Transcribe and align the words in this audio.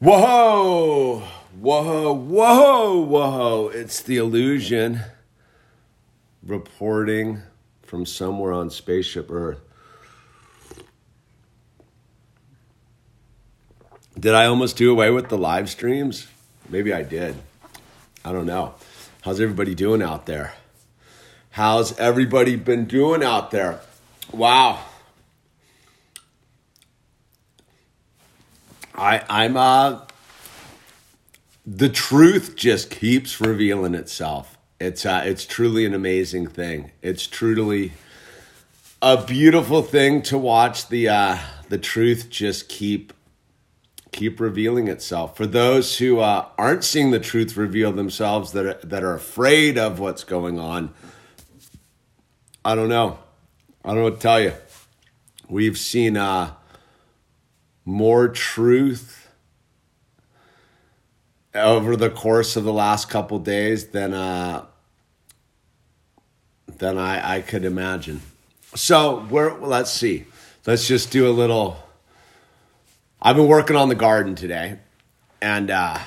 Whoa, 0.00 1.20
whoa, 1.58 2.12
whoa, 2.12 3.00
whoa. 3.00 3.68
It's 3.68 4.02
the 4.02 4.16
illusion 4.16 5.00
reporting 6.42 7.42
from 7.82 8.04
somewhere 8.04 8.52
on 8.52 8.70
Spaceship 8.70 9.30
Earth. 9.30 9.60
Did 14.18 14.34
I 14.34 14.46
almost 14.46 14.76
do 14.76 14.90
away 14.90 15.10
with 15.10 15.28
the 15.28 15.38
live 15.38 15.70
streams? 15.70 16.28
Maybe 16.68 16.92
I 16.92 17.02
did. 17.02 17.36
I 18.24 18.32
don't 18.32 18.46
know. 18.46 18.74
How's 19.22 19.40
everybody 19.40 19.74
doing 19.74 20.02
out 20.02 20.26
there? 20.26 20.54
How's 21.50 21.96
everybody 21.98 22.56
been 22.56 22.86
doing 22.86 23.22
out 23.22 23.50
there? 23.50 23.80
Wow. 24.32 24.84
I 28.94 29.24
I'm 29.28 29.56
uh 29.56 30.00
the 31.66 31.88
truth 31.88 32.56
just 32.56 32.90
keeps 32.90 33.40
revealing 33.40 33.94
itself. 33.94 34.58
It's 34.80 35.04
uh 35.04 35.22
it's 35.24 35.46
truly 35.46 35.84
an 35.84 35.94
amazing 35.94 36.46
thing. 36.46 36.92
It's 37.02 37.26
truly 37.26 37.92
a 39.02 39.22
beautiful 39.22 39.82
thing 39.82 40.22
to 40.22 40.38
watch 40.38 40.88
the 40.88 41.08
uh 41.08 41.38
the 41.68 41.78
truth 41.78 42.28
just 42.30 42.68
keep 42.68 43.12
keep 44.14 44.38
revealing 44.40 44.88
itself. 44.88 45.36
For 45.36 45.46
those 45.46 45.98
who 45.98 46.20
uh, 46.20 46.46
aren't 46.56 46.84
seeing 46.84 47.10
the 47.10 47.18
truth 47.18 47.56
reveal 47.56 47.92
themselves, 47.92 48.52
that 48.52 48.64
are, 48.64 48.86
that 48.86 49.02
are 49.02 49.14
afraid 49.14 49.76
of 49.76 49.98
what's 49.98 50.22
going 50.22 50.58
on, 50.58 50.94
I 52.64 52.74
don't 52.74 52.88
know. 52.88 53.18
I 53.84 53.88
don't 53.88 53.98
know 53.98 54.04
what 54.04 54.14
to 54.14 54.20
tell 54.20 54.40
you. 54.40 54.52
We've 55.48 55.76
seen 55.76 56.16
uh, 56.16 56.52
more 57.84 58.28
truth 58.28 59.28
over 61.54 61.96
the 61.96 62.10
course 62.10 62.56
of 62.56 62.64
the 62.64 62.72
last 62.72 63.08
couple 63.08 63.38
days 63.38 63.88
than 63.88 64.12
uh, 64.12 64.64
than 66.78 66.98
I, 66.98 67.36
I 67.36 67.40
could 67.40 67.64
imagine. 67.64 68.20
So 68.74 69.26
we're 69.30 69.58
let's 69.60 69.90
see. 69.90 70.26
Let's 70.66 70.88
just 70.88 71.10
do 71.10 71.28
a 71.28 71.32
little. 71.32 71.76
I've 73.20 73.36
been 73.36 73.48
working 73.48 73.76
on 73.76 73.88
the 73.88 73.94
garden 73.94 74.34
today, 74.34 74.78
and 75.40 75.70
uh, 75.70 75.98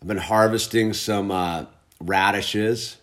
I've 0.00 0.08
been 0.08 0.16
harvesting 0.16 0.92
some 0.92 1.30
uh, 1.30 1.66
radishes 2.00 2.96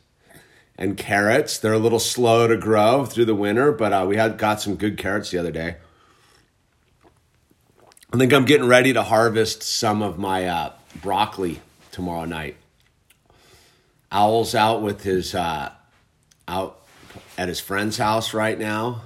and 0.78 0.98
carrots. 0.98 1.60
They're 1.60 1.74
a 1.74 1.80
little 1.80 2.00
slow 2.00 2.48
to 2.48 2.58
grow 2.58 3.06
through 3.06 3.26
the 3.26 3.36
winter, 3.36 3.72
but 3.72 3.94
uh, 3.94 4.06
we 4.08 4.18
had 4.18 4.38
got 4.38 4.62
some 4.62 4.76
good 4.76 4.98
carrots 4.98 5.32
the 5.32 5.38
other 5.38 5.52
day. 5.52 5.78
I 8.14 8.18
think 8.18 8.34
I'm 8.34 8.44
getting 8.44 8.68
ready 8.68 8.92
to 8.92 9.04
harvest 9.04 9.64
some 9.64 10.02
of 10.02 10.20
my 10.20 10.46
uh, 10.46 10.74
broccoli 11.02 11.62
tomorrow 11.94 12.26
night. 12.26 12.58
Owl's 14.12 14.54
out 14.54 14.82
with 14.82 15.04
his 15.04 15.34
uh, 15.34 15.72
out 16.46 16.82
at 17.38 17.48
his 17.48 17.62
friend's 17.62 17.98
house 17.98 18.34
right 18.34 18.60
now. 18.60 19.04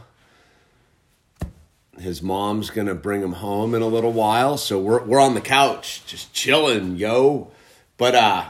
His 2.00 2.24
mom's 2.24 2.72
gonna 2.72 2.96
bring 2.96 3.22
him 3.22 3.34
home 3.34 3.76
in 3.76 3.84
a 3.84 3.88
little 3.88 4.12
while, 4.12 4.58
so 4.58 4.80
we're 4.80 5.04
we're 5.04 5.22
on 5.22 5.36
the 5.36 5.42
couch 5.42 6.02
just 6.08 6.34
chilling, 6.34 6.96
yo. 6.96 7.52
But 7.98 8.16
uh, 8.16 8.46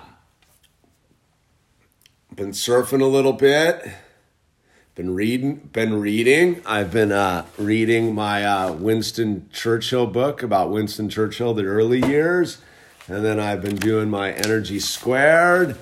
been 2.33 2.51
surfing 2.51 3.01
a 3.01 3.05
little 3.05 3.33
bit 3.33 3.85
been 4.95 5.13
reading 5.13 5.55
been 5.73 5.99
reading. 5.99 6.61
I've 6.65 6.89
been 6.89 7.11
uh, 7.11 7.45
reading 7.57 8.15
my 8.15 8.45
uh, 8.45 8.71
winston 8.71 9.49
churchill 9.51 10.07
book 10.07 10.41
about 10.41 10.71
winston 10.71 11.09
churchill 11.09 11.53
the 11.53 11.65
early 11.65 11.99
years. 12.07 12.59
And 13.09 13.23
then 13.23 13.37
i've 13.37 13.61
been 13.61 13.75
doing 13.75 14.09
my 14.09 14.31
energy 14.31 14.79
squared. 14.79 15.77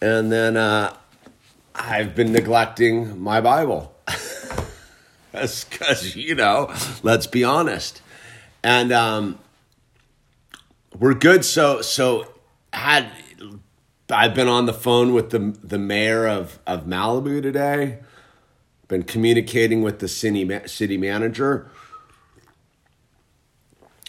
And 0.00 0.32
then 0.32 0.56
uh, 0.56 0.96
i've 1.74 2.14
been 2.14 2.32
neglecting 2.32 3.20
my 3.20 3.40
bible. 3.40 3.94
Because 5.32 6.14
you 6.14 6.36
know 6.36 6.72
let's 7.02 7.26
be 7.26 7.42
honest. 7.42 8.00
And 8.62 8.92
um, 8.92 9.40
we're 10.96 11.14
good. 11.14 11.44
So 11.44 11.82
so 11.82 12.32
had 12.72 13.10
i've 14.10 14.34
been 14.34 14.48
on 14.48 14.66
the 14.66 14.72
phone 14.72 15.12
with 15.12 15.30
the 15.30 15.56
the 15.62 15.78
mayor 15.78 16.26
of 16.26 16.60
of 16.66 16.84
malibu 16.84 17.42
today 17.42 17.98
been 18.94 19.02
communicating 19.02 19.82
with 19.82 19.98
the 19.98 20.06
city 20.06 20.48
city 20.66 20.96
manager. 20.96 21.68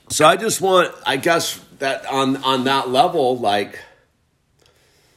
So 0.09 0.27
I 0.27 0.35
just 0.35 0.61
want, 0.61 0.93
I 1.07 1.17
guess 1.17 1.59
that 1.79 2.05
on 2.05 2.37
on 2.43 2.65
that 2.65 2.89
level, 2.89 3.35
like 3.39 3.79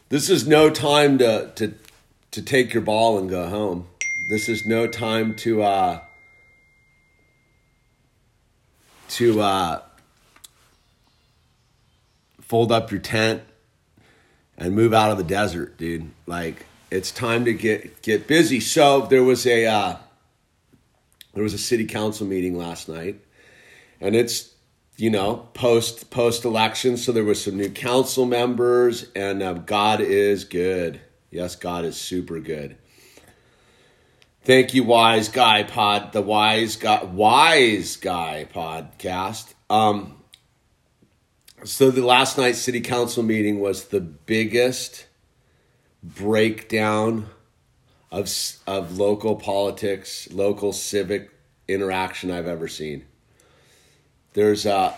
this 0.08 0.30
is 0.30 0.48
no 0.48 0.70
time 0.70 1.18
to 1.18 1.52
to 1.56 1.74
to 2.30 2.40
take 2.40 2.72
your 2.72 2.82
ball 2.82 3.18
and 3.18 3.28
go 3.28 3.46
home. 3.46 3.88
This 4.30 4.48
is 4.48 4.64
no 4.64 4.86
time 4.86 5.36
to 5.36 5.62
uh 5.62 6.00
to 9.10 9.42
uh 9.42 9.82
fold 12.40 12.72
up 12.72 12.90
your 12.90 13.00
tent 13.00 13.42
and 14.56 14.74
move 14.74 14.94
out 14.94 15.10
of 15.10 15.18
the 15.18 15.24
desert, 15.24 15.76
dude. 15.76 16.10
Like 16.26 16.64
it's 16.90 17.10
time 17.10 17.44
to 17.44 17.52
get 17.52 18.02
get 18.02 18.26
busy. 18.26 18.60
So 18.60 19.06
there 19.06 19.22
was 19.22 19.46
a 19.46 19.66
uh, 19.66 19.96
there 21.34 21.42
was 21.42 21.54
a 21.54 21.58
city 21.58 21.86
council 21.86 22.26
meeting 22.26 22.56
last 22.56 22.88
night, 22.88 23.20
and 24.00 24.16
it's 24.16 24.54
you 24.96 25.10
know 25.10 25.48
post 25.54 26.10
post 26.10 26.44
election. 26.44 26.96
So 26.96 27.12
there 27.12 27.24
was 27.24 27.42
some 27.42 27.56
new 27.56 27.70
council 27.70 28.26
members, 28.26 29.06
and 29.14 29.42
uh, 29.42 29.54
God 29.54 30.00
is 30.00 30.44
good. 30.44 31.00
Yes, 31.30 31.56
God 31.56 31.84
is 31.84 31.96
super 31.96 32.40
good. 32.40 32.78
Thank 34.44 34.72
you, 34.72 34.82
Wise 34.82 35.28
Guy 35.28 35.62
Pod, 35.64 36.12
the 36.12 36.22
Wise 36.22 36.76
Guy 36.76 37.04
Wise 37.04 37.96
Guy 37.96 38.46
podcast. 38.52 39.52
Um, 39.68 40.14
so 41.64 41.90
the 41.90 42.06
last 42.06 42.38
night's 42.38 42.58
city 42.58 42.80
council 42.80 43.22
meeting 43.22 43.60
was 43.60 43.86
the 43.86 44.00
biggest 44.00 45.07
breakdown 46.02 47.28
of 48.10 48.30
of 48.66 48.98
local 48.98 49.36
politics, 49.36 50.28
local 50.30 50.72
civic 50.72 51.30
interaction 51.66 52.30
I've 52.30 52.46
ever 52.46 52.68
seen. 52.68 53.04
There's 54.32 54.66
uh 54.66 54.94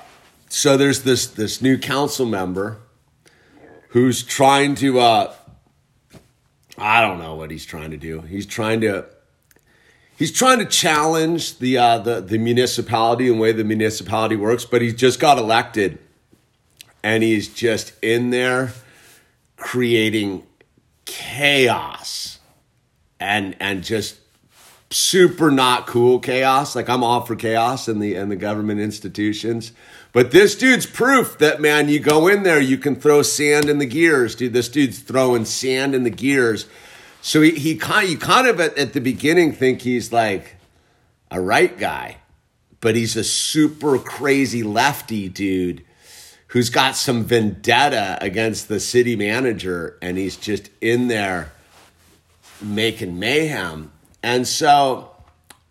so 0.48 0.76
there's 0.76 1.02
this 1.02 1.26
this 1.26 1.60
new 1.60 1.78
council 1.78 2.26
member 2.26 2.78
who's 3.88 4.22
trying 4.22 4.74
to 4.76 5.00
uh 5.00 5.34
I 6.78 7.00
don't 7.00 7.18
know 7.18 7.34
what 7.34 7.50
he's 7.50 7.66
trying 7.66 7.90
to 7.90 7.96
do. 7.96 8.20
He's 8.22 8.46
trying 8.46 8.80
to 8.82 9.06
he's 10.16 10.32
trying 10.32 10.58
to 10.60 10.66
challenge 10.66 11.58
the 11.58 11.78
uh 11.78 11.98
the 11.98 12.20
the 12.20 12.38
municipality 12.38 13.28
and 13.28 13.36
the 13.36 13.40
way 13.42 13.52
the 13.52 13.64
municipality 13.64 14.36
works, 14.36 14.64
but 14.64 14.82
he 14.82 14.92
just 14.92 15.18
got 15.18 15.38
elected 15.38 15.98
and 17.02 17.22
he's 17.22 17.48
just 17.48 17.92
in 18.02 18.30
there 18.30 18.72
creating 19.56 20.44
chaos 21.10 22.38
and 23.18 23.56
and 23.58 23.82
just 23.82 24.16
super 24.90 25.50
not 25.50 25.86
cool 25.88 26.20
chaos. 26.20 26.76
Like 26.76 26.88
I'm 26.88 27.02
all 27.02 27.22
for 27.22 27.34
chaos 27.34 27.88
in 27.88 27.98
the 27.98 28.14
in 28.14 28.28
the 28.28 28.36
government 28.36 28.80
institutions. 28.80 29.72
But 30.12 30.30
this 30.30 30.54
dude's 30.54 30.86
proof 30.86 31.36
that 31.38 31.60
man, 31.60 31.88
you 31.88 31.98
go 31.98 32.28
in 32.28 32.44
there, 32.44 32.60
you 32.60 32.78
can 32.78 32.94
throw 32.94 33.22
sand 33.22 33.68
in 33.68 33.78
the 33.78 33.86
gears, 33.86 34.36
dude. 34.36 34.52
This 34.52 34.68
dude's 34.68 35.00
throwing 35.00 35.44
sand 35.44 35.94
in 35.94 36.04
the 36.04 36.10
gears. 36.10 36.66
So 37.22 37.42
he, 37.42 37.50
he 37.50 37.76
kind 37.76 38.08
you 38.08 38.16
kind 38.16 38.46
of 38.46 38.60
at, 38.60 38.78
at 38.78 38.92
the 38.92 39.00
beginning 39.00 39.52
think 39.52 39.82
he's 39.82 40.12
like 40.12 40.56
a 41.30 41.40
right 41.40 41.76
guy, 41.76 42.18
but 42.80 42.94
he's 42.94 43.16
a 43.16 43.24
super 43.24 43.98
crazy 43.98 44.62
lefty 44.62 45.28
dude 45.28 45.84
who's 46.50 46.68
got 46.68 46.96
some 46.96 47.22
vendetta 47.22 48.18
against 48.20 48.66
the 48.66 48.80
city 48.80 49.14
manager 49.14 49.96
and 50.02 50.18
he's 50.18 50.36
just 50.36 50.68
in 50.80 51.06
there 51.06 51.52
making 52.60 53.18
mayhem. 53.18 53.90
And 54.20 54.46
so 54.46 55.14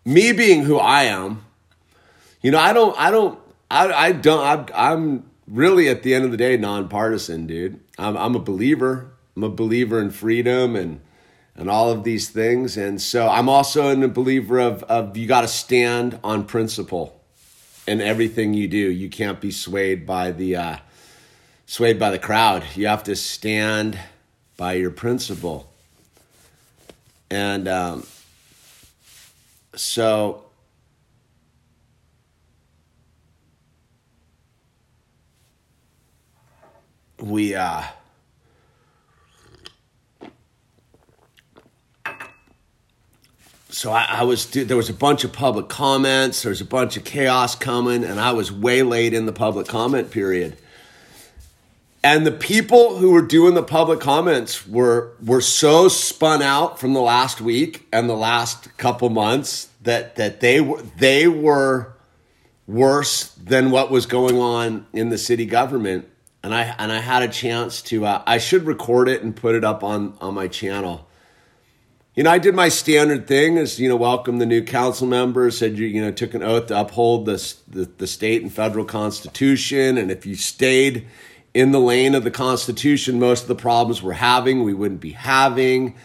me 0.06 0.31
being 0.31 0.64
who 0.64 0.78
I 0.78 1.04
am, 1.04 1.44
you 2.42 2.52
know, 2.52 2.60
I 2.60 2.72
don't, 2.72 2.98
I 2.98 3.12
don't, 3.12 3.40
I, 3.70 3.92
I 3.92 4.12
don't, 4.14 4.42
I'm, 4.42 4.66
I'm 4.74 5.30
really 5.48 5.90
at 5.90 6.04
the 6.04 6.14
end 6.14 6.24
of 6.24 6.31
the 6.31 6.38
day 6.38 6.56
nonpartisan, 6.56 7.46
dude. 7.46 7.81
I'm, 7.98 8.16
I'm 8.16 8.36
a 8.36 8.40
believer. 8.40 9.12
I'm 9.36 9.44
a 9.44 9.50
believer 9.50 10.00
in 10.00 10.12
freedom 10.12 10.76
and 10.76 11.02
and 11.56 11.70
all 11.70 11.92
of 11.92 12.06
these 12.06 12.30
things. 12.30 12.78
And 12.78 13.02
so 13.02 13.28
I'm 13.28 13.50
also 13.50 13.90
a 14.02 14.08
believer 14.08 14.60
of 14.60 14.84
of 14.84 15.18
you 15.18 15.28
got 15.28 15.42
to 15.42 15.48
stand 15.50 16.18
on 16.24 16.46
principle 16.46 17.19
in 17.90 18.02
everything 18.02 18.54
you 18.54 18.68
do. 18.68 18.78
You 18.78 19.10
can't 19.10 19.42
be 19.42 19.50
swayed 19.50 20.06
by 20.06 20.32
the 20.32 20.56
uh, 20.56 20.78
swayed 21.66 21.98
by 21.98 22.12
the 22.12 22.20
crowd. 22.20 22.64
You 22.76 22.86
have 22.88 23.04
to 23.06 23.16
stand 23.16 23.98
by 24.58 24.74
your 24.74 24.92
principle. 24.92 25.74
And 27.32 27.68
um, 27.68 28.06
so 29.76 30.46
we 37.20 37.56
uh 37.56 37.84
so 43.71 43.92
I, 43.92 44.06
I, 44.10 44.24
was 44.24 44.48
there 44.48 44.75
was 44.75 44.89
a 44.89 44.94
bunch 44.94 45.24
of 45.24 45.31
public 45.31 45.69
comments 45.69 46.42
there 46.42 46.50
was 46.50 46.62
a 46.62 46.66
bunch 46.66 46.98
of 46.98 47.04
chaos 47.04 47.56
coming 47.56 48.04
and 48.04 48.19
i 48.19 48.31
was 48.31 48.51
way 48.51 48.81
late 48.81 49.13
in 49.13 49.25
the 49.25 49.33
public 49.33 49.68
comment 49.68 50.12
period. 50.12 50.57
And 52.01 52.25
the 52.25 52.31
people 52.31 52.98
who 52.98 53.12
were 53.12 53.21
doing 53.21 53.56
the 53.56 53.63
public 53.63 54.00
comments 54.00 54.66
were 54.66 55.12
were 55.21 55.42
so 55.42 55.89
spun 55.89 56.42
out 56.42 56.80
from 56.80 56.94
the 56.94 57.01
last 57.01 57.42
week 57.42 57.88
and 57.92 58.10
the 58.10 58.16
last 58.16 58.75
couple 58.77 59.10
months 59.10 59.68
that 59.81 60.16
that 60.16 60.39
they 60.39 60.62
were 60.62 60.81
they 60.98 61.27
were 61.27 61.94
worse 62.68 63.30
than 63.33 63.71
what 63.71 63.92
was 63.92 64.06
going 64.06 64.38
on 64.38 64.86
in 64.94 65.10
the 65.10 65.18
city 65.18 65.45
government. 65.45 66.07
And 66.42 66.56
i 66.56 66.74
and 66.77 66.89
i 66.89 67.00
had 67.00 67.21
a 67.21 67.27
chance 67.27 67.81
to 67.83 68.06
uh, 68.06 68.24
i 68.25 68.38
should 68.38 68.66
record 68.66 69.10
it 69.10 69.21
and 69.21 69.36
put 69.36 69.56
it 69.56 69.66
up 69.66 69.83
on 69.83 70.13
on 70.21 70.33
my 70.33 70.48
channel 70.48 71.09
you 72.19 72.24
know, 72.24 72.31
I 72.31 72.38
did 72.38 72.54
my 72.54 72.68
standard 72.68 73.27
thing 73.27 73.57
as, 73.57 73.80
you 73.80 73.88
know, 73.88 73.95
welcome 73.95 74.39
the 74.39 74.45
new 74.45 74.62
council 74.62 75.07
members, 75.07 75.57
said 75.57 75.77
you, 75.77 75.88
you 75.88 76.01
know, 76.01 76.12
took 76.12 76.33
an 76.33 76.44
oath 76.44 76.68
to 76.68 76.77
uphold 76.77 77.25
the, 77.25 77.54
the, 77.69 77.89
the 77.98 78.07
state 78.07 78.42
and 78.42 78.51
federal 78.51 78.83
constitution. 78.83 79.98
And 79.98 80.12
if 80.12 80.25
you 80.25 80.36
stayed 80.36 81.07
in 81.54 81.71
the 81.71 81.80
lane 81.80 82.16
of 82.16 82.25
the 82.25 82.30
constitution, 82.30 83.21
most 83.21 83.44
of 83.44 83.48
the 83.48 83.56
problems 83.56 84.04
we're 84.04 84.12
having, 84.12 84.66
we 84.66 84.74
wouldn't 84.74 85.00
be 85.00 85.12
having. 85.12 85.95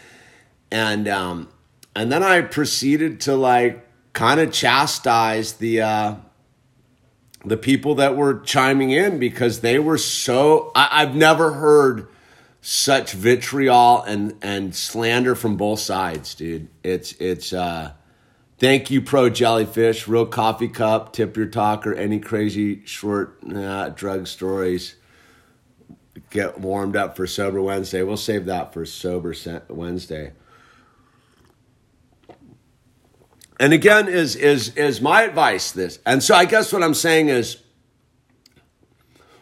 And, 0.71 1.09
um, 1.09 1.49
and 1.97 2.13
then 2.13 2.23
I 2.23 2.43
proceeded 2.43 3.23
to 3.23 3.35
like 3.35 3.85
kind 4.13 4.39
of 4.39 4.53
chastise 4.53 5.55
the, 5.55 5.81
uh, 5.81 6.15
the 7.45 7.57
people 7.57 7.97
that 7.97 8.17
were 8.17 8.39
chiming 8.39 8.93
in 8.93 9.19
because 9.19 9.63
they 9.63 9.81
were 9.81 9.99
so, 9.99 10.71
I, 10.77 11.03
I've 11.03 11.17
never 11.17 11.55
heard 11.55 12.07
such 12.67 13.13
vitriol 13.13 14.03
and 14.05 14.35
and 14.41 14.75
slander 14.75 15.35
from 15.35 15.55
both 15.55 15.81
sides, 15.81 16.35
dude. 16.35 16.69
It's 16.83 17.13
it's 17.21 17.53
uh 17.53 17.93
thank 18.57 18.91
you 18.91 19.03
pro 19.03 19.29
jellyfish, 19.29 20.09
real 20.09 20.25
coffee 20.25 20.69
cup, 20.69 21.13
tip 21.13 21.37
your 21.37 21.45
talker, 21.45 21.93
any 21.93 22.19
crazy 22.19 22.83
short 22.87 23.37
uh, 23.55 23.91
drug 23.91 24.27
stories. 24.27 24.95
Get 26.31 26.59
warmed 26.59 26.97
up 26.97 27.17
for 27.17 27.27
sober 27.27 27.61
Wednesday. 27.61 28.03
We'll 28.03 28.17
save 28.17 28.47
that 28.47 28.73
for 28.73 28.87
sober 28.87 29.35
Wednesday. 29.69 30.33
And 33.61 33.75
again, 33.75 34.09
is 34.09 34.37
is 34.37 34.75
is 34.75 35.03
my 35.03 35.21
advice 35.23 35.71
this. 35.71 35.99
And 36.07 36.23
so 36.23 36.35
I 36.35 36.47
guess 36.47 36.73
what 36.73 36.83
I'm 36.83 36.95
saying 36.95 37.29
is 37.29 37.59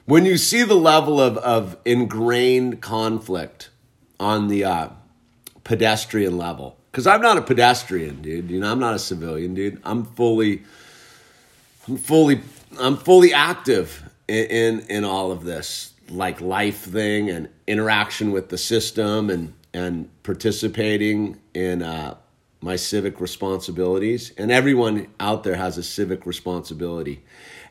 when 0.07 0.25
you 0.25 0.37
see 0.37 0.63
the 0.63 0.75
level 0.75 1.21
of, 1.21 1.37
of 1.39 1.77
ingrained 1.85 2.81
conflict 2.81 3.71
on 4.19 4.49
the 4.49 4.65
uh, 4.65 4.89
pedestrian 5.65 6.37
level, 6.37 6.77
because 6.91 7.07
I'm 7.07 7.23
not 7.23 7.39
a 7.39 7.43
pedestrian, 7.43 8.23
dude. 8.23 8.51
You 8.51 8.61
know, 8.61 8.71
I'm 8.71 8.81
not 8.81 8.95
a 8.95 8.99
civilian, 8.99 9.55
dude. 9.55 9.81
I'm 9.85 10.05
fully, 10.05 10.63
I'm 11.89 11.97
fully, 11.97 12.41
I'm 12.79 12.97
fully 12.97 13.33
active 13.33 14.03
in, 14.29 14.47
in, 14.47 14.81
in 14.89 15.05
all 15.05 15.33
of 15.33 15.45
this, 15.45 15.95
like 16.09 16.41
life 16.41 16.79
thing 16.79 17.31
and 17.31 17.49
interaction 17.67 18.33
with 18.33 18.49
the 18.49 18.59
system 18.59 19.31
and 19.31 19.55
and 19.75 20.11
participating 20.23 21.41
in 21.55 21.83
uh, 21.83 22.15
my 22.61 22.77
civic 22.77 23.21
responsibilities. 23.21 24.33
And 24.37 24.51
everyone 24.51 25.09
out 25.19 25.45
there 25.45 25.57
has 25.57 25.79
a 25.79 25.83
civic 25.83 26.27
responsibility. 26.27 27.23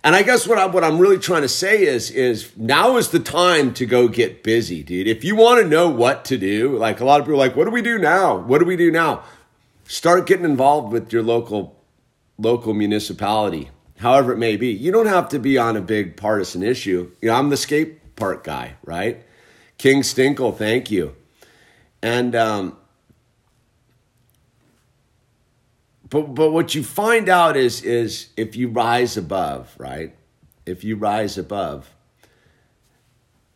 And 0.03 0.15
I 0.15 0.23
guess 0.23 0.47
what 0.47 0.57
I'm 0.57 0.71
what 0.71 0.83
I'm 0.83 0.97
really 0.97 1.19
trying 1.19 1.43
to 1.43 1.49
say 1.49 1.83
is 1.83 2.09
is 2.09 2.51
now 2.57 2.97
is 2.97 3.09
the 3.09 3.19
time 3.19 3.73
to 3.75 3.85
go 3.85 4.07
get 4.07 4.43
busy, 4.43 4.81
dude. 4.81 5.07
If 5.07 5.23
you 5.23 5.35
want 5.35 5.61
to 5.61 5.67
know 5.67 5.89
what 5.89 6.25
to 6.25 6.37
do, 6.37 6.75
like 6.77 6.99
a 6.99 7.05
lot 7.05 7.19
of 7.19 7.27
people 7.27 7.37
like, 7.37 7.55
what 7.55 7.65
do 7.65 7.71
we 7.71 7.83
do 7.83 7.99
now? 7.99 8.37
What 8.37 8.59
do 8.59 8.65
we 8.65 8.75
do 8.75 8.89
now? 8.91 9.23
Start 9.85 10.25
getting 10.25 10.45
involved 10.45 10.91
with 10.91 11.13
your 11.13 11.21
local 11.21 11.79
local 12.39 12.73
municipality, 12.73 13.69
however 13.99 14.33
it 14.33 14.37
may 14.37 14.57
be. 14.57 14.71
You 14.71 14.91
don't 14.91 15.05
have 15.05 15.29
to 15.29 15.39
be 15.39 15.59
on 15.59 15.77
a 15.77 15.81
big 15.81 16.17
partisan 16.17 16.63
issue. 16.63 17.11
You 17.21 17.29
know, 17.29 17.35
I'm 17.35 17.49
the 17.49 17.57
skate 17.57 18.15
park 18.15 18.43
guy, 18.43 18.75
right? 18.83 19.23
King 19.77 20.01
Stinkle, 20.01 20.57
thank 20.57 20.89
you. 20.89 21.15
And 22.01 22.35
um, 22.35 22.77
but 26.11 26.35
but 26.35 26.51
what 26.51 26.75
you 26.75 26.83
find 26.83 27.29
out 27.29 27.57
is 27.57 27.81
is 27.81 28.29
if 28.37 28.55
you 28.55 28.67
rise 28.67 29.17
above, 29.17 29.73
right? 29.79 30.13
If 30.65 30.83
you 30.83 30.97
rise 30.97 31.37
above, 31.39 31.89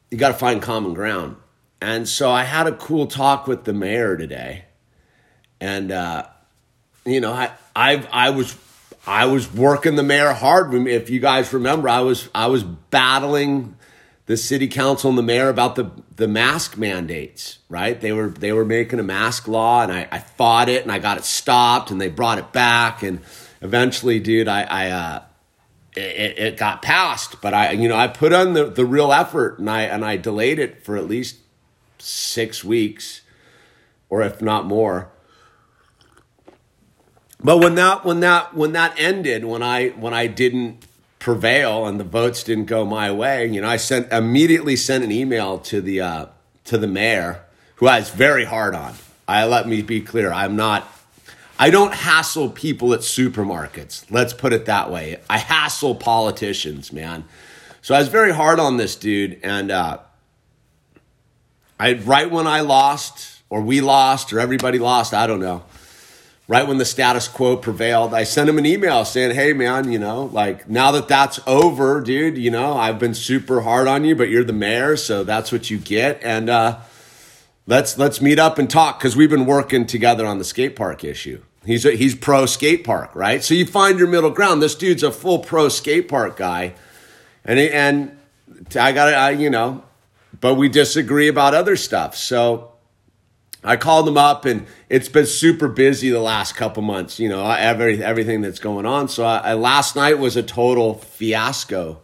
you 0.10 0.18
got 0.18 0.30
to 0.30 0.34
find 0.34 0.62
common 0.62 0.96
ground. 0.96 1.36
And 1.82 2.08
so 2.08 2.32
I 2.32 2.46
had 2.46 2.66
a 2.66 2.72
cool 2.72 3.08
talk 3.08 3.46
with 3.46 3.66
the 3.66 3.74
mayor 3.74 4.16
today, 4.16 4.66
and 5.60 5.92
uh, 5.92 6.28
you 7.06 7.20
know 7.20 7.34
I 7.34 7.52
I 7.76 8.08
I 8.12 8.30
was 8.30 8.58
I 9.06 9.26
was 9.26 9.54
working 9.54 9.96
the 9.96 10.04
mayor 10.04 10.32
hard. 10.32 10.74
If 10.74 11.10
you 11.10 11.20
guys 11.20 11.52
remember, 11.52 11.90
I 11.90 12.00
was 12.00 12.30
I 12.34 12.48
was 12.48 12.64
battling 12.64 13.75
the 14.26 14.38
city 14.38 14.68
council 14.68 15.10
and 15.10 15.18
the 15.18 15.24
mayor 15.24 15.50
about 15.50 15.76
the 15.76 15.92
the 16.16 16.28
mask 16.28 16.78
mandates, 16.78 17.60
right? 17.70 18.00
They 18.00 18.12
were 18.12 18.30
they 18.30 18.52
were 18.52 18.66
making 18.66 19.00
a 19.00 19.04
mask 19.04 19.48
law, 19.48 19.84
and 19.84 19.92
I, 19.92 20.08
I 20.12 20.20
fought 20.20 20.70
it, 20.70 20.84
and 20.84 20.92
I 20.92 21.00
got 21.00 21.18
it 21.18 21.26
stopped, 21.26 21.92
and 21.92 22.02
they 22.02 22.10
brought 22.10 22.40
it 22.40 22.52
back, 22.52 23.04
and 23.04 23.20
eventually, 23.62 24.20
dude, 24.20 24.48
I, 24.48 24.64
I 24.64 24.90
uh, 24.90 25.24
it, 25.96 26.40
it 26.40 26.58
got 26.58 26.82
passed, 26.82 27.40
but 27.42 27.54
I 27.54 27.72
you 27.72 27.88
know 27.88 27.96
I 27.96 28.08
put 28.08 28.34
on 28.34 28.54
the 28.54 28.66
the 28.66 28.86
real 28.86 29.14
effort, 29.14 29.60
and 29.60 29.70
I 29.70 29.84
and 29.84 30.04
I 30.04 30.18
delayed 30.18 30.58
it 30.58 30.84
for 30.84 30.98
at 30.98 31.08
least 31.08 31.38
six 32.00 32.64
weeks, 32.64 33.22
or 34.10 34.24
if 34.24 34.42
not 34.42 34.66
more. 34.66 35.12
But 37.44 37.60
when 37.60 37.76
that 37.76 38.04
when 38.04 38.22
that 38.22 38.56
when 38.56 38.72
that 38.72 38.96
ended, 38.98 39.46
when 39.46 39.62
I 39.62 39.90
when 39.90 40.16
I 40.16 40.26
didn't 40.26 40.84
prevail 41.26 41.88
and 41.88 42.00
the 42.00 42.04
votes 42.04 42.44
didn't 42.44 42.66
go 42.66 42.86
my 42.86 43.12
way, 43.12 43.48
you 43.48 43.60
know, 43.60 43.68
I 43.68 43.78
sent 43.78 44.14
immediately 44.14 44.76
sent 44.76 45.04
an 45.04 45.12
email 45.12 45.58
to 45.58 45.82
the 45.82 46.00
uh, 46.00 46.26
to 46.66 46.78
the 46.78 46.86
mayor, 46.86 47.44
who 47.78 47.88
I 47.88 47.98
was 47.98 48.12
very 48.12 48.46
hard 48.46 48.76
on. 48.76 48.94
I 49.28 49.44
let 49.46 49.68
me 49.68 49.82
be 49.82 50.02
clear, 50.02 50.32
I'm 50.32 50.56
not. 50.56 50.88
I 51.58 51.72
don't 51.72 51.96
hassle 51.96 52.52
people 52.52 52.94
at 52.94 53.00
supermarkets. 53.00 54.06
Let's 54.12 54.34
put 54.34 54.54
it 54.54 54.68
that 54.68 54.92
way. 54.92 55.20
I 55.28 55.40
hassle 55.40 55.96
politicians, 55.96 56.94
man. 56.94 57.24
So 57.82 57.96
I 57.96 58.00
was 58.00 58.10
very 58.10 58.32
hard 58.32 58.60
on 58.60 58.78
this 58.78 58.96
dude, 58.96 59.40
and 59.42 59.72
uh, 59.72 59.98
I 61.80 61.94
right 61.94 62.30
when 62.30 62.46
I 62.46 62.60
lost, 62.60 63.42
or 63.50 63.62
we 63.62 63.82
lost, 63.82 64.32
or 64.32 64.40
everybody 64.40 64.78
lost, 64.78 65.12
I 65.12 65.26
don't 65.26 65.40
know 65.40 65.64
right 66.48 66.68
when 66.68 66.78
the 66.78 66.86
status 66.86 67.28
quo 67.28 67.58
prevailed, 67.58 68.14
I 68.14 68.24
sent 68.24 68.50
him 68.50 68.58
an 68.58 68.66
email 68.66 69.06
saying, 69.06 69.36
"Hey, 69.36 69.54
man, 69.54 69.92
you 69.92 70.00
know, 70.00 70.26
like 70.26 70.70
now 70.70 70.92
that 70.92 71.08
that's 71.08 71.40
over, 71.48 72.02
dude, 72.02 72.38
you 72.38 72.52
know, 72.52 72.76
I've 72.76 73.00
been 73.00 73.14
super 73.14 73.62
hard 73.62 73.88
on 73.88 74.06
you, 74.06 74.16
but 74.16 74.30
you're 74.30 74.44
the 74.44 74.54
mayor, 74.54 74.96
so 74.98 75.24
that's 75.24 75.52
what 75.52 75.70
you 75.70 75.78
get, 75.78 76.22
and 76.24 76.50
uh, 76.50 76.80
let's 77.68 77.98
let's 77.98 78.22
meet 78.22 78.40
up 78.40 78.58
and 78.60 78.70
talk 78.70 79.00
because 79.00 79.16
we've 79.16 79.30
been 79.30 79.46
working 79.46 79.86
together 79.86 80.26
on 80.26 80.38
the 80.38 80.46
skate 80.46 80.76
park 80.76 81.04
issue." 81.04 81.42
He's 81.66 81.84
a, 81.84 81.92
he's 81.92 82.14
pro 82.14 82.46
skate 82.46 82.84
park, 82.84 83.16
right? 83.16 83.44
So 83.44 83.56
you 83.56 83.66
find 83.66 83.98
your 83.98 84.08
middle 84.08 84.30
ground. 84.30 84.62
This 84.62 84.76
dude's 84.76 85.02
a 85.02 85.12
full 85.12 85.40
pro 85.40 85.68
skate 85.70 86.08
park 86.08 86.38
guy, 86.38 86.76
and 87.44 87.60
and 87.60 88.18
I 88.80 88.92
got 88.92 89.32
to, 89.32 89.36
you 89.36 89.50
know, 89.50 89.84
but 90.40 90.56
we 90.56 90.70
disagree 90.70 91.28
about 91.28 91.56
other 91.56 91.76
stuff. 91.76 92.16
So 92.16 92.75
I 93.66 93.78
called 93.78 94.06
them 94.06 94.18
up, 94.18 94.46
and 94.46 94.68
it's 94.90 95.10
been 95.10 95.26
super 95.26 95.68
busy 95.68 96.12
the 96.12 96.20
last 96.20 96.56
couple 96.56 96.84
months. 96.84 97.20
You 97.20 97.30
know, 97.30 97.50
every 97.50 98.04
everything 98.04 98.42
that's 98.42 98.60
going 98.60 98.86
on. 98.86 99.10
So 99.10 99.26
I, 99.26 99.38
I, 99.38 99.54
last 99.56 99.96
night 99.96 100.20
was 100.20 100.38
a 100.38 100.44
total 100.44 100.94
fiasco. 100.94 102.00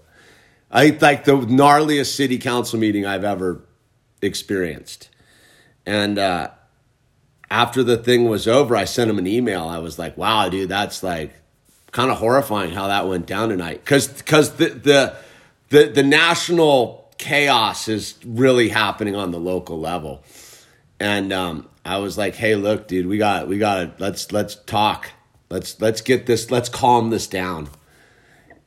I 0.72 0.98
like 1.00 1.26
the 1.26 1.38
gnarliest 1.38 2.16
city 2.16 2.40
council 2.40 2.80
meeting 2.80 3.06
I've 3.06 3.24
ever 3.24 3.62
experienced. 4.22 5.10
And 5.86 6.18
uh, 6.18 6.50
after 7.52 7.84
the 7.84 7.98
thing 7.98 8.28
was 8.28 8.48
over, 8.48 8.76
I 8.76 8.86
sent 8.86 9.12
him 9.12 9.20
an 9.20 9.28
email. 9.28 9.68
I 9.68 9.78
was 9.78 10.00
like, 10.00 10.18
"Wow, 10.18 10.50
dude, 10.50 10.70
that's 10.70 11.04
like 11.04 11.32
kind 11.92 12.10
of 12.10 12.18
horrifying 12.18 12.72
how 12.72 12.88
that 12.88 13.08
went 13.08 13.28
down 13.28 13.50
tonight." 13.50 13.82
Because 13.84 14.08
because 14.08 14.56
the 14.56 14.70
the 14.70 15.16
the 15.70 15.92
the 15.92 16.04
national 16.04 17.14
chaos 17.20 17.88
is 17.88 18.16
really 18.26 18.70
happening 18.70 19.16
on 19.16 19.30
the 19.30 19.40
local 19.40 19.80
level 19.80 20.24
and 21.02 21.34
um, 21.34 21.68
I 21.84 21.98
was 21.98 22.16
like, 22.16 22.36
"Hey, 22.36 22.56
look, 22.56 22.88
dude, 22.88 23.08
we 23.08 23.18
got 23.18 23.48
we 23.48 23.58
got 23.58 24.00
let's 24.00 24.32
let's 24.32 24.56
talk. 24.56 25.10
Let's 25.50 25.82
let's 25.82 26.02
get 26.02 26.28
this. 26.28 26.52
Let's 26.52 26.70
calm 26.70 27.10
this 27.10 27.26
down." 27.26 27.70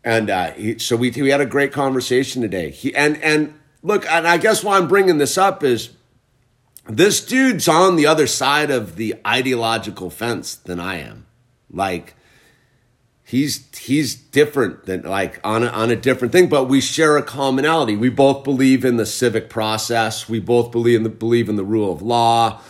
And 0.02 0.28
uh, 0.28 0.50
he, 0.50 0.78
so 0.80 0.96
we 0.96 1.10
we 1.10 1.30
had 1.30 1.40
a 1.40 1.46
great 1.46 1.72
conversation 1.72 2.42
today. 2.42 2.70
He 2.70 2.94
and 2.94 3.22
and 3.22 3.54
look, 3.82 4.04
and 4.10 4.26
I 4.26 4.38
guess 4.38 4.64
why 4.64 4.78
I'm 4.78 4.88
bringing 4.88 5.18
this 5.18 5.38
up 5.38 5.62
is 5.62 5.90
this 6.88 7.24
dude's 7.24 7.68
on 7.68 7.94
the 7.94 8.06
other 8.06 8.26
side 8.26 8.70
of 8.70 8.96
the 8.96 9.14
ideological 9.24 10.10
fence 10.10 10.56
than 10.56 10.80
I 10.80 10.96
am. 10.96 11.26
Like 11.70 12.16
he's 13.34 13.64
he's 13.76 14.14
different 14.14 14.86
than 14.86 15.02
like 15.02 15.40
on 15.42 15.64
a, 15.64 15.66
on 15.66 15.90
a 15.90 15.96
different 15.96 16.30
thing 16.30 16.48
but 16.48 16.64
we 16.64 16.80
share 16.80 17.16
a 17.16 17.22
commonality. 17.22 17.96
We 17.96 18.08
both 18.08 18.44
believe 18.44 18.84
in 18.84 18.96
the 18.96 19.06
civic 19.06 19.50
process. 19.50 20.28
We 20.28 20.40
both 20.40 20.70
believe 20.70 20.98
in 20.98 21.02
the 21.02 21.10
believe 21.10 21.48
in 21.48 21.56
the 21.56 21.64
rule 21.64 21.92
of 21.92 22.00
law. 22.00 22.60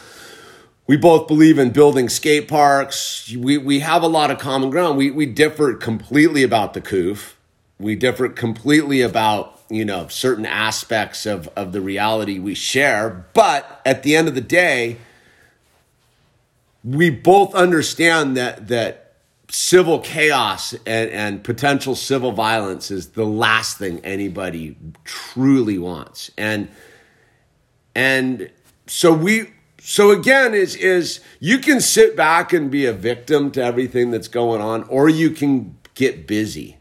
We 0.86 0.96
both 0.96 1.28
believe 1.28 1.58
in 1.58 1.70
building 1.70 2.08
skate 2.08 2.48
parks. 2.48 3.30
We 3.36 3.58
we 3.58 3.80
have 3.80 4.02
a 4.02 4.08
lot 4.08 4.30
of 4.30 4.38
common 4.38 4.70
ground. 4.70 4.96
We 4.96 5.10
we 5.10 5.26
differ 5.26 5.74
completely 5.74 6.42
about 6.42 6.74
the 6.74 6.80
coof 6.80 7.36
we 7.78 7.96
differ 7.96 8.28
completely 8.28 9.00
about 9.02 9.60
you 9.68 9.84
know 9.84 10.08
certain 10.08 10.46
aspects 10.46 11.26
of 11.26 11.48
of 11.56 11.72
the 11.72 11.80
reality 11.80 12.38
we 12.38 12.54
share. 12.54 13.26
But 13.34 13.80
at 13.84 14.02
the 14.02 14.16
end 14.16 14.28
of 14.28 14.34
the 14.34 14.40
day 14.40 14.98
we 16.82 17.10
both 17.10 17.54
understand 17.54 18.36
that 18.36 18.68
that 18.68 19.03
civil 19.54 20.00
chaos 20.00 20.72
and, 20.84 21.10
and 21.10 21.44
potential 21.44 21.94
civil 21.94 22.32
violence 22.32 22.90
is 22.90 23.10
the 23.10 23.24
last 23.24 23.78
thing 23.78 24.00
anybody 24.00 24.76
truly 25.04 25.78
wants. 25.78 26.28
And 26.36 26.68
and 27.94 28.50
so 28.88 29.12
we 29.12 29.52
so 29.78 30.10
again 30.10 30.54
is 30.54 30.74
is 30.74 31.20
you 31.38 31.58
can 31.58 31.80
sit 31.80 32.16
back 32.16 32.52
and 32.52 32.68
be 32.68 32.84
a 32.84 32.92
victim 32.92 33.52
to 33.52 33.62
everything 33.62 34.10
that's 34.10 34.26
going 34.26 34.60
on, 34.60 34.82
or 34.84 35.08
you 35.08 35.30
can 35.30 35.78
get 35.94 36.26
busy 36.26 36.78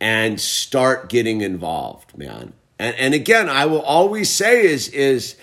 and 0.00 0.40
start 0.40 1.08
getting 1.08 1.42
involved, 1.42 2.18
man. 2.18 2.54
And 2.80 2.96
and 2.96 3.14
again, 3.14 3.48
I 3.48 3.66
will 3.66 3.82
always 3.82 4.30
say 4.30 4.66
is 4.66 4.88
is 4.88 5.36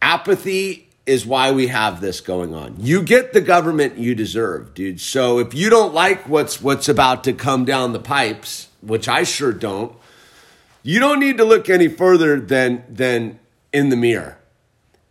apathy 0.00 0.85
is 1.06 1.24
why 1.24 1.52
we 1.52 1.68
have 1.68 2.00
this 2.00 2.20
going 2.20 2.52
on. 2.52 2.74
You 2.78 3.02
get 3.02 3.32
the 3.32 3.40
government 3.40 3.96
you 3.96 4.14
deserve, 4.14 4.74
dude. 4.74 5.00
So 5.00 5.38
if 5.38 5.54
you 5.54 5.70
don't 5.70 5.94
like 5.94 6.28
what's 6.28 6.60
what's 6.60 6.88
about 6.88 7.24
to 7.24 7.32
come 7.32 7.64
down 7.64 7.92
the 7.92 8.00
pipes, 8.00 8.68
which 8.82 9.08
I 9.08 9.22
sure 9.22 9.52
don't, 9.52 9.96
you 10.82 10.98
don't 10.98 11.20
need 11.20 11.38
to 11.38 11.44
look 11.44 11.70
any 11.70 11.88
further 11.88 12.40
than 12.40 12.84
than 12.88 13.38
in 13.72 13.88
the 13.88 13.96
mirror. 13.96 14.38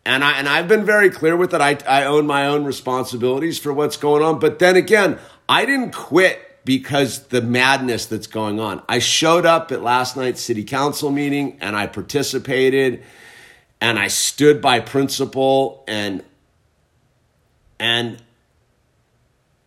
And 0.05 0.23
I 0.23 0.37
and 0.37 0.49
I've 0.49 0.67
been 0.67 0.85
very 0.85 1.09
clear 1.09 1.37
with 1.37 1.53
it. 1.53 1.61
I 1.61 1.77
I 1.87 2.03
own 2.03 2.27
my 2.27 2.45
own 2.45 2.65
responsibilities 2.65 3.57
for 3.57 3.73
what's 3.73 3.97
going 3.97 4.21
on, 4.21 4.39
but 4.39 4.59
then 4.59 4.75
again, 4.75 5.17
I 5.47 5.65
didn't 5.65 5.93
quit 5.93 6.41
because 6.65 7.27
the 7.27 7.41
madness 7.41 8.07
that's 8.07 8.27
going 8.27 8.59
on. 8.59 8.81
I 8.89 8.99
showed 8.99 9.45
up 9.45 9.71
at 9.71 9.83
last 9.83 10.17
night's 10.17 10.41
city 10.41 10.63
council 10.63 11.11
meeting 11.11 11.57
and 11.61 11.75
I 11.75 11.85
participated 11.87 13.03
and 13.81 13.99
I 13.99 14.07
stood 14.07 14.61
by 14.61 14.79
principle 14.79 15.83
and 15.87 16.23
and 17.79 18.21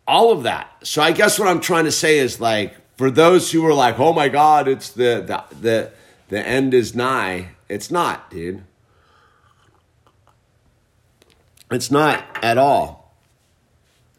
all 0.07 0.31
of 0.31 0.43
that. 0.43 0.67
So 0.83 1.01
I 1.01 1.11
guess 1.11 1.37
what 1.37 1.47
I'm 1.47 1.61
trying 1.61 1.85
to 1.85 1.91
say 1.91 2.17
is 2.17 2.39
like 2.39 2.75
for 2.97 3.11
those 3.11 3.51
who 3.51 3.65
are 3.65 3.73
like, 3.73 3.99
"Oh 3.99 4.13
my 4.13 4.29
god, 4.29 4.67
it's 4.67 4.89
the 4.89 5.23
the 5.25 5.55
the, 5.61 5.91
the 6.29 6.45
end 6.45 6.73
is 6.73 6.95
nigh." 6.95 7.49
It's 7.69 7.91
not, 7.91 8.31
dude. 8.31 8.63
It's 11.69 11.91
not 11.91 12.25
at 12.41 12.57
all 12.57 13.13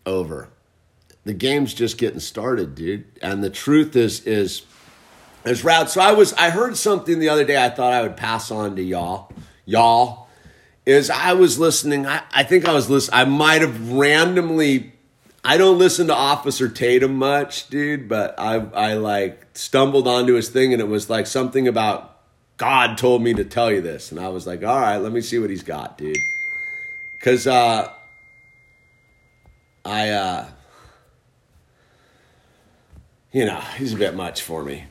over. 0.07 0.49
The 1.25 1.35
game's 1.35 1.75
just 1.75 1.99
getting 1.99 2.21
started, 2.21 2.77
dude. 2.77 3.05
And 3.21 3.43
the 3.43 3.51
truth 3.51 3.97
is 3.97 4.25
is 4.25 4.63
is 5.45 5.65
rad. 5.65 5.91
So 5.91 6.01
I 6.01 6.13
was 6.13 6.33
I 6.35 6.51
heard 6.51 6.77
something 6.77 7.19
the 7.19 7.29
other 7.29 7.45
day 7.45 7.63
I 7.63 7.71
thought 7.71 7.93
I 7.93 8.03
would 8.03 8.17
pass 8.17 8.51
on 8.53 8.77
to 8.77 8.83
y'all 8.83 9.33
y'all, 9.65 10.29
is 10.87 11.11
I 11.11 11.33
was 11.35 11.59
listening. 11.59 12.07
I, 12.07 12.23
I 12.33 12.43
think 12.43 12.67
I 12.67 12.73
was 12.73 12.91
listening. 12.91 13.21
I 13.21 13.25
might 13.25 13.61
have 13.61 13.93
randomly. 13.93 14.93
I 15.43 15.57
don't 15.57 15.79
listen 15.79 16.07
to 16.09 16.15
Officer 16.15 16.69
Tatum 16.69 17.17
much, 17.17 17.69
dude, 17.69 18.09
but 18.09 18.35
I 18.39 18.57
I 18.57 18.95
like 18.95 19.47
stumbled 19.55 20.07
onto 20.07 20.35
his 20.35 20.49
thing 20.49 20.73
and 20.73 20.81
it 20.81 20.89
was 20.89 21.09
like 21.09 21.27
something 21.27 21.67
about 21.67 22.19
God 22.57 22.99
told 22.99 23.23
me 23.23 23.33
to 23.35 23.45
tell 23.45 23.71
you 23.73 23.81
this, 23.81 24.11
and 24.11 24.21
I 24.21 24.29
was 24.29 24.47
like, 24.47 24.63
all 24.63 24.81
right, 24.81 24.99
let 24.99 25.13
me 25.13 25.23
see 25.23 25.39
what 25.39 25.49
he's 25.49 25.63
got, 25.63 25.97
dude, 25.97 26.17
because 27.19 27.47
uh, 27.47 27.91
I 29.85 30.11
uh, 30.11 30.47
you 33.33 33.47
know, 33.47 33.61
he's 33.79 33.95
a 33.95 33.97
bit 33.97 34.15
much 34.15 34.43
for 34.43 34.63
me 34.63 34.85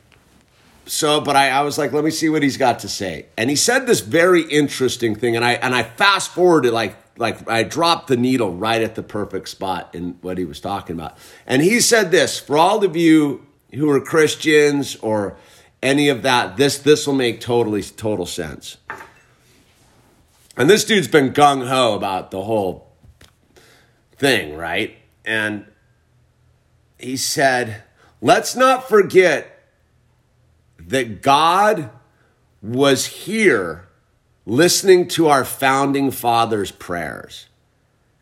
so 0.90 1.20
but 1.20 1.36
I, 1.36 1.50
I 1.50 1.60
was 1.60 1.78
like 1.78 1.92
let 1.92 2.02
me 2.02 2.10
see 2.10 2.28
what 2.28 2.42
he's 2.42 2.56
got 2.56 2.80
to 2.80 2.88
say. 2.88 3.26
And 3.38 3.48
he 3.48 3.54
said 3.54 3.86
this 3.86 4.00
very 4.00 4.42
interesting 4.42 5.14
thing 5.14 5.36
and 5.36 5.44
i 5.44 5.52
and 5.52 5.72
i 5.72 5.84
fast 5.84 6.32
forwarded 6.32 6.72
like 6.72 6.96
like 7.16 7.48
i 7.48 7.62
dropped 7.62 8.08
the 8.08 8.16
needle 8.16 8.52
right 8.52 8.82
at 8.82 8.96
the 8.96 9.02
perfect 9.04 9.48
spot 9.48 9.94
in 9.94 10.18
what 10.20 10.36
he 10.36 10.44
was 10.44 10.60
talking 10.60 10.96
about. 10.96 11.16
And 11.46 11.62
he 11.62 11.80
said 11.80 12.10
this 12.10 12.40
for 12.40 12.58
all 12.58 12.84
of 12.84 12.96
you 12.96 13.46
who 13.72 13.88
are 13.88 14.00
christians 14.00 14.96
or 14.96 15.36
any 15.80 16.08
of 16.08 16.22
that 16.22 16.56
this 16.56 16.78
this 16.78 17.06
will 17.06 17.14
make 17.14 17.40
totally 17.40 17.84
total 17.84 18.26
sense. 18.26 18.76
And 20.56 20.68
this 20.68 20.84
dude's 20.84 21.08
been 21.08 21.32
gung-ho 21.32 21.94
about 21.94 22.32
the 22.32 22.42
whole 22.42 22.90
thing 24.16 24.56
right? 24.56 24.96
And 25.24 25.66
he 26.98 27.16
said 27.16 27.84
let's 28.20 28.56
not 28.56 28.88
forget 28.88 29.59
that 30.90 31.22
God 31.22 31.90
was 32.62 33.06
here 33.06 33.88
listening 34.44 35.08
to 35.08 35.28
our 35.28 35.44
founding 35.44 36.10
fathers' 36.10 36.72
prayers. 36.72 37.46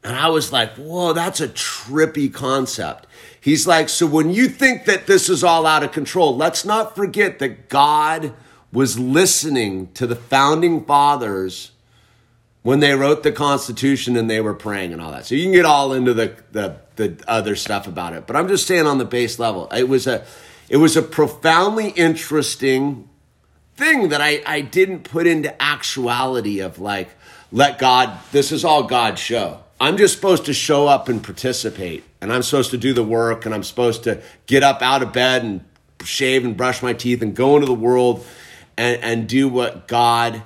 And 0.04 0.14
I 0.14 0.28
was 0.28 0.52
like, 0.52 0.76
whoa, 0.76 1.12
that's 1.12 1.40
a 1.40 1.48
trippy 1.48 2.32
concept. 2.32 3.06
He's 3.40 3.66
like, 3.66 3.88
so 3.88 4.06
when 4.06 4.30
you 4.30 4.48
think 4.48 4.84
that 4.84 5.06
this 5.06 5.28
is 5.28 5.42
all 5.42 5.66
out 5.66 5.82
of 5.82 5.92
control, 5.92 6.36
let's 6.36 6.64
not 6.64 6.94
forget 6.94 7.38
that 7.40 7.68
God 7.68 8.32
was 8.72 8.98
listening 8.98 9.90
to 9.94 10.06
the 10.06 10.16
founding 10.16 10.84
fathers 10.84 11.72
when 12.62 12.80
they 12.80 12.94
wrote 12.94 13.22
the 13.22 13.32
Constitution 13.32 14.16
and 14.16 14.28
they 14.28 14.40
were 14.40 14.54
praying 14.54 14.92
and 14.92 15.00
all 15.00 15.12
that. 15.12 15.24
So 15.24 15.34
you 15.34 15.44
can 15.44 15.52
get 15.52 15.64
all 15.64 15.92
into 15.92 16.12
the, 16.12 16.36
the, 16.52 16.76
the 16.96 17.24
other 17.26 17.56
stuff 17.56 17.86
about 17.86 18.12
it. 18.12 18.26
But 18.26 18.36
I'm 18.36 18.48
just 18.48 18.66
saying 18.66 18.86
on 18.86 18.98
the 18.98 19.04
base 19.04 19.38
level, 19.38 19.68
it 19.74 19.88
was 19.88 20.06
a 20.06 20.24
it 20.68 20.76
was 20.76 20.96
a 20.96 21.02
profoundly 21.02 21.90
interesting 21.90 23.08
thing 23.76 24.08
that 24.10 24.20
I, 24.20 24.42
I 24.46 24.60
didn't 24.60 25.04
put 25.04 25.26
into 25.26 25.60
actuality 25.62 26.60
of 26.60 26.78
like, 26.78 27.08
let 27.50 27.78
God, 27.78 28.18
this 28.32 28.52
is 28.52 28.64
all 28.64 28.82
God's 28.82 29.20
show. 29.20 29.62
I'm 29.80 29.96
just 29.96 30.14
supposed 30.14 30.46
to 30.46 30.52
show 30.52 30.88
up 30.88 31.08
and 31.08 31.22
participate, 31.22 32.02
and 32.20 32.32
I'm 32.32 32.42
supposed 32.42 32.72
to 32.72 32.78
do 32.78 32.92
the 32.92 33.04
work, 33.04 33.46
and 33.46 33.54
I'm 33.54 33.62
supposed 33.62 34.04
to 34.04 34.20
get 34.46 34.64
up 34.64 34.82
out 34.82 35.02
of 35.02 35.12
bed 35.12 35.44
and 35.44 35.64
shave 36.04 36.44
and 36.44 36.56
brush 36.56 36.82
my 36.82 36.92
teeth 36.92 37.22
and 37.22 37.34
go 37.34 37.54
into 37.54 37.66
the 37.66 37.74
world 37.74 38.26
and, 38.76 39.02
and 39.02 39.28
do 39.28 39.48
what 39.48 39.86
God 39.86 40.42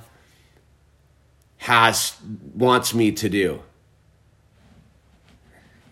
has 1.59 2.17
wants 2.55 2.93
me 2.93 3.13
to 3.13 3.29
do 3.29 3.63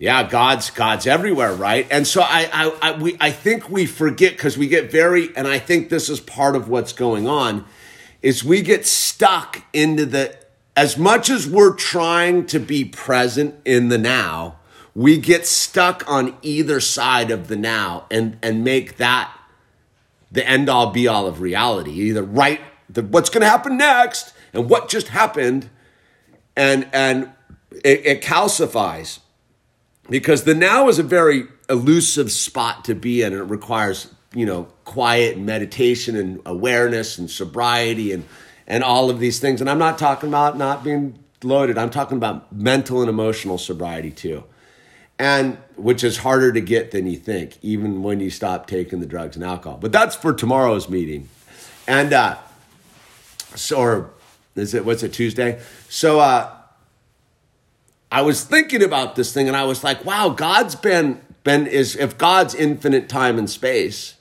yeah, 0.00 0.26
God's 0.26 0.70
God's 0.70 1.06
everywhere, 1.06 1.52
right? 1.52 1.86
And 1.90 2.06
so 2.06 2.22
I 2.22 2.48
I, 2.50 2.78
I 2.80 2.92
we 2.98 3.18
I 3.20 3.30
think 3.30 3.68
we 3.68 3.84
forget 3.84 4.32
because 4.32 4.56
we 4.56 4.66
get 4.66 4.90
very, 4.90 5.28
and 5.36 5.46
I 5.46 5.58
think 5.58 5.90
this 5.90 6.08
is 6.08 6.20
part 6.20 6.56
of 6.56 6.70
what's 6.70 6.94
going 6.94 7.28
on, 7.28 7.66
is 8.22 8.42
we 8.42 8.62
get 8.62 8.86
stuck 8.86 9.62
into 9.74 10.06
the 10.06 10.34
as 10.74 10.96
much 10.96 11.28
as 11.28 11.46
we're 11.46 11.74
trying 11.74 12.46
to 12.46 12.58
be 12.58 12.82
present 12.82 13.56
in 13.66 13.90
the 13.90 13.98
now, 13.98 14.56
we 14.94 15.18
get 15.18 15.46
stuck 15.46 16.02
on 16.10 16.34
either 16.40 16.80
side 16.80 17.30
of 17.30 17.48
the 17.48 17.56
now 17.56 18.06
and 18.10 18.38
and 18.42 18.64
make 18.64 18.96
that 18.96 19.30
the 20.32 20.48
end 20.48 20.70
all 20.70 20.92
be 20.92 21.06
all 21.06 21.26
of 21.26 21.42
reality. 21.42 21.90
Either 21.90 22.22
right 22.22 22.62
the, 22.88 23.02
what's 23.02 23.28
going 23.28 23.42
to 23.42 23.50
happen 23.50 23.76
next 23.76 24.32
and 24.54 24.70
what 24.70 24.88
just 24.88 25.08
happened, 25.08 25.68
and 26.56 26.88
and 26.90 27.30
it, 27.84 28.06
it 28.06 28.22
calcifies 28.22 29.18
because 30.10 30.44
the 30.44 30.54
now 30.54 30.88
is 30.88 30.98
a 30.98 31.02
very 31.02 31.44
elusive 31.70 32.30
spot 32.30 32.84
to 32.86 32.94
be 32.94 33.22
in. 33.22 33.32
And 33.32 33.40
it 33.40 33.44
requires, 33.44 34.12
you 34.34 34.44
know, 34.44 34.64
quiet 34.84 35.36
and 35.36 35.46
meditation 35.46 36.16
and 36.16 36.42
awareness 36.44 37.16
and 37.16 37.30
sobriety 37.30 38.12
and, 38.12 38.24
and 38.66 38.84
all 38.84 39.08
of 39.08 39.20
these 39.20 39.38
things. 39.38 39.60
And 39.60 39.70
I'm 39.70 39.78
not 39.78 39.98
talking 39.98 40.28
about 40.28 40.58
not 40.58 40.84
being 40.84 41.18
loaded, 41.42 41.78
I'm 41.78 41.88
talking 41.88 42.18
about 42.18 42.52
mental 42.52 43.00
and 43.00 43.08
emotional 43.08 43.56
sobriety 43.56 44.10
too. 44.10 44.44
And 45.18 45.58
which 45.76 46.02
is 46.02 46.18
harder 46.18 46.52
to 46.52 46.60
get 46.60 46.90
than 46.90 47.06
you 47.06 47.16
think, 47.16 47.58
even 47.62 48.02
when 48.02 48.20
you 48.20 48.30
stop 48.30 48.66
taking 48.66 49.00
the 49.00 49.06
drugs 49.06 49.36
and 49.36 49.44
alcohol. 49.44 49.78
But 49.78 49.92
that's 49.92 50.16
for 50.16 50.32
tomorrow's 50.32 50.88
meeting. 50.88 51.28
And, 51.86 52.12
uh, 52.12 52.38
so, 53.54 53.78
or 53.78 54.10
is 54.54 54.74
it, 54.74 54.84
what's 54.84 55.02
it, 55.02 55.12
Tuesday? 55.12 55.60
So, 55.88 56.20
uh, 56.20 56.54
I 58.12 58.22
was 58.22 58.44
thinking 58.44 58.82
about 58.82 59.14
this 59.14 59.32
thing 59.32 59.46
and 59.48 59.56
I 59.56 59.64
was 59.64 59.84
like, 59.84 60.04
wow, 60.04 60.30
God's 60.30 60.74
been 60.74 61.20
been 61.44 61.66
is 61.66 61.96
if 61.96 62.18
God's 62.18 62.54
infinite 62.54 63.08
time 63.08 63.38
and 63.38 63.48
space, 63.48 64.16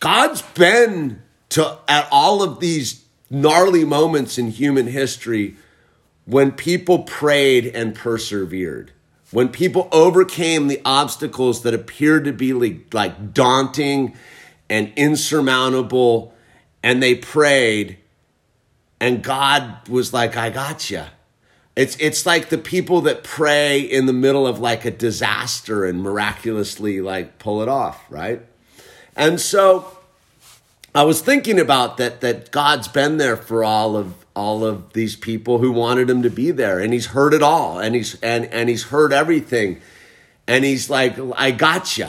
God's 0.00 0.42
been 0.42 1.22
to 1.50 1.78
at 1.88 2.08
all 2.10 2.42
of 2.42 2.60
these 2.60 3.04
gnarly 3.30 3.84
moments 3.84 4.38
in 4.38 4.48
human 4.50 4.86
history 4.88 5.56
when 6.26 6.52
people 6.52 7.00
prayed 7.04 7.66
and 7.66 7.94
persevered. 7.94 8.92
when 9.30 9.48
people 9.48 9.88
overcame 9.92 10.68
the 10.68 10.80
obstacles 10.84 11.62
that 11.62 11.74
appeared 11.74 12.24
to 12.24 12.32
be 12.32 12.52
like, 12.52 12.94
like 12.94 13.34
daunting 13.34 14.14
and 14.68 14.92
insurmountable, 14.96 16.32
and 16.82 17.02
they 17.02 17.14
prayed, 17.14 17.98
and 19.00 19.22
God 19.22 19.88
was 19.88 20.12
like, 20.12 20.36
I 20.36 20.50
got 20.50 20.90
you. 20.90 21.04
It's, 21.76 21.94
it's 21.96 22.24
like 22.24 22.48
the 22.48 22.58
people 22.58 23.02
that 23.02 23.22
pray 23.22 23.80
in 23.80 24.06
the 24.06 24.12
middle 24.14 24.46
of 24.46 24.58
like 24.58 24.86
a 24.86 24.90
disaster 24.90 25.84
and 25.84 26.02
miraculously 26.02 27.02
like 27.02 27.38
pull 27.38 27.60
it 27.60 27.68
off, 27.68 28.02
right? 28.10 28.40
And 29.14 29.38
so 29.38 29.96
I 30.94 31.02
was 31.02 31.20
thinking 31.20 31.60
about 31.60 31.98
that 31.98 32.22
that 32.22 32.50
God's 32.50 32.88
been 32.88 33.18
there 33.18 33.36
for 33.36 33.62
all 33.62 33.96
of 33.96 34.14
all 34.34 34.64
of 34.64 34.94
these 34.94 35.14
people 35.14 35.58
who 35.58 35.70
wanted 35.70 36.08
him 36.08 36.22
to 36.22 36.30
be 36.30 36.50
there 36.50 36.80
and 36.80 36.94
he's 36.94 37.06
heard 37.06 37.34
it 37.34 37.42
all 37.42 37.78
and 37.78 37.94
he's 37.94 38.18
and 38.22 38.46
and 38.46 38.70
he's 38.70 38.84
heard 38.84 39.12
everything 39.12 39.80
and 40.46 40.64
he's 40.64 40.88
like 40.88 41.18
I 41.36 41.50
got 41.50 41.98
you. 41.98 42.08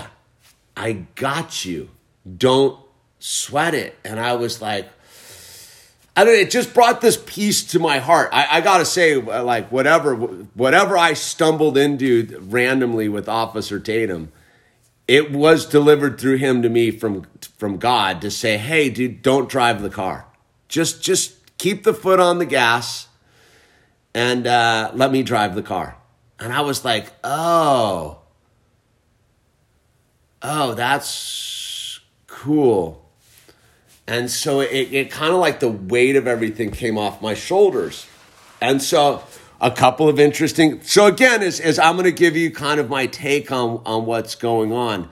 I 0.78 0.94
got 1.16 1.66
you. 1.66 1.90
Don't 2.38 2.80
sweat 3.20 3.74
it. 3.74 3.98
And 4.06 4.22
I 4.22 4.36
was 4.36 4.62
like 4.62 4.88
I 6.18 6.26
don't 6.26 6.34
it 6.34 6.50
just 6.50 6.74
brought 6.74 7.00
this 7.00 7.22
peace 7.28 7.64
to 7.66 7.80
my 7.80 8.00
heart. 8.00 8.32
I, 8.34 8.58
I 8.58 8.62
gotta 8.62 8.86
say, 8.86 9.18
like 9.18 9.72
whatever 9.72 10.16
whatever 10.16 10.98
I 10.98 11.14
stumbled 11.14 11.78
into 11.78 12.40
randomly 12.42 13.08
with 13.08 13.30
Officer 13.30 13.80
Tatum, 13.80 14.32
it 15.08 15.32
was 15.32 15.68
delivered 15.68 16.20
through 16.20 16.38
him 16.38 16.64
to 16.64 16.70
me 16.70 16.90
from 16.90 17.28
from 17.60 17.78
God 17.78 18.20
to 18.22 18.32
say, 18.32 18.58
"Hey, 18.58 18.90
dude, 18.90 19.22
don't 19.22 19.48
drive 19.48 19.84
the 19.84 19.92
car. 19.92 20.26
Just 20.68 21.04
just 21.04 21.56
keep 21.60 21.84
the 21.84 21.94
foot 21.94 22.20
on 22.20 22.40
the 22.40 22.48
gas, 22.48 23.08
and 24.16 24.48
uh, 24.48 24.90
let 24.96 25.12
me 25.12 25.22
drive 25.22 25.54
the 25.54 25.62
car." 25.62 25.98
And 26.40 26.52
I 26.52 26.62
was 26.62 26.84
like, 26.84 27.14
"Oh, 27.24 28.22
oh, 30.42 30.74
that's 30.74 32.00
cool." 32.26 33.07
And 34.08 34.32
so 34.32 34.62
it, 34.62 34.94
it 34.94 35.12
kind 35.12 35.34
of 35.34 35.40
like 35.40 35.60
the 35.60 35.70
weight 35.70 36.16
of 36.16 36.28
everything 36.28 36.72
came 36.72 36.98
off 36.98 37.22
my 37.22 37.34
shoulders. 37.34 38.08
And 38.62 38.82
so 38.82 39.24
a 39.60 39.72
couple 39.72 40.08
of 40.08 40.20
interesting. 40.20 40.82
So 40.84 41.08
again, 41.08 41.44
is 41.44 41.60
is 41.60 41.78
I'm 41.80 41.96
going 41.96 42.06
to 42.06 42.12
give 42.12 42.36
you 42.36 42.52
kind 42.52 42.80
of 42.80 42.90
my 42.90 43.08
take 43.08 43.52
on 43.52 43.82
on 43.86 44.06
what's 44.06 44.36
going 44.36 44.72
on. 44.72 45.10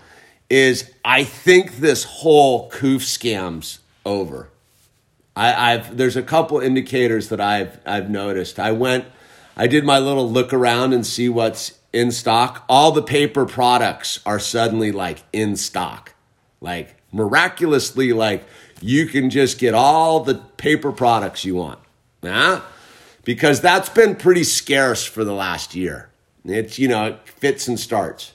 Is 0.50 0.92
I 1.04 1.24
think 1.24 1.78
this 1.78 2.04
whole 2.04 2.70
COOF 2.70 3.04
scam's 3.04 3.80
over. 4.06 4.50
I, 5.36 5.74
I've 5.74 5.98
there's 5.98 6.16
a 6.16 6.24
couple 6.24 6.60
indicators 6.60 7.30
that 7.30 7.42
I've 7.42 7.80
I've 7.86 8.10
noticed. 8.10 8.60
I 8.60 8.72
went, 8.72 9.06
I 9.58 9.68
did 9.68 9.84
my 9.84 10.00
little 10.00 10.30
look 10.30 10.54
around 10.54 10.94
and 10.94 11.06
see 11.06 11.28
what's 11.28 11.80
in 11.92 12.12
stock. 12.12 12.64
All 12.70 12.92
the 12.92 13.02
paper 13.02 13.46
products 13.46 14.20
are 14.26 14.40
suddenly 14.40 14.92
like 14.92 15.24
in 15.34 15.56
stock, 15.56 16.14
like 16.62 16.96
miraculously, 17.12 18.14
like 18.14 18.46
you 18.82 19.06
can 19.08 19.30
just 19.30 19.60
get 19.60 19.74
all 19.74 20.22
the 20.22 20.36
paper 20.36 20.92
products 20.92 21.46
you 21.46 21.56
want. 21.56 21.80
Nah 22.22 22.62
because 23.26 23.60
that's 23.60 23.90
been 23.90 24.16
pretty 24.16 24.44
scarce 24.44 25.04
for 25.04 25.26
the 25.26 25.34
last 25.34 25.76
year. 25.76 26.10
It's, 26.46 26.80
you 26.80 26.88
know, 26.88 27.06
it 27.08 27.28
fits 27.28 27.68
and 27.68 27.78
starts. 27.78 28.32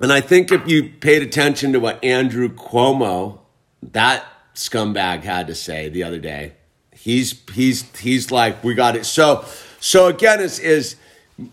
And 0.00 0.12
I 0.12 0.20
think 0.20 0.52
if 0.52 0.68
you 0.68 0.90
paid 0.90 1.22
attention 1.22 1.72
to 1.72 1.80
what 1.80 2.02
Andrew 2.04 2.48
Cuomo, 2.50 3.38
that 3.82 4.24
scumbag, 4.54 5.22
had 5.22 5.46
to 5.46 5.54
say 5.54 5.88
the 5.88 6.02
other 6.02 6.18
day, 6.18 6.52
he's 6.92 7.40
he's 7.52 7.84
he's 7.98 8.30
like, 8.30 8.62
we 8.62 8.74
got 8.74 8.96
it. 8.96 9.06
So 9.06 9.44
so 9.80 10.08
again, 10.08 10.40
is 10.40 10.58
is 10.58 10.96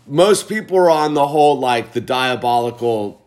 most 0.06 0.48
people 0.48 0.76
are 0.78 0.90
on 0.90 1.14
the 1.14 1.28
whole 1.28 1.58
like 1.58 1.92
the 1.92 2.00
diabolical 2.00 3.22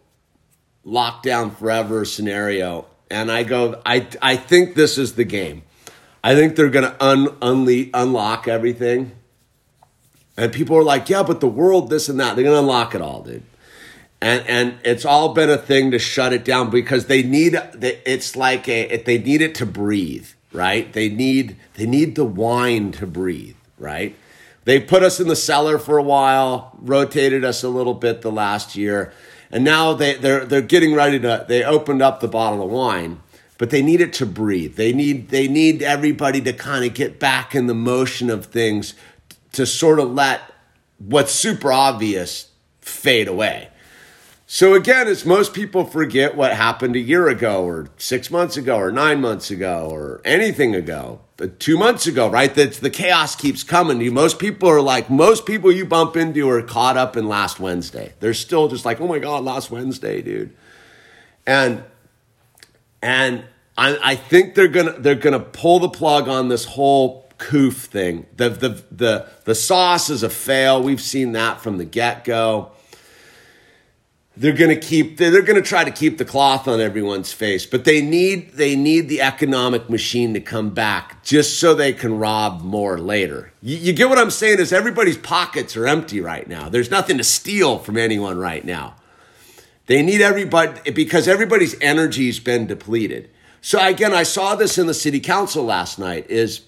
lockdown 0.86 1.56
forever 1.56 2.06
scenario. 2.06 2.86
And 3.14 3.32
I 3.32 3.44
go, 3.44 3.82
I 3.86 4.08
I 4.22 4.36
think 4.36 4.76
this 4.76 4.98
is 4.98 5.14
the 5.14 5.24
game. 5.24 5.64
I 6.24 6.36
think 6.36 6.56
they're 6.56 6.70
going 6.70 6.90
to 6.90 7.04
un- 7.04 7.28
unle- 7.42 7.90
unlock 7.94 8.48
everything. 8.48 9.12
And 10.38 10.52
people 10.52 10.78
are 10.78 10.84
like, 10.84 11.10
yeah, 11.10 11.22
but 11.22 11.42
the 11.42 11.48
world, 11.48 11.90
this 11.90 12.10
and 12.10 12.20
that. 12.20 12.36
They're 12.36 12.46
going 12.46 12.56
to 12.56 12.62
unlock 12.62 12.96
it 12.96 13.02
all, 13.02 13.22
dude. 13.22 13.44
And, 14.22 14.48
and 14.48 14.80
it's 14.86 15.04
all 15.04 15.34
been 15.34 15.50
a 15.50 15.58
thing 15.58 15.92
to 15.92 16.00
shut 16.00 16.32
it 16.32 16.46
down 16.46 16.70
because 16.70 17.08
they 17.08 17.24
need 17.24 17.60
it's 17.76 18.38
like 18.38 18.70
a 18.70 19.04
they 19.04 19.18
need 19.18 19.42
it 19.42 19.54
to 19.56 19.66
breathe 19.66 20.28
right 20.54 20.94
they 20.94 21.10
need 21.10 21.58
they 21.74 21.86
need 21.86 22.16
the 22.16 22.24
wine 22.24 22.94
to 22.94 23.06
breathe 23.06 23.58
right 23.78 24.16
they 24.64 24.80
put 24.80 25.04
us 25.04 25.20
in 25.20 25.28
the 25.28 25.36
cellar 25.36 25.78
for 25.78 25.98
a 25.98 26.04
while 26.04 26.72
rotated 26.80 27.44
us 27.44 27.64
a 27.64 27.68
little 27.68 27.96
bit 27.96 28.22
the 28.22 28.32
last 28.32 28.78
year 28.78 29.12
and 29.54 29.64
now 29.64 29.94
they 29.94 30.16
they're 30.16 30.44
they're 30.44 30.62
getting 30.62 30.94
ready 30.94 31.20
to 31.20 31.46
they 31.48 31.64
opened 31.64 32.02
up 32.02 32.20
the 32.20 32.28
bottle 32.28 32.62
of 32.62 32.70
wine 32.70 33.22
but 33.58 33.70
they 33.70 33.82
need 33.82 34.02
it 34.02 34.12
to 34.14 34.26
breathe. 34.26 34.76
They 34.76 34.92
need 34.92 35.30
they 35.30 35.48
need 35.48 35.82
everybody 35.82 36.42
to 36.42 36.52
kind 36.52 36.84
of 36.84 36.94
get 36.94 37.20
back 37.20 37.56
in 37.56 37.68
the 37.68 37.74
motion 37.74 38.30
of 38.30 38.48
things 38.48 38.94
to 39.54 39.66
sort 39.66 40.00
of 40.00 40.12
let 40.12 40.42
what's 40.98 41.32
super 41.32 41.72
obvious 41.72 42.52
fade 42.82 43.28
away. 43.28 43.70
So 44.48 44.74
again, 44.74 45.08
as 45.08 45.26
most 45.26 45.54
people 45.54 45.86
forget 45.86 46.36
what 46.36 46.54
happened 46.54 46.98
a 46.98 47.00
year 47.00 47.30
ago 47.30 47.64
or 47.64 47.88
6 47.98 48.30
months 48.30 48.58
ago 48.58 48.78
or 48.78 48.92
9 48.92 49.22
months 49.22 49.50
ago 49.50 49.88
or 49.90 50.22
anything 50.26 50.76
ago, 50.76 51.22
2 51.48 51.78
months 51.78 52.08
ago, 52.08 52.30
right? 52.30 52.54
That 52.54 52.74
the 52.74 52.90
chaos 52.90 53.36
keeps 53.36 53.64
coming 53.64 54.02
you. 54.02 54.12
Most 54.12 54.40
people 54.40 54.70
are 54.70 54.82
like 54.82 55.10
most 55.10 55.46
people 55.46 55.72
you 55.72 55.86
bump 55.86 56.16
into 56.16 56.50
are 56.50 56.62
caught 56.62 56.98
up 56.98 57.18
in 57.18 57.28
last 57.28 57.60
Wednesday. 57.60 58.14
They're 58.20 58.34
still 58.34 58.68
just 58.68 58.86
like, 58.86 59.02
"Oh 59.02 59.08
my 59.08 59.20
god, 59.20 59.44
last 59.44 59.72
Wednesday, 59.72 60.22
dude." 60.22 60.56
And 61.46 61.84
and 63.02 63.44
I, 63.78 63.98
I 64.02 64.16
think 64.16 64.56
they're 64.56 64.68
gonna 64.68 64.94
they're 65.00 65.16
gonna 65.16 65.40
pull 65.40 65.80
the 65.80 65.90
plug 65.90 66.28
on 66.28 66.48
this 66.48 66.66
whole 66.66 67.30
COOF 67.38 67.86
thing. 67.86 68.26
The 68.38 68.50
the 68.50 68.84
the 68.92 69.28
the 69.46 69.56
sauce 69.56 70.10
is 70.10 70.24
a 70.24 70.30
fail. 70.30 70.82
We've 70.82 71.02
seen 71.02 71.34
that 71.34 71.62
from 71.62 71.78
the 71.78 71.86
get 71.86 72.24
go. 72.24 72.72
They're 74.36 74.54
gonna 74.54 74.76
keep 74.76 75.18
they're 75.18 75.44
gonna 75.44 75.62
try 75.62 75.84
to 75.84 75.92
keep 75.92 76.18
the 76.18 76.26
cloth 76.26 76.68
on 76.68 76.82
everyone's 76.82 77.32
face, 77.32 77.68
but 77.68 77.86
they 77.86 78.02
need 78.02 78.54
they 78.54 78.76
need 78.76 79.08
the 79.08 79.22
economic 79.22 79.92
machine 79.92 80.34
to 80.34 80.40
come 80.40 80.72
back 80.72 81.24
just 81.24 81.60
so 81.60 81.76
they 81.76 81.94
can 81.94 82.18
rob 82.18 82.62
more 82.62 82.98
later. 82.98 83.54
You, 83.62 83.78
you 83.78 83.94
get 83.94 84.10
what 84.10 84.18
I'm 84.18 84.32
saying? 84.32 84.60
Is 84.60 84.74
everybody's 84.74 85.18
pockets 85.18 85.78
are 85.78 85.88
empty 85.88 86.20
right 86.20 86.48
now. 86.48 86.68
There's 86.68 86.90
nothing 86.90 87.20
to 87.20 87.24
steal 87.24 87.78
from 87.78 87.96
anyone 87.96 88.40
right 88.40 88.66
now. 88.66 88.96
They 89.86 90.02
need 90.02 90.22
everybody 90.22 90.90
because 90.92 91.28
everybody's 91.28 91.80
energy's 91.80 92.40
been 92.40 92.66
depleted. 92.66 93.30
So 93.62 93.86
again, 93.86 94.14
I 94.14 94.24
saw 94.24 94.56
this 94.56 94.78
in 94.80 94.88
the 94.88 94.94
city 94.94 95.20
council 95.20 95.64
last 95.64 96.00
night 96.00 96.30
is 96.30 96.62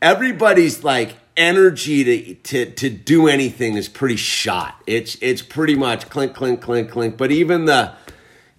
everybody's 0.00 0.84
like 0.84 1.16
energy 1.36 2.04
to, 2.04 2.34
to, 2.34 2.70
to 2.72 2.90
do 2.90 3.28
anything 3.28 3.76
is 3.76 3.88
pretty 3.88 4.16
shot. 4.16 4.80
It's, 4.86 5.16
it's 5.20 5.42
pretty 5.42 5.74
much 5.74 6.08
clink, 6.08 6.34
clink, 6.34 6.60
clink, 6.60 6.90
clink. 6.90 7.16
But 7.16 7.30
even 7.30 7.66
the, 7.66 7.92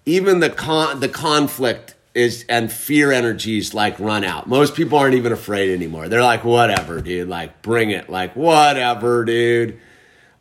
even 0.06 0.40
the 0.40 0.50
con, 0.50 1.00
the 1.00 1.08
conflict 1.08 1.94
is, 2.14 2.44
and 2.48 2.70
fear 2.70 3.12
energies 3.12 3.74
like 3.74 3.98
run 3.98 4.24
out. 4.24 4.48
Most 4.48 4.74
people 4.74 4.98
aren't 4.98 5.14
even 5.14 5.32
afraid 5.32 5.70
anymore. 5.70 6.08
They're 6.08 6.22
like, 6.22 6.44
whatever, 6.44 7.00
dude. 7.00 7.28
Like, 7.28 7.62
bring 7.62 7.90
it. 7.90 8.08
Like, 8.08 8.34
whatever, 8.34 9.24
dude. 9.24 9.78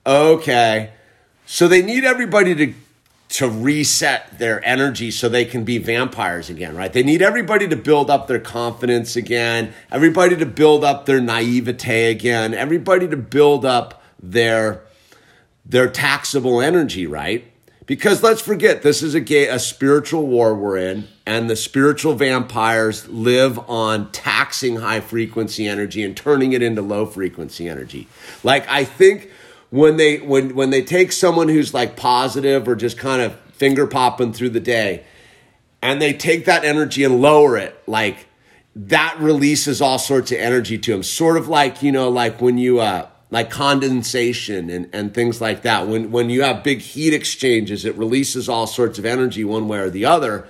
Okay. 0.06 0.92
So 1.46 1.68
they 1.68 1.82
need 1.82 2.04
everybody 2.04 2.56
to 2.56 2.74
to 3.38 3.48
reset 3.48 4.40
their 4.40 4.66
energy 4.66 5.12
so 5.12 5.30
they 5.30 5.46
can 5.46 5.64
be 5.64 5.78
vampires 5.78 6.50
again, 6.50 6.76
right? 6.76 6.92
They 6.92 7.04
need 7.04 7.22
everybody 7.22 7.68
to 7.68 7.76
build 7.76 8.10
up 8.10 8.26
their 8.26 8.40
confidence 8.40 9.16
again, 9.16 9.74
everybody 9.92 10.36
to 10.38 10.46
build 10.48 10.84
up 10.84 11.06
their 11.06 11.22
naivete 11.22 12.10
again, 12.10 12.56
everybody 12.56 13.08
to 13.08 13.16
build 13.16 13.64
up 13.64 14.02
their 14.20 14.82
their 15.64 15.88
taxable 15.88 16.62
energy, 16.62 17.06
right? 17.06 17.46
Because 17.86 18.24
let's 18.24 18.42
forget 18.42 18.82
this 18.82 19.04
is 19.04 19.14
a 19.14 19.54
a 19.54 19.60
spiritual 19.60 20.26
war 20.26 20.56
we're 20.56 20.78
in, 20.78 21.08
and 21.28 21.48
the 21.48 21.56
spiritual 21.56 22.16
vampires 22.16 23.08
live 23.08 23.60
on 23.70 24.12
taxing 24.12 24.78
high 24.78 25.00
frequency 25.00 25.68
energy 25.68 26.02
and 26.02 26.18
turning 26.18 26.54
it 26.54 26.64
into 26.64 26.82
low 26.82 27.06
frequency 27.06 27.70
energy. 27.70 28.08
Like 28.44 28.68
I 28.68 28.84
think 28.84 29.30
when 29.70 29.98
they 29.98 30.18
when 30.18 30.56
when 30.56 30.70
they 30.70 30.82
take 30.82 31.12
someone 31.12 31.50
who's 31.50 31.74
like 31.74 31.96
positive 31.96 32.68
or 32.68 32.76
just 32.76 32.98
kind 32.98 33.22
of 33.22 33.38
finger 33.52 33.88
popping 33.88 34.34
through 34.34 34.50
the 34.50 34.60
day 34.60 35.04
and 35.82 36.02
they 36.02 36.14
take 36.14 36.46
that 36.46 36.64
energy 36.64 37.04
and 37.04 37.22
lower 37.22 37.58
it 37.58 37.82
like 37.88 38.28
that 38.76 39.18
releases 39.20 39.82
all 39.82 39.98
sorts 39.98 40.32
of 40.32 40.38
energy 40.38 40.78
to 40.78 40.92
them 40.92 41.04
sort 41.04 41.38
of 41.38 41.48
like 41.48 41.82
you 41.82 41.92
know 41.92 42.10
like 42.10 42.40
when 42.40 42.58
you 42.58 42.80
uh 42.80 43.08
like 43.30 43.50
condensation 43.50 44.70
and, 44.70 44.90
and 44.94 45.14
things 45.14 45.42
like 45.42 45.64
that. 45.64 45.88
When 45.88 46.12
when 46.12 46.30
you 46.30 46.44
have 46.44 46.64
big 46.64 46.80
heat 46.80 47.14
exchanges 47.14 47.86
it 47.86 47.96
releases 47.96 48.48
all 48.48 48.68
sorts 48.68 49.00
of 49.00 49.06
energy 49.06 49.44
one 49.44 49.68
way 49.68 49.80
or 49.80 49.90
the 49.90 50.06
other. 50.06 50.48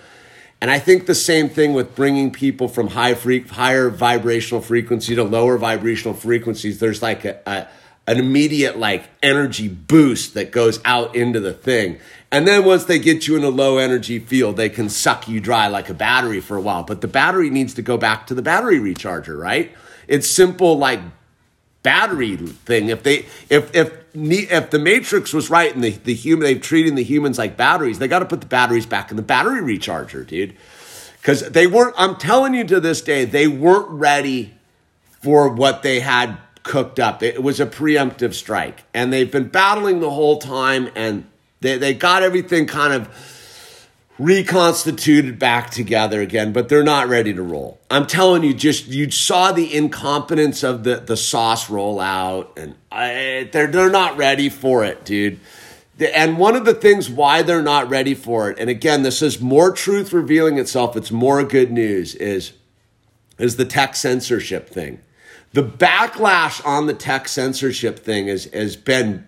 And 0.60 0.71
I 0.71 0.80
think 0.80 1.06
the 1.06 1.15
same 1.15 1.49
thing 1.49 1.73
with 1.73 1.95
bringing 1.95 2.32
people 2.32 2.67
from 2.67 2.88
high 2.88 3.13
free, 3.13 3.41
higher 3.41 3.89
vibrational 3.89 4.62
frequency 4.62 5.13
to 5.13 5.23
lower 5.23 5.56
vibrational 5.58 6.15
frequencies. 6.15 6.80
There's 6.80 7.03
like 7.03 7.25
a, 7.25 7.39
a 7.45 7.67
an 8.08 8.17
immediate 8.17 8.80
like 8.80 9.10
energy 9.22 9.67
boost 9.67 10.34
that 10.34 10.52
goes 10.52 10.80
out 10.86 11.15
into 11.15 11.39
the 11.39 11.54
thing. 11.54 12.00
And 12.32 12.48
then 12.48 12.65
once 12.65 12.86
they 12.86 13.00
get 13.00 13.28
you 13.28 13.36
in 13.36 13.43
a 13.43 13.50
low 13.50 13.78
energy 13.78 14.20
field, 14.20 14.58
they 14.58 14.70
can 14.70 14.89
suck 14.89 15.28
you 15.28 15.39
dry 15.39 15.67
like 15.67 15.89
a 15.89 15.93
battery 15.93 16.39
for 16.39 16.58
a 16.58 16.62
while. 16.62 16.84
But 16.84 17.02
the 17.02 17.08
battery 17.08 17.50
needs 17.50 17.74
to 17.76 17.82
go 17.82 17.98
back 17.98 18.28
to 18.28 18.34
the 18.34 18.41
battery 18.41 18.80
recharger, 18.80 19.38
right? 19.38 19.72
It's 20.08 20.30
simple 20.30 20.78
like 20.78 21.02
battery 21.84 22.36
thing. 22.36 22.88
If 22.89 23.04
they 23.04 23.26
if 23.50 23.76
if 23.76 23.93
if 24.13 24.70
the 24.72 24.80
matrix 24.80 25.34
was 25.34 25.50
right 25.50 25.74
and 25.74 25.84
the, 25.84 25.91
the 25.91 26.13
human 26.13 26.46
they've 26.46 26.62
treating 26.62 26.96
the 26.96 27.04
humans 27.04 27.38
like 27.38 27.56
batteries, 27.56 28.00
they 28.00 28.08
got 28.08 28.20
to 28.20 28.26
put 28.26 28.41
the 28.41 28.48
batteries 28.48 28.86
back 28.86 29.12
in 29.12 29.17
the 29.17 29.24
battery 29.24 29.62
recharger, 29.62 30.26
dude. 30.26 30.56
Because 31.17 31.50
they 31.50 31.67
weren't, 31.67 31.93
I'm 31.98 32.15
telling 32.15 32.54
you 32.54 32.63
to 32.65 32.80
this 32.80 33.02
day, 33.02 33.26
they 33.26 33.48
weren't 33.48 33.89
ready 33.89 34.54
for 35.22 35.50
what 35.50 35.84
they 35.84 36.00
had 36.00 36.38
cooked 36.67 36.99
up. 36.99 37.23
It 37.23 37.41
was 37.41 37.60
a 37.60 37.65
preemptive 37.65 38.34
strike. 38.34 38.84
And 38.93 39.12
they've 39.12 39.32
been 39.32 39.47
battling 39.47 39.99
the 39.99 40.12
whole 40.12 40.38
time 40.38 40.89
and 40.95 41.25
they, 41.62 41.77
they 41.77 41.93
got 41.95 42.21
everything 42.21 42.67
kind 42.67 42.93
of 42.93 43.10
reconstituted 44.19 45.38
back 45.38 45.69
together 45.69 46.21
again, 46.21 46.51
but 46.51 46.69
they're 46.69 46.84
not 46.84 47.08
ready 47.08 47.34
to 47.34 47.41
roll. 47.41 47.80
I'm 47.89 48.08
telling 48.08 48.43
you, 48.43 48.53
just 48.53 48.88
you 48.88 49.12
saw 49.12 49.51
the 49.51 49.73
incompetence 49.73 50.63
of 50.63 50.84
the, 50.84 50.97
the 50.97 51.17
sauce 51.17 51.67
rollout, 51.67 52.58
and 52.58 52.75
I, 52.91 53.49
they're 53.51 53.67
they're 53.67 53.89
not 53.89 54.17
ready 54.17 54.49
for 54.49 54.84
it, 54.84 55.06
dude. 55.06 55.39
And 55.99 56.38
one 56.38 56.56
of 56.56 56.65
the 56.65 56.73
things 56.73 57.10
why 57.10 57.41
they're 57.41 57.62
not 57.62 57.89
ready 57.89 58.13
for 58.13 58.49
it, 58.51 58.60
and 58.60 58.69
again, 58.69 59.03
this 59.03 59.21
is 59.21 59.39
more 59.39 59.71
truth 59.71 60.13
revealing 60.13 60.58
itself. 60.58 60.95
It's 60.95 61.12
more 61.12 61.43
good 61.43 61.71
news. 61.71 62.15
Is 62.15 62.53
is 63.38 63.58
the 63.58 63.65
tech 63.65 63.95
censorship 63.95 64.69
thing? 64.69 64.99
The 65.58 65.63
backlash 65.63 66.63
on 66.63 66.86
the 66.86 66.93
tech 66.93 67.28
censorship 67.28 67.98
thing 67.98 68.28
has, 68.28 68.43
has 68.54 68.76
been 68.76 69.26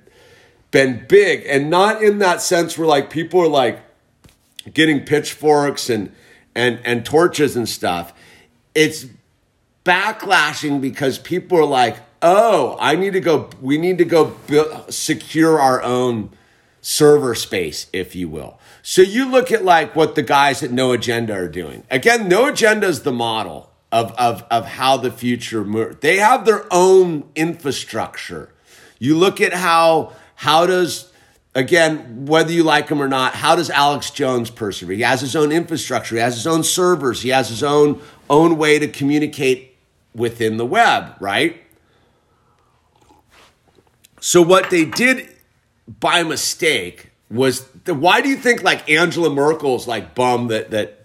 been 0.70 1.04
big. 1.10 1.44
And 1.48 1.72
not 1.72 2.04
in 2.04 2.20
that 2.20 2.40
sense 2.40 2.78
where 2.78 2.88
like 2.88 3.10
people 3.10 3.40
are 3.40 3.48
like 3.48 3.82
getting 4.72 5.04
pitchforks 5.04 5.90
and 5.90 6.12
and 6.54 6.80
and 6.86 7.04
torches 7.04 7.56
and 7.56 7.68
stuff. 7.68 8.14
It's 8.76 9.08
backlashing 9.84 10.80
because 10.82 11.18
people 11.18 11.58
are 11.58 11.66
like 11.66 11.98
oh 12.22 12.78
i 12.80 12.96
need 12.96 13.14
to 13.14 13.22
go 13.22 13.50
we 13.60 13.78
need 13.80 13.98
to 13.98 14.06
go 14.06 14.26
build, 14.46 14.94
secure 14.94 15.58
our 15.60 15.82
own 15.82 16.30
server 16.80 17.34
space 17.34 17.88
if 17.92 18.14
you 18.14 18.30
will. 18.30 18.60
So 18.84 19.02
you 19.02 19.32
look 19.32 19.52
at 19.52 19.66
like 19.66 19.96
what 19.96 20.14
the 20.14 20.22
guys 20.22 20.62
at 20.62 20.70
no 20.70 20.92
agenda 20.92 21.34
are 21.34 21.48
doing. 21.48 21.86
Again 21.90 22.30
no 22.30 22.46
agenda 22.46 22.86
is 22.86 23.02
the 23.02 23.12
model 23.12 23.69
of, 23.92 24.12
of, 24.14 24.44
of 24.52 24.66
how 24.66 24.98
the 24.98 25.12
future 25.12 25.64
moves. 25.64 25.98
They 26.02 26.18
have 26.18 26.46
their 26.46 26.66
own 26.72 27.30
infrastructure. 27.36 28.54
You 29.00 29.18
look 29.18 29.42
at 29.42 29.54
how, 29.54 30.14
how 30.36 30.66
does, 30.66 31.12
again, 31.56 32.26
whether 32.26 32.52
you 32.52 32.64
like 32.64 32.90
him 32.90 33.02
or 33.02 33.08
not, 33.08 33.36
how 33.36 33.56
does 33.56 33.70
Alex 33.70 34.12
Jones 34.12 34.50
persevere? 34.50 34.96
He 34.96 35.02
has 35.02 35.22
his 35.22 35.36
own 35.36 35.52
infrastructure, 35.52 36.16
he 36.16 36.22
has 36.22 36.36
his 36.36 36.48
own 36.48 36.64
servers, 36.64 37.22
he 37.22 37.30
has 37.30 37.50
his 37.50 37.64
own, 37.64 38.02
own 38.30 38.58
way 38.58 38.78
to 38.80 38.88
communicate 38.88 39.76
within 40.14 40.58
the 40.58 40.66
web, 40.66 41.16
right? 41.20 41.64
So 44.22 44.42
what 44.42 44.70
they 44.70 44.86
did 44.86 45.30
by 45.88 46.24
mistake 46.24 47.12
was 47.32 47.66
the, 47.86 47.94
why 47.94 48.22
do 48.22 48.30
you 48.30 48.36
think 48.36 48.64
like 48.64 48.90
Angela 48.90 49.30
Merkel's 49.30 49.88
like 49.88 50.14
bum 50.14 50.48
that 50.48 50.72
that 50.72 50.99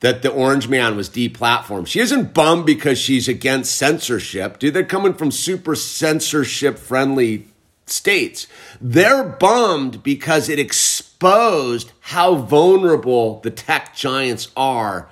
that 0.00 0.22
the 0.22 0.30
Orange 0.30 0.68
Man 0.68 0.96
was 0.96 1.08
deplatformed. 1.08 1.86
She 1.86 2.00
isn't 2.00 2.34
bummed 2.34 2.66
because 2.66 2.98
she's 2.98 3.28
against 3.28 3.76
censorship. 3.76 4.58
Dude, 4.58 4.74
they're 4.74 4.84
coming 4.84 5.14
from 5.14 5.30
super 5.30 5.74
censorship 5.74 6.78
friendly 6.78 7.46
states. 7.86 8.46
They're 8.80 9.24
bummed 9.24 10.02
because 10.02 10.48
it 10.48 10.58
exposed 10.58 11.92
how 12.00 12.34
vulnerable 12.34 13.40
the 13.40 13.50
tech 13.50 13.94
giants 13.94 14.50
are 14.56 15.08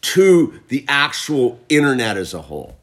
to 0.00 0.60
the 0.68 0.84
actual 0.88 1.60
internet 1.68 2.16
as 2.16 2.32
a 2.34 2.42
whole. 2.42 2.76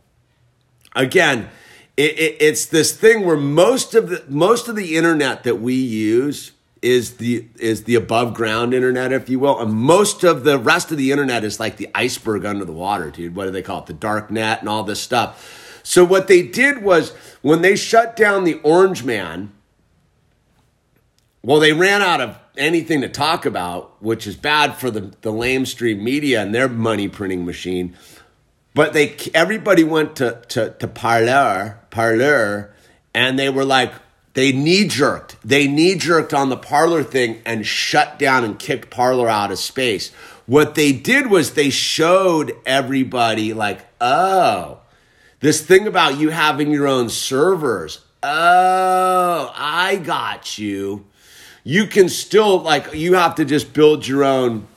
Again, 0.95 1.49
it, 1.97 2.17
it, 2.17 2.37
it's 2.39 2.65
this 2.65 2.95
thing 2.95 3.25
where 3.25 3.37
most 3.37 3.93
of 3.93 4.09
the 4.09 4.23
most 4.29 4.67
of 4.67 4.75
the 4.75 4.95
internet 4.95 5.43
that 5.43 5.59
we 5.59 5.73
use 5.73 6.51
is 6.81 7.17
the 7.17 7.45
is 7.59 7.83
the 7.83 7.95
above 7.95 8.33
ground 8.33 8.73
internet, 8.73 9.11
if 9.11 9.29
you 9.29 9.39
will, 9.39 9.59
and 9.59 9.73
most 9.73 10.23
of 10.23 10.43
the 10.43 10.57
rest 10.57 10.91
of 10.91 10.97
the 10.97 11.11
internet 11.11 11.43
is 11.43 11.59
like 11.59 11.77
the 11.77 11.89
iceberg 11.93 12.45
under 12.45 12.65
the 12.65 12.71
water, 12.71 13.11
dude. 13.11 13.35
What 13.35 13.45
do 13.45 13.51
they 13.51 13.61
call 13.61 13.79
it? 13.79 13.85
The 13.87 13.93
dark 13.93 14.31
net 14.31 14.59
and 14.61 14.69
all 14.69 14.83
this 14.83 15.01
stuff. 15.01 15.81
So 15.83 16.03
what 16.03 16.27
they 16.27 16.43
did 16.43 16.83
was 16.83 17.11
when 17.41 17.61
they 17.61 17.75
shut 17.75 18.15
down 18.15 18.43
the 18.43 18.59
Orange 18.63 19.03
Man, 19.03 19.51
well, 21.41 21.59
they 21.59 21.73
ran 21.73 22.01
out 22.01 22.21
of 22.21 22.37
anything 22.57 23.01
to 23.01 23.09
talk 23.09 23.45
about, 23.45 24.01
which 24.01 24.27
is 24.27 24.35
bad 24.35 24.75
for 24.75 24.91
the 24.91 25.13
the 25.21 25.31
lamestream 25.31 26.01
media 26.01 26.41
and 26.41 26.53
their 26.53 26.69
money 26.69 27.07
printing 27.07 27.45
machine. 27.45 27.95
But 28.73 28.93
they 28.93 29.15
everybody 29.33 29.83
went 29.83 30.15
to 30.17 30.41
to 30.49 30.71
to 30.79 30.87
Parler, 30.87 31.79
Parler, 31.89 32.73
and 33.13 33.37
they 33.37 33.49
were 33.49 33.65
like, 33.65 33.93
they 34.33 34.51
knee 34.51 34.87
jerked. 34.87 35.35
They 35.43 35.67
knee 35.67 35.95
jerked 35.95 36.33
on 36.33 36.49
the 36.49 36.57
Parler 36.57 37.03
thing 37.03 37.41
and 37.45 37.65
shut 37.65 38.19
down 38.19 38.43
and 38.43 38.59
kicked 38.59 38.89
Parler 38.89 39.27
out 39.27 39.51
of 39.51 39.59
space. 39.59 40.11
What 40.45 40.75
they 40.75 40.91
did 40.91 41.27
was 41.27 41.53
they 41.53 41.69
showed 41.69 42.53
everybody, 42.65 43.53
like, 43.53 43.85
oh, 44.01 44.79
this 45.39 45.61
thing 45.61 45.87
about 45.87 46.17
you 46.17 46.29
having 46.29 46.71
your 46.71 46.87
own 46.87 47.09
servers. 47.09 48.03
Oh, 48.21 49.51
I 49.55 49.97
got 50.03 50.57
you. 50.57 51.05
You 51.63 51.85
can 51.85 52.09
still, 52.09 52.59
like, 52.59 52.93
you 52.93 53.13
have 53.13 53.35
to 53.35 53.45
just 53.45 53.73
build 53.73 54.07
your 54.07 54.23
own 54.23 54.67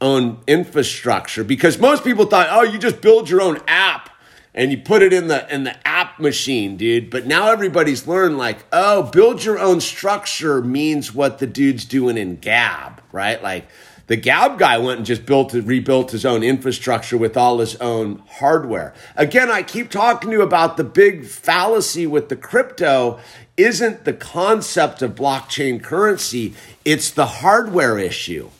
own 0.00 0.38
infrastructure 0.46 1.42
because 1.42 1.78
most 1.78 2.04
people 2.04 2.26
thought, 2.26 2.48
oh, 2.50 2.62
you 2.62 2.78
just 2.78 3.00
build 3.00 3.30
your 3.30 3.40
own 3.40 3.58
app 3.66 4.10
and 4.54 4.70
you 4.70 4.78
put 4.78 5.02
it 5.02 5.12
in 5.12 5.26
the 5.26 5.52
in 5.52 5.64
the 5.64 5.86
app 5.86 6.20
machine, 6.20 6.76
dude. 6.76 7.10
But 7.10 7.26
now 7.26 7.50
everybody's 7.50 8.06
learned 8.06 8.38
like, 8.38 8.64
oh, 8.72 9.02
build 9.02 9.44
your 9.44 9.58
own 9.58 9.80
structure 9.80 10.60
means 10.62 11.14
what 11.14 11.38
the 11.38 11.46
dude's 11.46 11.84
doing 11.84 12.16
in 12.16 12.36
Gab, 12.36 13.02
right? 13.10 13.42
Like 13.42 13.66
the 14.06 14.16
Gab 14.16 14.58
guy 14.58 14.78
went 14.78 14.98
and 14.98 15.06
just 15.06 15.26
built 15.26 15.54
rebuilt 15.54 16.12
his 16.12 16.24
own 16.24 16.42
infrastructure 16.42 17.16
with 17.16 17.36
all 17.36 17.58
his 17.58 17.74
own 17.76 18.22
hardware. 18.28 18.94
Again, 19.16 19.50
I 19.50 19.62
keep 19.62 19.90
talking 19.90 20.30
to 20.30 20.36
you 20.36 20.42
about 20.42 20.76
the 20.76 20.84
big 20.84 21.24
fallacy 21.26 22.06
with 22.06 22.28
the 22.28 22.36
crypto 22.36 23.18
isn't 23.56 24.04
the 24.04 24.12
concept 24.12 25.00
of 25.00 25.14
blockchain 25.14 25.82
currency, 25.82 26.54
it's 26.84 27.10
the 27.10 27.26
hardware 27.26 27.98
issue. 27.98 28.50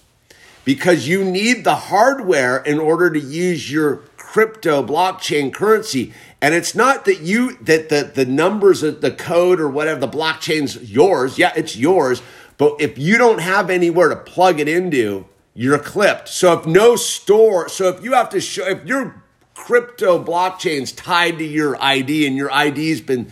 Because 0.64 1.06
you 1.06 1.24
need 1.24 1.64
the 1.64 1.74
hardware 1.74 2.56
in 2.56 2.78
order 2.78 3.10
to 3.10 3.20
use 3.20 3.70
your 3.70 3.96
crypto 4.34 4.84
blockchain 4.84 5.54
currency. 5.54 6.12
And 6.42 6.56
it's 6.56 6.74
not 6.74 7.04
that 7.04 7.20
you 7.20 7.56
that 7.58 7.88
the, 7.88 8.10
the 8.12 8.26
numbers 8.26 8.82
of 8.82 9.00
the 9.00 9.12
code 9.12 9.60
or 9.60 9.68
whatever 9.68 10.00
the 10.00 10.08
blockchain's 10.08 10.90
yours. 10.90 11.38
Yeah, 11.38 11.52
it's 11.54 11.76
yours. 11.76 12.20
But 12.58 12.80
if 12.80 12.98
you 12.98 13.16
don't 13.16 13.38
have 13.38 13.70
anywhere 13.70 14.08
to 14.08 14.16
plug 14.16 14.58
it 14.58 14.66
into, 14.66 15.26
you're 15.54 15.78
clipped. 15.78 16.28
So 16.28 16.52
if 16.58 16.66
no 16.66 16.96
store, 16.96 17.68
so 17.68 17.86
if 17.86 18.02
you 18.02 18.14
have 18.14 18.28
to 18.30 18.40
show 18.40 18.66
if 18.66 18.84
your 18.84 19.22
crypto 19.54 20.22
blockchain's 20.22 20.90
tied 20.90 21.38
to 21.38 21.44
your 21.44 21.80
ID 21.80 22.26
and 22.26 22.34
your 22.34 22.50
ID's 22.50 23.02
been 23.02 23.30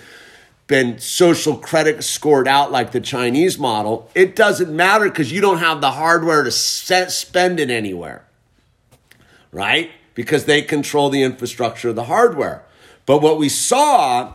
been 0.69 1.01
social 1.01 1.57
credit 1.57 2.05
scored 2.05 2.47
out 2.47 2.71
like 2.71 2.93
the 2.93 3.01
Chinese 3.01 3.59
model, 3.59 4.09
it 4.15 4.37
doesn't 4.37 4.71
matter 4.71 5.09
because 5.09 5.33
you 5.33 5.41
don't 5.41 5.59
have 5.59 5.81
the 5.81 5.91
hardware 5.91 6.45
to 6.45 6.53
set, 6.53 7.11
spend 7.11 7.59
it 7.59 7.71
anywhere. 7.71 8.25
Right? 9.51 9.91
Because 10.15 10.45
they 10.45 10.63
control 10.63 11.11
the 11.11 11.23
infrastructure 11.23 11.93
the 11.93 12.05
hardware. 12.05 12.65
But 13.07 13.23
what 13.23 13.39
we 13.39 13.49
saw 13.49 14.35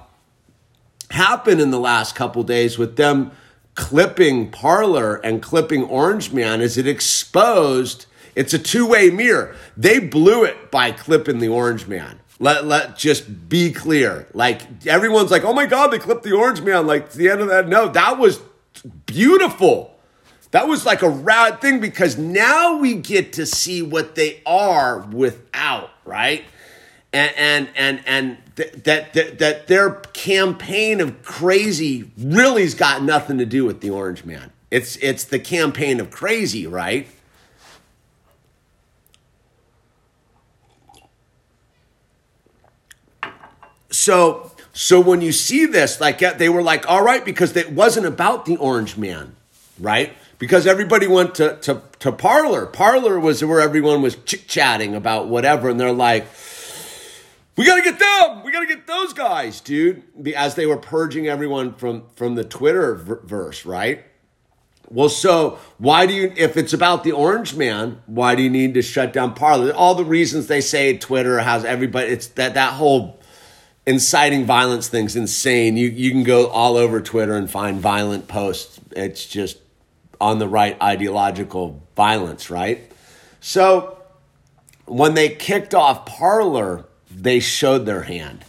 happen 1.12 1.60
in 1.60 1.72
the 1.72 1.80
last 1.80 2.16
couple 2.16 2.44
days 2.44 2.78
with 2.78 2.98
them 2.98 3.32
clipping 3.76 4.52
Parler 4.52 5.16
and 5.16 5.42
clipping 5.42 5.84
Orange 5.84 6.34
Man 6.34 6.62
is 6.62 6.78
it 6.78 6.88
exposed 6.88 8.08
it's 8.38 8.54
a 8.54 8.60
two-way 8.60 9.10
mirror. 9.10 9.56
They 9.76 9.98
blew 9.98 10.44
it 10.44 10.70
by 10.70 10.92
clipping 10.92 11.40
the 11.40 11.48
Orange 11.48 11.88
Man. 11.88 12.20
Let 12.40 12.66
let 12.66 12.96
just 12.96 13.50
be 13.50 13.72
clear. 13.72 14.28
Like 14.32 14.86
everyone's 14.86 15.32
like, 15.32 15.44
"Oh 15.44 15.54
my 15.54 15.66
god, 15.66 15.88
they 15.88 15.98
clipped 15.98 16.22
the 16.22 16.34
Orange 16.34 16.62
Man." 16.62 16.86
Like 16.86 17.14
the 17.14 17.30
end 17.30 17.42
of 17.42 17.48
that. 17.48 17.68
No, 17.68 17.88
that 17.88 18.20
was 18.20 18.40
beautiful. 19.08 19.97
That 20.52 20.68
was 20.68 20.86
like 20.86 21.02
a 21.02 21.10
rad 21.10 21.62
thing 21.62 21.80
because 21.80 22.18
now 22.18 22.78
we 22.78 22.96
get 22.96 23.34
to 23.34 23.46
see 23.46 23.82
what 23.82 24.16
they 24.16 24.42
are 24.46 25.00
without, 25.00 25.92
right? 26.06 26.46
And 27.14 27.34
and 27.38 27.70
and 27.76 28.02
and 28.06 28.38
th- 28.56 28.74
that 28.84 29.14
that 29.14 29.40
that 29.40 29.68
their 29.68 29.92
campaign 30.14 31.02
of 31.02 31.22
crazy 31.24 32.12
really's 32.18 32.76
got 32.76 33.04
nothing 33.04 33.38
to 33.40 33.46
do 33.46 33.66
with 33.66 33.82
the 33.82 33.90
Orange 33.90 34.26
Man. 34.26 34.52
It's 34.72 34.96
it's 34.98 35.26
the 35.26 35.40
campaign 35.40 36.00
of 36.00 36.12
crazy, 36.12 36.66
right? 36.68 37.08
So 43.92 44.52
So 44.74 45.00
when 45.02 45.22
you 45.22 45.32
see 45.32 45.66
this, 45.66 46.00
like 46.00 46.20
they 46.20 46.50
were 46.50 46.62
like, 46.62 46.88
all 46.88 47.02
right, 47.02 47.26
because 47.26 47.56
it 47.56 47.72
wasn't 47.72 48.06
about 48.06 48.46
the 48.46 48.58
orange 48.58 48.96
man, 48.96 49.36
right? 49.80 50.16
Because 50.40 50.68
everybody 50.68 51.08
went 51.08 51.36
to, 51.36 51.58
to, 51.62 51.82
to 52.00 52.12
Parler. 52.12 52.66
Parler 52.66 53.20
was 53.20 53.44
where 53.44 53.60
everyone 53.60 54.02
was 54.02 54.16
chit 54.16 54.48
chatting 54.48 54.94
about 54.94 55.28
whatever. 55.28 55.70
And 55.70 55.80
they're 55.80 55.92
like, 55.92 56.28
we 57.56 57.66
got 57.66 57.78
to 57.78 57.82
get 57.82 57.98
them. 57.98 58.44
We 58.44 58.52
got 58.52 58.60
to 58.60 58.68
get 58.68 58.86
those 58.86 59.14
guys, 59.14 59.62
dude. 59.62 60.04
As 60.36 60.56
they 60.56 60.68
were 60.68 60.78
purging 60.78 61.28
everyone 61.28 61.74
from, 61.74 62.04
from 62.16 62.36
the 62.36 62.44
Twitter 62.44 62.94
verse, 62.96 63.66
right? 63.66 64.04
Well, 64.90 65.10
so 65.10 65.60
why 65.80 66.06
do 66.06 66.14
you, 66.14 66.32
if 66.38 66.56
it's 66.56 66.72
about 66.72 67.04
the 67.04 67.12
orange 67.12 67.56
man, 67.56 68.02
why 68.06 68.36
do 68.36 68.44
you 68.44 68.50
need 68.50 68.76
to 68.76 68.82
shut 68.82 69.12
down 69.12 69.34
Parler? 69.34 69.74
All 69.74 69.96
the 69.96 70.06
reasons 70.06 70.48
they 70.48 70.62
say 70.62 70.98
Twitter 70.98 71.40
has 71.40 71.66
everybody, 71.66 72.10
it's 72.10 72.28
that, 72.28 72.54
that 72.54 72.74
whole 72.74 73.20
inciting 73.88 74.46
violence 74.46 74.88
thing's 74.88 75.16
insane. 75.16 75.78
You 75.78 75.88
you 75.90 76.12
can 76.12 76.24
go 76.24 76.48
all 76.48 76.78
over 76.78 77.02
Twitter 77.02 77.36
and 77.36 77.50
find 77.50 77.80
violent 77.80 78.28
posts. 78.28 78.80
It's 78.92 79.26
just 79.26 79.58
on 80.20 80.40
the 80.40 80.48
right 80.48 80.82
ideological 80.82 81.84
violence, 81.96 82.50
right? 82.50 82.92
So 83.40 83.98
when 84.86 85.14
they 85.14 85.30
kicked 85.30 85.74
off 85.74 86.06
Parler, 86.06 86.86
they 87.10 87.40
showed 87.40 87.86
their 87.86 88.04
hand. 88.04 88.46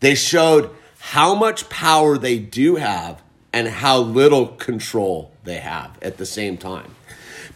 They 0.00 0.14
showed 0.14 0.70
how 0.98 1.34
much 1.34 1.68
power 1.68 2.16
they 2.16 2.38
do 2.38 2.76
have 2.76 3.22
and 3.52 3.68
how 3.68 3.98
little 3.98 4.48
control 4.48 5.32
they 5.44 5.58
have 5.58 5.98
at 6.02 6.16
the 6.16 6.26
same 6.26 6.56
time. 6.56 6.94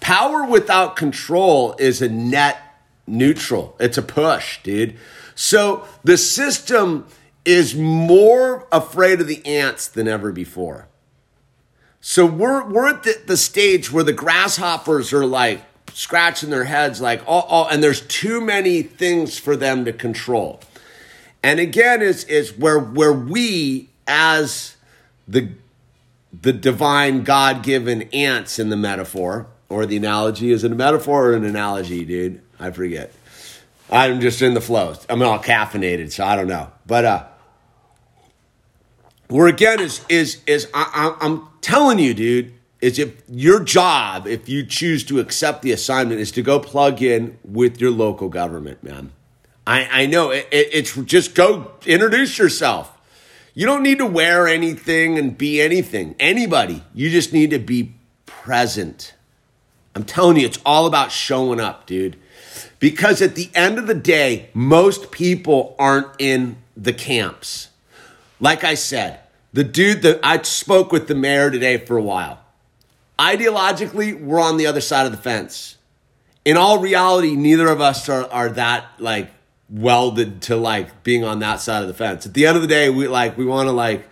Power 0.00 0.44
without 0.44 0.96
control 0.96 1.74
is 1.78 2.02
a 2.02 2.08
net 2.08 2.58
neutral. 3.06 3.76
It's 3.80 3.96
a 3.96 4.02
push, 4.02 4.62
dude. 4.62 4.96
So 5.34 5.86
the 6.04 6.16
system 6.18 7.06
is 7.44 7.74
more 7.74 8.66
afraid 8.72 9.20
of 9.20 9.28
the 9.28 9.44
ants 9.46 9.86
than 9.86 10.08
ever 10.08 10.32
before. 10.32 10.88
So 12.08 12.24
we're 12.24 12.64
we're 12.64 12.86
at 12.86 13.02
the, 13.02 13.20
the 13.26 13.36
stage 13.36 13.90
where 13.90 14.04
the 14.04 14.12
grasshoppers 14.12 15.12
are 15.12 15.26
like 15.26 15.64
scratching 15.92 16.50
their 16.50 16.62
heads 16.62 17.00
like 17.00 17.20
oh, 17.26 17.44
oh 17.48 17.66
and 17.66 17.82
there's 17.82 18.02
too 18.02 18.40
many 18.40 18.82
things 18.82 19.40
for 19.40 19.56
them 19.56 19.84
to 19.86 19.92
control. 19.92 20.60
And 21.42 21.58
again 21.58 22.02
is 22.02 22.22
is 22.26 22.56
where 22.56 22.78
where 22.78 23.12
we 23.12 23.88
as 24.06 24.76
the 25.26 25.48
the 26.32 26.52
divine 26.52 27.24
God-given 27.24 28.02
ants 28.12 28.60
in 28.60 28.68
the 28.68 28.76
metaphor 28.76 29.48
or 29.68 29.84
the 29.84 29.96
analogy 29.96 30.52
is 30.52 30.62
it 30.62 30.70
a 30.70 30.76
metaphor 30.76 31.30
or 31.30 31.34
an 31.34 31.44
analogy, 31.44 32.04
dude? 32.04 32.40
I 32.60 32.70
forget. 32.70 33.12
I'm 33.90 34.20
just 34.20 34.40
in 34.42 34.54
the 34.54 34.60
flow. 34.60 34.94
I'm 35.10 35.22
all 35.22 35.40
caffeinated, 35.40 36.12
so 36.12 36.24
I 36.24 36.36
don't 36.36 36.46
know. 36.46 36.70
But 36.86 37.04
uh, 37.04 37.24
we're 39.28 39.48
again 39.48 39.80
is 39.80 40.02
is 40.08 40.40
is 40.46 40.68
I, 40.72 41.16
I'm 41.20 41.48
telling 41.66 41.98
you, 41.98 42.14
dude, 42.14 42.54
is 42.80 42.96
if 43.00 43.22
your 43.28 43.58
job, 43.58 44.28
if 44.28 44.48
you 44.48 44.64
choose 44.64 45.02
to 45.04 45.18
accept 45.18 45.62
the 45.62 45.72
assignment, 45.72 46.20
is 46.20 46.30
to 46.30 46.42
go 46.42 46.60
plug 46.60 47.02
in 47.02 47.38
with 47.44 47.80
your 47.80 47.90
local 47.90 48.28
government, 48.28 48.84
man. 48.84 49.10
I 49.66 50.02
I 50.02 50.06
know 50.06 50.30
it, 50.30 50.46
it, 50.52 50.68
it's 50.72 50.94
just 50.94 51.34
go 51.34 51.72
introduce 51.84 52.38
yourself. 52.38 52.92
You 53.52 53.66
don't 53.66 53.82
need 53.82 53.98
to 53.98 54.06
wear 54.06 54.46
anything 54.46 55.18
and 55.18 55.36
be 55.36 55.60
anything, 55.60 56.14
anybody. 56.20 56.84
You 56.94 57.10
just 57.10 57.32
need 57.32 57.50
to 57.50 57.58
be 57.58 57.94
present. 58.26 59.14
I'm 59.96 60.04
telling 60.04 60.36
you, 60.36 60.46
it's 60.46 60.60
all 60.64 60.86
about 60.86 61.10
showing 61.10 61.58
up, 61.58 61.86
dude. 61.86 62.16
Because 62.78 63.22
at 63.22 63.34
the 63.34 63.50
end 63.54 63.78
of 63.78 63.88
the 63.88 63.94
day, 63.94 64.50
most 64.54 65.10
people 65.10 65.74
aren't 65.78 66.10
in 66.18 66.58
the 66.76 66.92
camps. 66.92 67.70
Like 68.38 68.62
I 68.62 68.74
said, 68.74 69.20
the 69.56 69.64
dude 69.64 70.02
that 70.02 70.20
I 70.22 70.40
spoke 70.42 70.92
with 70.92 71.08
the 71.08 71.14
mayor 71.14 71.50
today 71.50 71.78
for 71.78 71.96
a 71.96 72.02
while. 72.02 72.40
Ideologically, 73.18 74.20
we're 74.20 74.38
on 74.38 74.58
the 74.58 74.66
other 74.66 74.82
side 74.82 75.06
of 75.06 75.12
the 75.12 75.18
fence. 75.18 75.78
In 76.44 76.58
all 76.58 76.78
reality, 76.78 77.34
neither 77.34 77.68
of 77.68 77.80
us 77.80 78.06
are, 78.10 78.30
are 78.30 78.50
that 78.50 78.84
like 78.98 79.30
welded 79.70 80.42
to 80.42 80.56
like 80.56 81.02
being 81.02 81.24
on 81.24 81.38
that 81.38 81.62
side 81.62 81.80
of 81.80 81.88
the 81.88 81.94
fence. 81.94 82.26
At 82.26 82.34
the 82.34 82.44
end 82.44 82.56
of 82.56 82.62
the 82.62 82.68
day, 82.68 82.90
we 82.90 83.08
like 83.08 83.38
we 83.38 83.46
want 83.46 83.68
to 83.68 83.72
like 83.72 84.06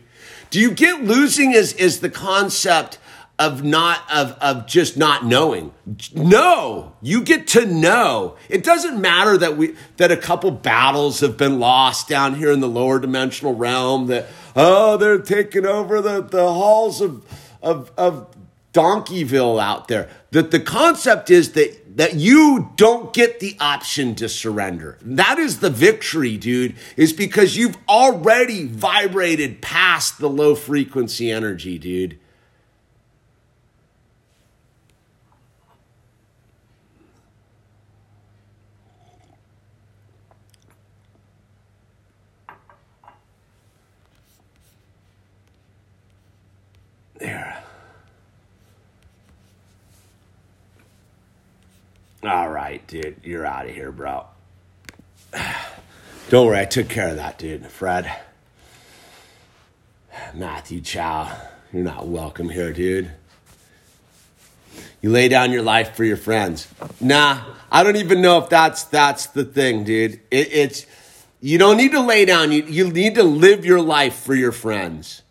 Do 0.50 0.60
you 0.60 0.72
get 0.72 1.04
losing 1.04 1.54
as, 1.54 1.74
is 1.74 2.00
the 2.00 2.10
concept 2.10 2.98
of 3.40 3.64
not 3.64 4.02
of 4.12 4.34
of 4.42 4.68
just 4.68 4.98
not 4.98 5.26
knowing. 5.26 5.72
No, 6.14 6.96
you 7.02 7.22
get 7.22 7.48
to 7.48 7.66
know. 7.66 8.36
It 8.50 8.64
doesn't 8.64 9.00
matter 9.00 9.38
that 9.38 9.56
we 9.56 9.76
that 9.98 10.12
a 10.12 10.18
couple 10.18 10.52
battles 10.52 11.22
have 11.22 11.38
been 11.38 11.58
lost 11.58 12.10
down 12.10 12.36
here 12.36 12.52
in 12.52 12.60
the 12.60 12.68
lower 12.68 13.00
dimensional 13.00 13.56
realm. 13.56 14.08
That 14.08 14.28
oh, 14.56 14.98
they're 14.98 15.20
taking 15.20 15.66
over 15.66 16.02
the 16.02 16.22
the 16.22 16.52
halls 16.52 17.00
of 17.00 17.26
of 17.64 17.92
of 17.98 18.36
Donkeyville 18.74 19.62
out 19.62 19.88
there. 19.88 20.10
That 20.32 20.52
the 20.52 20.60
concept 20.60 21.32
is 21.32 21.54
that 21.54 21.98
that 21.98 22.16
you 22.16 22.72
don't 22.76 23.14
get 23.14 23.40
the 23.40 23.56
option 23.60 24.16
to 24.16 24.30
surrender. 24.30 24.98
That 25.02 25.40
is 25.40 25.60
the 25.60 25.70
victory, 25.70 26.38
dude, 26.38 26.76
is 26.98 27.14
because 27.14 27.56
you've 27.56 27.78
already 27.88 28.66
vibrated 28.68 29.62
past 29.62 30.20
the 30.20 30.30
low 30.30 30.56
frequency 30.56 31.32
energy, 31.32 31.78
dude. 31.78 32.20
There. 47.20 47.62
All 52.30 52.48
right, 52.48 52.86
dude, 52.86 53.22
you're 53.24 53.44
out 53.44 53.66
of 53.66 53.74
here, 53.74 53.92
bro. 53.92 54.24
Don't 56.30 56.46
worry, 56.46 56.60
I 56.60 56.66
took 56.66 56.88
care 56.88 57.08
of 57.08 57.16
that, 57.16 57.40
dude. 57.40 57.66
Fred. 57.66 58.16
Matthew 60.36 60.80
Chow, 60.82 61.36
you're 61.74 61.84
not 61.84 62.08
welcome 62.08 62.50
here, 62.50 62.72
dude. 62.72 63.10
You 65.02 65.10
lay 65.10 65.28
down 65.28 65.52
your 65.52 65.64
life 65.64 65.96
for 65.96 66.04
your 66.04 66.18
friends. 66.18 66.68
Nah, 67.02 67.42
I 67.72 67.84
don't 67.84 67.96
even 67.96 68.22
know 68.22 68.38
if 68.38 68.48
that's 68.48 68.84
that's 68.84 69.26
the 69.26 69.44
thing, 69.44 69.84
dude. 69.84 70.20
It, 70.30 70.54
it's 70.54 70.86
you 71.42 71.58
don't 71.58 71.78
need 71.78 71.94
to 71.94 72.02
lay 72.02 72.26
down. 72.26 72.52
You 72.52 72.62
you 72.62 72.92
need 72.92 73.16
to 73.16 73.24
live 73.24 73.66
your 73.66 73.82
life 73.82 74.14
for 74.14 74.36
your 74.36 74.52
friends. 74.52 75.24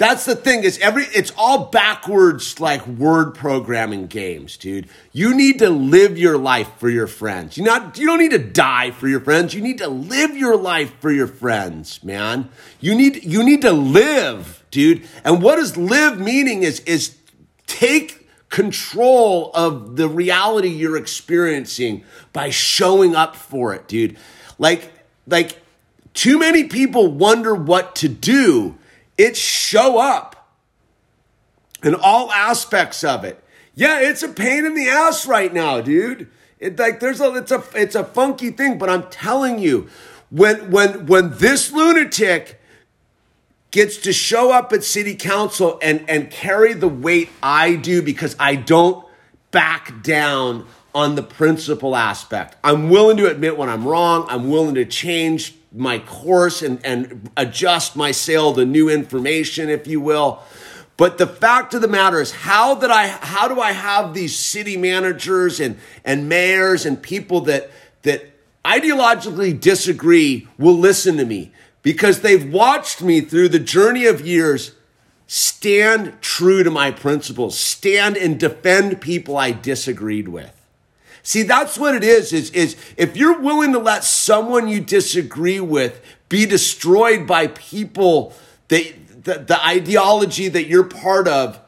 That's 0.00 0.24
the 0.24 0.34
thing 0.34 0.64
is 0.64 0.78
every 0.78 1.04
it's 1.14 1.30
all 1.36 1.66
backwards 1.66 2.58
like 2.58 2.86
word 2.86 3.34
programming 3.34 4.06
games, 4.06 4.56
dude. 4.56 4.88
You 5.12 5.34
need 5.34 5.58
to 5.58 5.68
live 5.68 6.16
your 6.16 6.38
life 6.38 6.70
for 6.78 6.88
your 6.88 7.06
friends. 7.06 7.58
You 7.58 7.64
not 7.64 7.98
you 7.98 8.06
don't 8.06 8.18
need 8.18 8.30
to 8.30 8.38
die 8.38 8.92
for 8.92 9.08
your 9.08 9.20
friends. 9.20 9.52
You 9.52 9.60
need 9.60 9.76
to 9.76 9.88
live 9.88 10.34
your 10.34 10.56
life 10.56 10.94
for 11.00 11.12
your 11.12 11.26
friends, 11.26 12.02
man. 12.02 12.48
You 12.80 12.94
need 12.94 13.24
you 13.24 13.44
need 13.44 13.60
to 13.60 13.72
live, 13.72 14.64
dude. 14.70 15.06
And 15.22 15.42
what 15.42 15.56
does 15.56 15.76
live 15.76 16.18
meaning 16.18 16.62
is 16.62 16.80
is 16.80 17.18
take 17.66 18.26
control 18.48 19.50
of 19.52 19.96
the 19.96 20.08
reality 20.08 20.68
you're 20.68 20.96
experiencing 20.96 22.04
by 22.32 22.48
showing 22.48 23.14
up 23.14 23.36
for 23.36 23.74
it, 23.74 23.86
dude. 23.86 24.16
Like, 24.58 24.92
like 25.26 25.58
too 26.14 26.38
many 26.38 26.64
people 26.64 27.12
wonder 27.12 27.54
what 27.54 27.94
to 27.96 28.08
do. 28.08 28.78
It's 29.20 29.38
show 29.38 29.98
up 29.98 30.48
in 31.84 31.94
all 31.94 32.32
aspects 32.32 33.04
of 33.04 33.22
it. 33.22 33.44
Yeah, 33.74 34.00
it's 34.00 34.22
a 34.22 34.30
pain 34.30 34.64
in 34.64 34.74
the 34.74 34.88
ass 34.88 35.26
right 35.26 35.52
now, 35.52 35.82
dude. 35.82 36.30
It 36.58 36.78
like 36.78 37.00
there's 37.00 37.20
a 37.20 37.34
it's 37.34 37.52
a 37.52 37.62
it's 37.74 37.94
a 37.94 38.02
funky 38.02 38.50
thing, 38.50 38.78
but 38.78 38.88
I'm 38.88 39.10
telling 39.10 39.58
you, 39.58 39.90
when 40.30 40.70
when 40.70 41.04
when 41.04 41.36
this 41.36 41.70
lunatic 41.70 42.62
gets 43.70 43.98
to 43.98 44.12
show 44.14 44.52
up 44.52 44.72
at 44.72 44.84
city 44.84 45.16
council 45.16 45.78
and 45.82 46.02
and 46.08 46.30
carry 46.30 46.72
the 46.72 46.88
weight 46.88 47.28
I 47.42 47.74
do 47.74 48.00
because 48.00 48.34
I 48.38 48.54
don't 48.54 49.06
back 49.50 50.02
down 50.02 50.66
on 50.94 51.14
the 51.14 51.22
principle 51.22 51.94
aspect. 51.94 52.56
I'm 52.64 52.88
willing 52.88 53.18
to 53.18 53.30
admit 53.30 53.58
when 53.58 53.68
I'm 53.68 53.86
wrong. 53.86 54.24
I'm 54.30 54.48
willing 54.48 54.76
to 54.76 54.86
change 54.86 55.59
my 55.72 55.98
course 56.00 56.62
and, 56.62 56.84
and 56.84 57.30
adjust 57.36 57.96
my 57.96 58.10
sail 58.10 58.52
to 58.54 58.64
new 58.64 58.88
information, 58.88 59.68
if 59.68 59.86
you 59.86 60.00
will. 60.00 60.42
But 60.96 61.16
the 61.16 61.26
fact 61.26 61.72
of 61.74 61.80
the 61.80 61.88
matter 61.88 62.20
is, 62.20 62.30
how 62.30 62.74
that 62.74 62.90
I 62.90 63.06
how 63.06 63.48
do 63.48 63.60
I 63.60 63.72
have 63.72 64.12
these 64.12 64.38
city 64.38 64.76
managers 64.76 65.58
and, 65.58 65.78
and 66.04 66.28
mayors 66.28 66.84
and 66.84 67.00
people 67.00 67.40
that 67.42 67.70
that 68.02 68.26
ideologically 68.64 69.58
disagree 69.58 70.46
will 70.58 70.76
listen 70.76 71.16
to 71.16 71.24
me 71.24 71.52
because 71.82 72.20
they've 72.20 72.52
watched 72.52 73.00
me 73.00 73.22
through 73.22 73.48
the 73.48 73.58
journey 73.58 74.04
of 74.04 74.20
years 74.20 74.72
stand 75.26 76.20
true 76.20 76.62
to 76.64 76.70
my 76.70 76.90
principles, 76.90 77.58
stand 77.58 78.16
and 78.16 78.38
defend 78.38 79.00
people 79.00 79.36
I 79.36 79.52
disagreed 79.52 80.28
with. 80.28 80.59
See, 81.30 81.44
that's 81.44 81.78
what 81.78 81.94
it 81.94 82.02
is, 82.02 82.32
is, 82.32 82.50
is 82.50 82.74
if 82.96 83.16
you're 83.16 83.38
willing 83.38 83.72
to 83.74 83.78
let 83.78 84.02
someone 84.02 84.66
you 84.66 84.80
disagree 84.80 85.60
with 85.60 86.02
be 86.28 86.44
destroyed 86.44 87.28
by 87.28 87.46
people 87.46 88.34
that 88.66 89.22
the, 89.22 89.34
the 89.34 89.64
ideology 89.64 90.48
that 90.48 90.66
you're 90.66 90.82
part 90.82 91.28
of, 91.28 91.60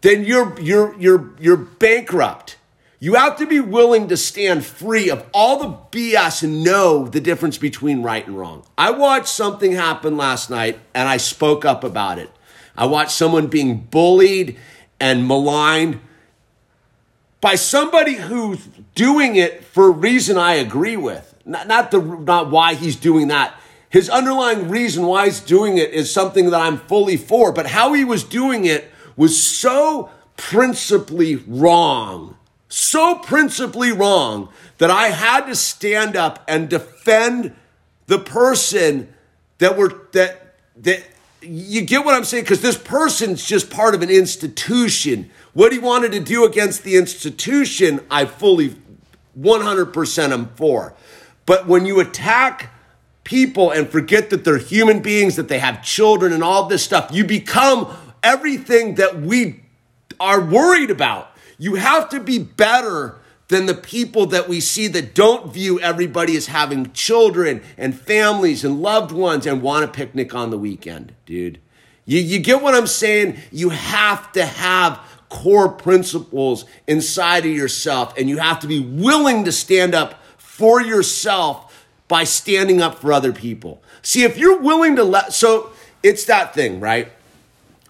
then 0.00 0.24
you're, 0.24 0.58
you're, 0.58 0.98
you're, 0.98 1.34
you're 1.38 1.58
bankrupt. 1.58 2.56
You 2.98 3.16
have 3.16 3.36
to 3.36 3.46
be 3.46 3.60
willing 3.60 4.08
to 4.08 4.16
stand 4.16 4.64
free 4.64 5.10
of 5.10 5.26
all 5.34 5.58
the 5.58 5.76
BS 5.98 6.42
and 6.42 6.64
know 6.64 7.06
the 7.06 7.20
difference 7.20 7.58
between 7.58 8.02
right 8.02 8.26
and 8.26 8.38
wrong. 8.38 8.64
I 8.78 8.92
watched 8.92 9.28
something 9.28 9.72
happen 9.72 10.16
last 10.16 10.48
night 10.48 10.80
and 10.94 11.06
I 11.06 11.18
spoke 11.18 11.66
up 11.66 11.84
about 11.84 12.18
it. 12.18 12.30
I 12.74 12.86
watched 12.86 13.10
someone 13.10 13.48
being 13.48 13.76
bullied 13.76 14.56
and 14.98 15.28
maligned 15.28 16.00
by 17.46 17.54
somebody 17.54 18.14
who's 18.14 18.66
doing 18.96 19.36
it 19.36 19.64
for 19.64 19.86
a 19.86 19.90
reason 19.90 20.36
I 20.36 20.54
agree 20.54 20.96
with. 20.96 21.34
Not, 21.44 21.68
not, 21.68 21.90
the, 21.92 22.00
not 22.00 22.50
why 22.50 22.74
he's 22.74 22.96
doing 22.96 23.28
that 23.28 23.54
his 23.96 24.10
underlying 24.10 24.68
reason 24.68 25.06
why 25.06 25.26
he's 25.26 25.40
doing 25.40 25.78
it 25.78 25.90
is 25.92 26.12
something 26.12 26.50
that 26.50 26.60
I'm 26.60 26.78
fully 26.78 27.16
for, 27.16 27.52
but 27.52 27.68
how 27.68 27.92
he 27.92 28.04
was 28.04 28.24
doing 28.24 28.64
it 28.64 28.90
was 29.16 29.40
so 29.42 30.10
principally 30.36 31.36
wrong, 31.36 32.36
so 32.68 33.14
principally 33.14 33.92
wrong 33.92 34.50
that 34.78 34.90
I 34.90 35.08
had 35.08 35.46
to 35.46 35.54
stand 35.54 36.16
up 36.16 36.44
and 36.48 36.68
defend 36.68 37.54
the 38.06 38.18
person 38.18 39.14
that 39.58 39.76
were 39.78 40.02
that 40.12 40.56
that 40.82 41.02
you 41.40 41.80
get 41.80 42.04
what 42.04 42.14
I'm 42.14 42.24
saying 42.24 42.44
because 42.44 42.60
this 42.60 42.76
person's 42.76 43.46
just 43.46 43.70
part 43.70 43.94
of 43.94 44.02
an 44.02 44.10
institution. 44.10 45.30
What 45.54 45.72
he 45.72 45.78
wanted 45.78 46.12
to 46.12 46.20
do 46.20 46.44
against 46.44 46.82
the 46.82 46.96
institution, 46.96 48.00
I 48.10 48.26
fully 48.26 48.76
100% 49.38 50.32
I'm 50.32 50.48
for. 50.54 50.94
But 51.44 51.66
when 51.66 51.86
you 51.86 52.00
attack 52.00 52.70
people 53.26 53.72
and 53.72 53.88
forget 53.88 54.30
that 54.30 54.44
they're 54.44 54.56
human 54.56 55.00
beings, 55.00 55.34
that 55.34 55.48
they 55.48 55.58
have 55.58 55.82
children 55.82 56.32
and 56.32 56.44
all 56.44 56.66
this 56.66 56.84
stuff. 56.84 57.10
You 57.12 57.24
become 57.24 57.92
everything 58.22 58.94
that 58.94 59.20
we 59.20 59.64
are 60.20 60.40
worried 60.40 60.90
about. 60.90 61.32
You 61.58 61.74
have 61.74 62.08
to 62.10 62.20
be 62.20 62.38
better 62.38 63.16
than 63.48 63.66
the 63.66 63.74
people 63.74 64.26
that 64.26 64.48
we 64.48 64.60
see 64.60 64.86
that 64.88 65.14
don't 65.14 65.52
view 65.52 65.80
everybody 65.80 66.36
as 66.36 66.46
having 66.46 66.92
children 66.92 67.62
and 67.76 67.98
families 67.98 68.64
and 68.64 68.80
loved 68.80 69.10
ones 69.10 69.44
and 69.44 69.60
want 69.60 69.84
a 69.84 69.88
picnic 69.88 70.34
on 70.34 70.50
the 70.50 70.58
weekend, 70.58 71.12
dude. 71.26 71.60
You, 72.04 72.20
you 72.20 72.38
get 72.38 72.62
what 72.62 72.74
I'm 72.74 72.86
saying? 72.86 73.38
You 73.50 73.70
have 73.70 74.30
to 74.32 74.46
have 74.46 75.00
core 75.28 75.68
principles 75.68 76.64
inside 76.86 77.44
of 77.44 77.52
yourself 77.52 78.16
and 78.16 78.28
you 78.28 78.38
have 78.38 78.60
to 78.60 78.66
be 78.66 78.80
willing 78.80 79.44
to 79.44 79.52
stand 79.52 79.94
up 79.94 80.22
for 80.36 80.80
yourself 80.80 81.86
by 82.08 82.24
standing 82.24 82.80
up 82.80 83.00
for 83.00 83.12
other 83.12 83.32
people. 83.32 83.82
See, 84.02 84.22
if 84.22 84.38
you're 84.38 84.58
willing 84.58 84.96
to 84.96 85.04
let, 85.04 85.32
so 85.32 85.70
it's 86.02 86.24
that 86.26 86.54
thing, 86.54 86.80
right? 86.80 87.12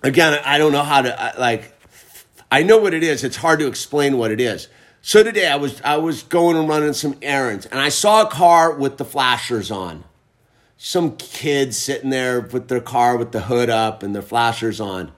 Again, 0.02 0.40
I 0.44 0.58
don't 0.58 0.72
know 0.72 0.82
how 0.82 1.02
to, 1.02 1.34
like, 1.38 1.72
I 2.50 2.62
know 2.62 2.78
what 2.78 2.94
it 2.94 3.02
is. 3.02 3.24
It's 3.24 3.36
hard 3.36 3.58
to 3.58 3.66
explain 3.66 4.16
what 4.18 4.30
it 4.30 4.40
is. 4.40 4.68
So 5.02 5.22
today 5.22 5.48
I 5.48 5.56
was, 5.56 5.80
I 5.82 5.98
was 5.98 6.22
going 6.22 6.56
and 6.56 6.68
running 6.68 6.92
some 6.92 7.16
errands 7.22 7.66
and 7.66 7.80
I 7.80 7.90
saw 7.90 8.22
a 8.22 8.30
car 8.30 8.72
with 8.72 8.96
the 8.96 9.04
flashers 9.04 9.70
on. 9.70 10.04
Some 10.78 11.16
kids 11.16 11.76
sitting 11.76 12.10
there 12.10 12.40
with 12.40 12.68
their 12.68 12.80
car 12.80 13.16
with 13.16 13.32
the 13.32 13.42
hood 13.42 13.70
up 13.70 14.02
and 14.02 14.14
their 14.14 14.22
flashers 14.22 14.80
on. 14.80 15.12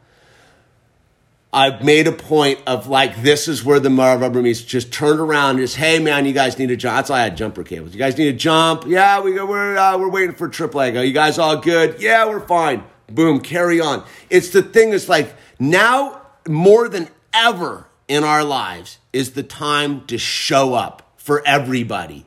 I've 1.52 1.82
made 1.82 2.06
a 2.06 2.12
point 2.12 2.60
of 2.66 2.88
like, 2.88 3.22
this 3.22 3.48
is 3.48 3.64
where 3.64 3.80
the 3.80 3.88
rubber 3.88 4.42
meets. 4.42 4.60
Just 4.60 4.92
turn 4.92 5.18
around 5.18 5.50
and 5.50 5.60
just, 5.60 5.76
hey 5.76 5.98
man, 5.98 6.26
you 6.26 6.32
guys 6.34 6.58
need 6.58 6.66
to 6.66 6.76
jump. 6.76 6.96
That's 6.96 7.10
why 7.10 7.20
I 7.20 7.22
had 7.22 7.36
jumper 7.36 7.64
cables. 7.64 7.94
You 7.94 7.98
guys 7.98 8.18
need 8.18 8.30
to 8.30 8.36
jump. 8.36 8.84
Yeah, 8.86 9.20
we 9.20 9.34
go, 9.34 9.46
we're, 9.46 9.76
uh, 9.76 9.96
we're 9.96 10.10
waiting 10.10 10.34
for 10.34 10.48
AAA. 10.48 10.92
Go, 10.92 11.00
you 11.00 11.14
guys 11.14 11.38
all 11.38 11.56
good? 11.56 12.02
Yeah, 12.02 12.26
we're 12.26 12.46
fine. 12.46 12.84
Boom, 13.10 13.40
carry 13.40 13.80
on. 13.80 14.04
It's 14.28 14.50
the 14.50 14.62
thing 14.62 14.92
It's 14.92 15.08
like 15.08 15.34
now 15.58 16.20
more 16.46 16.88
than 16.88 17.08
ever 17.32 17.86
in 18.08 18.24
our 18.24 18.44
lives 18.44 18.98
is 19.12 19.32
the 19.32 19.42
time 19.42 20.04
to 20.06 20.18
show 20.18 20.74
up 20.74 21.14
for 21.16 21.42
everybody. 21.46 22.26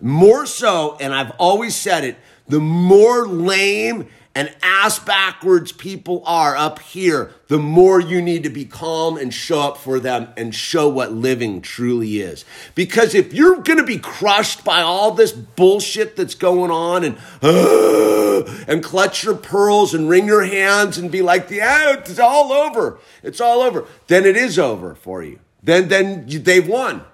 More 0.00 0.46
so, 0.46 0.96
and 1.00 1.12
I've 1.12 1.32
always 1.32 1.74
said 1.74 2.04
it, 2.04 2.16
the 2.48 2.60
more 2.60 3.26
lame 3.26 4.08
and 4.32 4.54
as 4.62 5.00
backwards 5.00 5.72
people 5.72 6.22
are 6.24 6.56
up 6.56 6.78
here, 6.78 7.32
the 7.48 7.58
more 7.58 8.00
you 8.00 8.22
need 8.22 8.44
to 8.44 8.48
be 8.48 8.64
calm 8.64 9.16
and 9.16 9.34
show 9.34 9.60
up 9.60 9.76
for 9.76 9.98
them 9.98 10.28
and 10.36 10.54
show 10.54 10.88
what 10.88 11.12
living 11.12 11.60
truly 11.60 12.20
is. 12.20 12.44
Because 12.76 13.12
if 13.12 13.34
you're 13.34 13.56
going 13.56 13.78
to 13.78 13.84
be 13.84 13.98
crushed 13.98 14.64
by 14.64 14.82
all 14.82 15.10
this 15.10 15.32
bullshit 15.32 16.14
that's 16.14 16.36
going 16.36 16.70
on 16.70 17.02
and 17.02 17.18
uh, 17.42 18.64
and 18.68 18.84
clutch 18.84 19.24
your 19.24 19.34
pearls 19.34 19.94
and 19.94 20.08
wring 20.08 20.26
your 20.26 20.44
hands 20.44 20.96
and 20.96 21.10
be 21.10 21.22
like, 21.22 21.50
"Yeah, 21.50 21.94
it's 21.94 22.20
all 22.20 22.52
over. 22.52 23.00
It's 23.24 23.40
all 23.40 23.62
over." 23.62 23.86
Then 24.06 24.24
it 24.24 24.36
is 24.36 24.60
over 24.60 24.94
for 24.94 25.24
you. 25.24 25.40
Then 25.60 25.88
then 25.88 26.26
they've 26.28 26.66
won. 26.66 27.04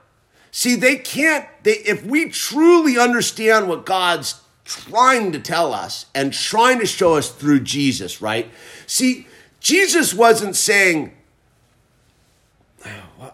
See, 0.50 0.76
they 0.76 0.96
can't 0.96 1.46
they 1.62 1.72
if 1.72 2.05
we 2.05 2.29
truly 2.29 2.98
understand 2.98 3.68
what 3.68 3.87
God's 3.87 4.42
trying 4.66 5.33
to 5.33 5.38
tell 5.38 5.72
us 5.72 6.07
and 6.14 6.33
trying 6.33 6.81
to 6.81 6.87
show 6.87 7.14
us 7.14 7.31
through 7.31 7.61
Jesus, 7.61 8.20
right? 8.20 8.50
See, 8.87 9.26
Jesus 9.61 10.12
wasn't 10.12 10.57
saying, 10.57 11.12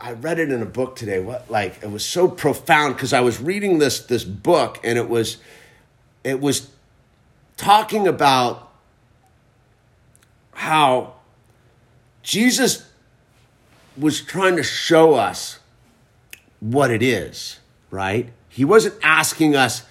I 0.00 0.12
read 0.12 0.38
it 0.38 0.50
in 0.50 0.62
a 0.62 0.66
book 0.66 0.96
today. 0.96 1.20
What 1.20 1.50
like 1.50 1.82
it 1.82 1.90
was 1.90 2.04
so 2.04 2.28
profound 2.28 2.96
because 2.96 3.12
I 3.12 3.20
was 3.20 3.40
reading 3.40 3.78
this 3.78 4.00
this 4.00 4.24
book 4.24 4.78
and 4.82 4.98
it 4.98 5.08
was 5.08 5.38
it 6.24 6.40
was 6.40 6.70
talking 7.56 8.08
about 8.08 8.70
how 10.54 11.14
Jesus 12.22 12.88
was 13.96 14.22
trying 14.22 14.56
to 14.56 14.62
show 14.62 15.14
us 15.14 15.58
what 16.60 16.90
it 16.90 17.02
is, 17.02 17.58
right? 17.90 18.30
He 18.48 18.64
wasn't 18.64 18.94
asking 19.02 19.56
us 19.56 19.84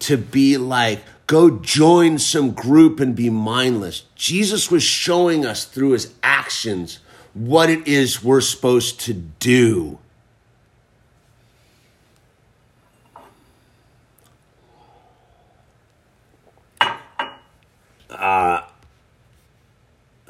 to 0.00 0.16
be 0.16 0.56
like, 0.56 1.02
go 1.26 1.58
join 1.58 2.18
some 2.18 2.52
group 2.52 3.00
and 3.00 3.14
be 3.14 3.30
mindless. 3.30 4.04
Jesus 4.14 4.70
was 4.70 4.82
showing 4.82 5.44
us 5.44 5.64
through 5.64 5.90
his 5.90 6.12
actions 6.22 7.00
what 7.34 7.68
it 7.68 7.86
is 7.86 8.22
we're 8.22 8.40
supposed 8.40 9.00
to 9.00 9.12
do. 9.12 9.98
Uh, 18.08 18.62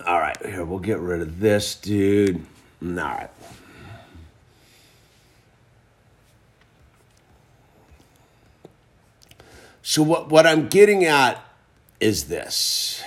all 0.04 0.20
right, 0.20 0.36
here, 0.44 0.64
we'll 0.64 0.78
get 0.80 0.98
rid 0.98 1.20
of 1.20 1.38
this 1.38 1.76
dude. 1.76 2.44
All 2.82 2.88
right. 2.88 3.30
So 9.88 10.02
what, 10.02 10.30
what 10.30 10.48
I'm 10.48 10.66
getting 10.66 11.04
at 11.04 11.40
is 12.00 12.24
this. 12.24 13.04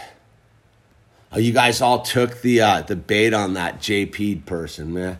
Oh, 1.30 1.38
you 1.38 1.52
guys 1.52 1.82
all 1.82 2.04
took 2.04 2.42
the 2.42 2.62
uh, 2.62 2.82
the 2.84 2.96
bait 2.96 3.34
on 3.34 3.56
that 3.56 3.80
JP 3.80 4.46
person, 4.46 4.94
man. 4.94 5.20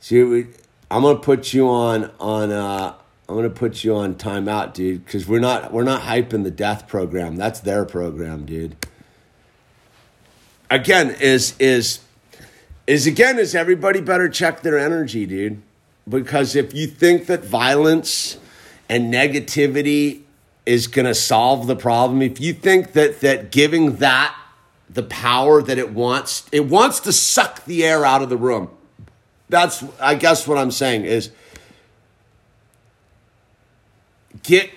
See, 0.00 0.22
we, 0.22 0.46
I'm 0.90 1.02
gonna 1.02 1.18
put 1.18 1.52
you 1.52 1.68
on 1.68 2.10
on. 2.18 2.50
Uh, 2.50 2.94
I'm 3.28 3.34
gonna 3.36 3.50
put 3.50 3.84
you 3.84 3.96
on 3.96 4.14
timeout, 4.14 4.72
dude, 4.72 5.04
because 5.04 5.28
we're 5.28 5.38
not 5.38 5.70
we're 5.70 5.84
not 5.84 6.00
hyping 6.00 6.42
the 6.42 6.50
death 6.50 6.88
program. 6.88 7.36
That's 7.36 7.60
their 7.60 7.84
program, 7.84 8.46
dude. 8.46 8.76
Again, 10.70 11.10
is 11.20 11.54
is 11.58 12.00
is 12.86 13.06
again 13.06 13.38
is 13.38 13.54
everybody 13.54 14.00
better 14.00 14.30
check 14.30 14.62
their 14.62 14.78
energy, 14.78 15.26
dude? 15.26 15.60
Because 16.08 16.56
if 16.56 16.74
you 16.74 16.86
think 16.86 17.26
that 17.26 17.44
violence 17.44 18.38
and 18.88 19.12
negativity 19.12 20.22
is 20.66 20.86
gonna 20.86 21.14
solve 21.14 21.66
the 21.66 21.76
problem, 21.76 22.22
if 22.22 22.40
you 22.40 22.52
think 22.52 22.92
that 22.92 23.20
that 23.20 23.52
giving 23.52 23.96
that 23.96 24.36
the 24.90 25.02
power 25.02 25.62
that 25.62 25.78
it 25.78 25.92
wants, 25.92 26.46
it 26.52 26.66
wants 26.66 27.00
to 27.00 27.12
suck 27.12 27.64
the 27.64 27.84
air 27.84 28.04
out 28.04 28.22
of 28.22 28.28
the 28.28 28.36
room. 28.36 28.68
That's 29.48 29.84
I 30.00 30.14
guess 30.14 30.46
what 30.46 30.58
I'm 30.58 30.70
saying 30.70 31.04
is 31.04 31.30
get 34.42 34.70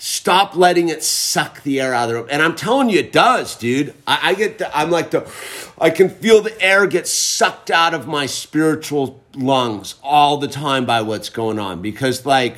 stop 0.00 0.56
letting 0.56 0.88
it 0.88 1.04
suck 1.04 1.62
the 1.62 1.80
air 1.80 1.94
out 1.94 2.04
of 2.04 2.08
the 2.08 2.14
room. 2.16 2.28
And 2.30 2.42
I'm 2.42 2.56
telling 2.56 2.90
you, 2.90 2.98
it 2.98 3.12
does, 3.12 3.54
dude. 3.54 3.94
I, 4.06 4.30
I 4.30 4.34
get 4.34 4.58
the, 4.58 4.76
I'm 4.76 4.90
like 4.90 5.10
the 5.10 5.30
I 5.78 5.90
can 5.90 6.08
feel 6.08 6.42
the 6.42 6.60
air 6.60 6.86
get 6.86 7.06
sucked 7.06 7.70
out 7.70 7.94
of 7.94 8.06
my 8.08 8.26
spiritual 8.26 9.22
lungs 9.34 9.94
all 10.02 10.38
the 10.38 10.48
time 10.48 10.86
by 10.86 11.02
what's 11.02 11.28
going 11.28 11.58
on 11.58 11.80
because 11.82 12.26
like 12.26 12.56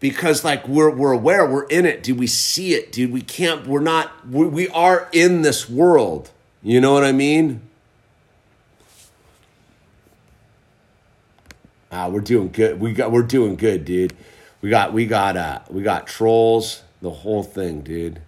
because 0.00 0.44
like 0.44 0.66
we're 0.66 0.90
we're 0.90 1.12
aware 1.12 1.46
we're 1.46 1.66
in 1.66 1.84
it 1.84 2.02
dude 2.02 2.18
we 2.18 2.26
see 2.26 2.74
it 2.74 2.90
dude 2.90 3.12
we 3.12 3.20
can't 3.20 3.66
we're 3.66 3.80
not 3.80 4.26
we, 4.26 4.46
we 4.46 4.68
are 4.70 5.08
in 5.12 5.42
this 5.42 5.68
world 5.68 6.30
you 6.62 6.80
know 6.80 6.94
what 6.94 7.04
i 7.04 7.12
mean 7.12 7.60
ah 11.94 12.08
we're 12.08 12.20
doing 12.20 12.50
good. 12.50 12.80
We 12.80 12.92
got 12.92 13.12
we're 13.12 13.22
doing 13.22 13.56
good, 13.56 13.84
dude. 13.84 14.14
We 14.64 14.70
got 14.70 14.94
we 14.94 15.04
got 15.04 15.36
uh 15.36 15.58
we 15.68 15.82
got 15.82 16.06
trolls, 16.06 16.84
the 17.02 17.10
whole 17.10 17.42
thing, 17.42 17.82
dude. 17.82 18.22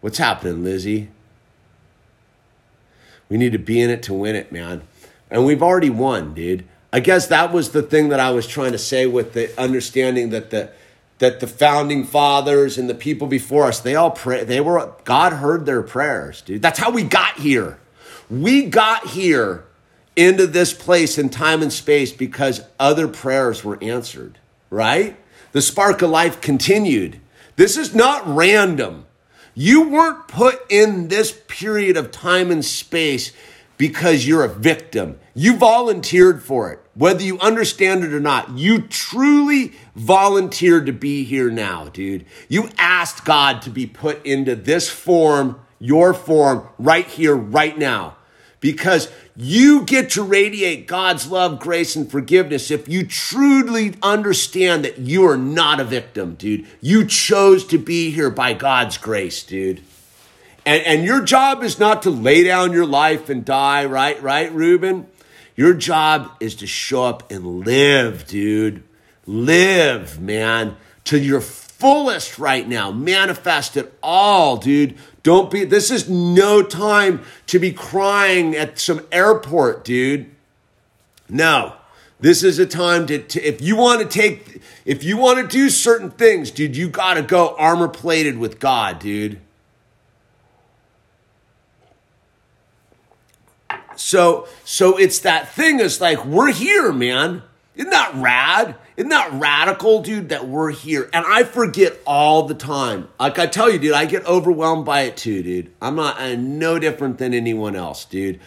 What's 0.00 0.16
happening, 0.16 0.64
Lizzie? 0.64 1.10
We 3.28 3.36
need 3.36 3.52
to 3.52 3.58
be 3.58 3.78
in 3.82 3.90
it 3.90 4.02
to 4.04 4.14
win 4.14 4.34
it, 4.34 4.50
man. 4.50 4.80
And 5.30 5.44
we've 5.44 5.62
already 5.62 5.90
won, 5.90 6.32
dude. 6.32 6.64
I 6.90 7.00
guess 7.00 7.26
that 7.26 7.52
was 7.52 7.72
the 7.72 7.82
thing 7.82 8.08
that 8.08 8.18
I 8.18 8.30
was 8.30 8.46
trying 8.46 8.72
to 8.72 8.78
say 8.78 9.06
with 9.06 9.34
the 9.34 9.52
understanding 9.60 10.30
that 10.30 10.48
the 10.48 10.70
that 11.18 11.40
the 11.40 11.46
founding 11.46 12.04
fathers 12.04 12.78
and 12.78 12.88
the 12.88 12.94
people 12.94 13.26
before 13.26 13.66
us, 13.66 13.78
they 13.78 13.94
all 13.94 14.12
pray 14.12 14.42
they 14.42 14.62
were 14.62 14.90
God 15.04 15.34
heard 15.34 15.66
their 15.66 15.82
prayers, 15.82 16.40
dude. 16.40 16.62
That's 16.62 16.78
how 16.78 16.90
we 16.90 17.02
got 17.02 17.36
here. 17.36 17.78
We 18.30 18.64
got 18.70 19.08
here 19.08 19.66
into 20.20 20.46
this 20.46 20.74
place 20.74 21.16
in 21.16 21.30
time 21.30 21.62
and 21.62 21.72
space 21.72 22.12
because 22.12 22.62
other 22.78 23.08
prayers 23.08 23.64
were 23.64 23.78
answered, 23.82 24.38
right? 24.68 25.16
The 25.52 25.62
spark 25.62 26.02
of 26.02 26.10
life 26.10 26.42
continued. 26.42 27.18
This 27.56 27.78
is 27.78 27.94
not 27.94 28.22
random. 28.26 29.06
You 29.54 29.88
weren't 29.88 30.28
put 30.28 30.60
in 30.68 31.08
this 31.08 31.32
period 31.48 31.96
of 31.96 32.10
time 32.10 32.50
and 32.50 32.62
space 32.62 33.32
because 33.78 34.28
you're 34.28 34.44
a 34.44 34.48
victim. 34.48 35.18
You 35.34 35.56
volunteered 35.56 36.42
for 36.42 36.70
it, 36.70 36.80
whether 36.92 37.22
you 37.22 37.38
understand 37.40 38.04
it 38.04 38.12
or 38.12 38.20
not. 38.20 38.58
You 38.58 38.82
truly 38.82 39.72
volunteered 39.96 40.84
to 40.84 40.92
be 40.92 41.24
here 41.24 41.50
now, 41.50 41.86
dude. 41.86 42.26
You 42.46 42.68
asked 42.76 43.24
God 43.24 43.62
to 43.62 43.70
be 43.70 43.86
put 43.86 44.24
into 44.26 44.54
this 44.54 44.90
form, 44.90 45.58
your 45.78 46.12
form, 46.12 46.68
right 46.78 47.06
here, 47.06 47.34
right 47.34 47.76
now 47.78 48.16
because 48.60 49.10
you 49.36 49.82
get 49.84 50.10
to 50.10 50.22
radiate 50.22 50.86
God's 50.86 51.26
love, 51.26 51.58
grace, 51.58 51.96
and 51.96 52.10
forgiveness 52.10 52.70
if 52.70 52.88
you 52.88 53.06
truly 53.06 53.94
understand 54.02 54.84
that 54.84 54.98
you 54.98 55.26
are 55.26 55.38
not 55.38 55.80
a 55.80 55.84
victim, 55.84 56.34
dude. 56.34 56.66
You 56.80 57.06
chose 57.06 57.64
to 57.66 57.78
be 57.78 58.10
here 58.10 58.30
by 58.30 58.52
God's 58.52 58.98
grace, 58.98 59.42
dude. 59.42 59.82
And, 60.66 60.82
and 60.84 61.04
your 61.04 61.22
job 61.22 61.62
is 61.62 61.78
not 61.78 62.02
to 62.02 62.10
lay 62.10 62.44
down 62.44 62.72
your 62.72 62.86
life 62.86 63.30
and 63.30 63.44
die, 63.44 63.86
right? 63.86 64.22
Right, 64.22 64.52
Ruben? 64.52 65.06
Your 65.56 65.74
job 65.74 66.30
is 66.38 66.54
to 66.56 66.66
show 66.66 67.04
up 67.04 67.30
and 67.30 67.64
live, 67.64 68.26
dude. 68.26 68.82
Live, 69.26 70.20
man, 70.20 70.76
to 71.04 71.18
your 71.18 71.40
fullest 71.40 72.38
right 72.38 72.68
now. 72.68 72.90
Manifest 72.90 73.76
it 73.76 73.92
all, 74.02 74.58
dude. 74.58 74.96
Don't 75.22 75.50
be, 75.50 75.64
this 75.64 75.90
is 75.90 76.08
no 76.08 76.62
time 76.62 77.22
to 77.46 77.58
be 77.58 77.72
crying 77.72 78.56
at 78.56 78.78
some 78.78 79.06
airport, 79.12 79.84
dude. 79.84 80.30
No. 81.28 81.74
This 82.20 82.42
is 82.42 82.58
a 82.58 82.66
time 82.66 83.06
to, 83.06 83.18
to 83.18 83.42
if 83.42 83.60
you 83.62 83.76
want 83.76 84.00
to 84.02 84.06
take, 84.06 84.60
if 84.84 85.02
you 85.04 85.16
want 85.16 85.38
to 85.38 85.46
do 85.46 85.70
certain 85.70 86.10
things, 86.10 86.50
dude, 86.50 86.76
you 86.76 86.88
got 86.88 87.14
to 87.14 87.22
go 87.22 87.54
armor 87.56 87.88
plated 87.88 88.38
with 88.38 88.58
God, 88.58 88.98
dude. 88.98 89.40
So, 93.96 94.48
so 94.64 94.96
it's 94.96 95.18
that 95.20 95.52
thing. 95.52 95.80
It's 95.80 96.00
like, 96.00 96.24
we're 96.24 96.52
here, 96.52 96.92
man. 96.92 97.42
Isn't 97.74 97.90
that 97.90 98.14
rad? 98.14 98.76
Isn't 99.00 99.08
that 99.08 99.32
radical, 99.32 100.02
dude, 100.02 100.28
that 100.28 100.46
we're 100.46 100.72
here? 100.72 101.08
And 101.14 101.24
I 101.26 101.44
forget 101.44 101.98
all 102.04 102.42
the 102.42 102.54
time. 102.54 103.08
Like 103.18 103.38
I 103.38 103.46
tell 103.46 103.70
you, 103.70 103.78
dude, 103.78 103.94
I 103.94 104.04
get 104.04 104.26
overwhelmed 104.26 104.84
by 104.84 105.04
it 105.04 105.16
too, 105.16 105.42
dude. 105.42 105.72
I'm 105.80 105.96
not 105.96 106.20
I'm 106.20 106.58
no 106.58 106.78
different 106.78 107.16
than 107.16 107.32
anyone 107.32 107.76
else, 107.76 108.04
dude. 108.04 108.40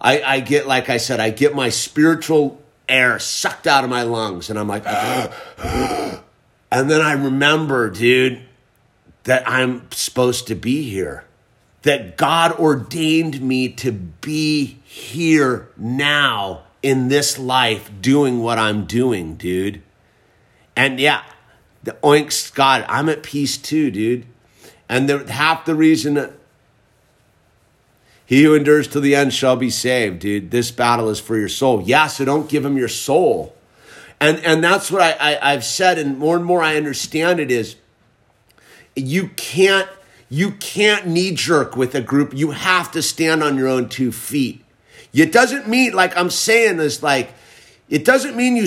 I, 0.00 0.22
I 0.22 0.38
get, 0.38 0.68
like 0.68 0.88
I 0.90 0.98
said, 0.98 1.18
I 1.18 1.30
get 1.30 1.56
my 1.56 1.70
spiritual 1.70 2.62
air 2.88 3.18
sucked 3.18 3.66
out 3.66 3.82
of 3.82 3.90
my 3.90 4.02
lungs, 4.02 4.48
and 4.48 4.60
I'm 4.60 4.68
like, 4.68 4.86
and 4.86 6.20
then 6.70 7.00
I 7.00 7.14
remember, 7.14 7.90
dude, 7.90 8.42
that 9.24 9.42
I'm 9.44 9.90
supposed 9.90 10.46
to 10.46 10.54
be 10.54 10.88
here. 10.88 11.24
That 11.82 12.16
God 12.16 12.52
ordained 12.52 13.40
me 13.40 13.70
to 13.70 13.90
be 13.90 14.78
here 14.84 15.68
now 15.76 16.62
in 16.80 17.08
this 17.08 17.40
life 17.40 17.90
doing 18.00 18.40
what 18.40 18.56
I'm 18.56 18.84
doing, 18.84 19.34
dude. 19.34 19.82
And 20.76 21.00
yeah, 21.00 21.22
the 21.82 21.92
oinks, 22.02 22.54
God, 22.54 22.84
I'm 22.88 23.08
at 23.08 23.22
peace 23.22 23.56
too, 23.56 23.90
dude. 23.90 24.26
And 24.88 25.08
the, 25.08 25.32
half 25.32 25.64
the 25.64 25.74
reason 25.74 26.32
he 28.26 28.42
who 28.42 28.54
endures 28.54 28.88
to 28.88 29.00
the 29.00 29.14
end 29.14 29.32
shall 29.32 29.56
be 29.56 29.70
saved, 29.70 30.20
dude. 30.20 30.50
This 30.50 30.70
battle 30.70 31.08
is 31.08 31.18
for 31.18 31.36
your 31.36 31.48
soul. 31.48 31.82
Yeah, 31.82 32.08
so 32.08 32.24
don't 32.24 32.48
give 32.48 32.64
him 32.64 32.76
your 32.76 32.88
soul. 32.88 33.54
And 34.20 34.38
and 34.40 34.62
that's 34.64 34.90
what 34.90 35.02
I, 35.02 35.34
I 35.34 35.52
I've 35.52 35.64
said, 35.64 35.98
and 35.98 36.18
more 36.18 36.36
and 36.36 36.44
more 36.44 36.62
I 36.62 36.76
understand 36.76 37.38
it 37.38 37.50
is 37.50 37.76
you 38.94 39.28
can't 39.36 39.88
you 40.28 40.52
can't 40.52 41.06
knee 41.06 41.32
jerk 41.32 41.76
with 41.76 41.94
a 41.94 42.00
group. 42.00 42.34
You 42.34 42.50
have 42.50 42.90
to 42.92 43.02
stand 43.02 43.42
on 43.42 43.56
your 43.56 43.68
own 43.68 43.88
two 43.88 44.10
feet. 44.10 44.64
It 45.12 45.32
doesn't 45.32 45.68
mean, 45.68 45.92
like 45.92 46.16
I'm 46.16 46.30
saying, 46.30 46.78
this 46.78 47.02
like, 47.02 47.32
it 47.88 48.04
doesn't 48.04 48.36
mean 48.36 48.56
you 48.56 48.66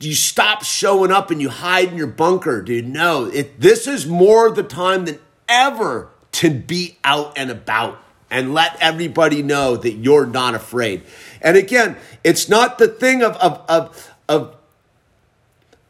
you 0.00 0.14
stop 0.14 0.64
showing 0.64 1.10
up 1.10 1.30
and 1.30 1.40
you 1.40 1.48
hide 1.48 1.88
in 1.88 1.96
your 1.96 2.06
bunker, 2.06 2.62
dude. 2.62 2.88
No, 2.88 3.26
it, 3.26 3.60
this 3.60 3.86
is 3.86 4.06
more 4.06 4.50
the 4.50 4.62
time 4.62 5.04
than 5.06 5.18
ever 5.48 6.08
to 6.32 6.50
be 6.50 6.98
out 7.04 7.38
and 7.38 7.50
about 7.50 7.98
and 8.30 8.52
let 8.52 8.76
everybody 8.80 9.42
know 9.42 9.76
that 9.76 9.92
you're 9.92 10.26
not 10.26 10.54
afraid. 10.54 11.02
And 11.40 11.56
again, 11.56 11.96
it's 12.22 12.48
not 12.48 12.78
the 12.78 12.88
thing 12.88 13.22
of 13.22 13.36
of 13.36 13.64
of, 13.68 14.14
of 14.28 14.56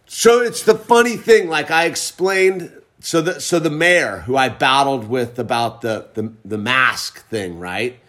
so 0.06 0.42
it's 0.42 0.62
the 0.62 0.74
funny 0.74 1.16
thing, 1.16 1.48
like 1.48 1.70
I 1.70 1.86
explained. 1.86 2.72
So 3.00 3.20
the 3.20 3.40
so 3.40 3.58
the 3.58 3.70
mayor 3.70 4.20
who 4.20 4.36
I 4.36 4.48
battled 4.48 5.08
with 5.08 5.38
about 5.38 5.80
the 5.80 6.08
the, 6.14 6.32
the 6.44 6.58
mask 6.58 7.26
thing, 7.28 7.58
right? 7.58 8.00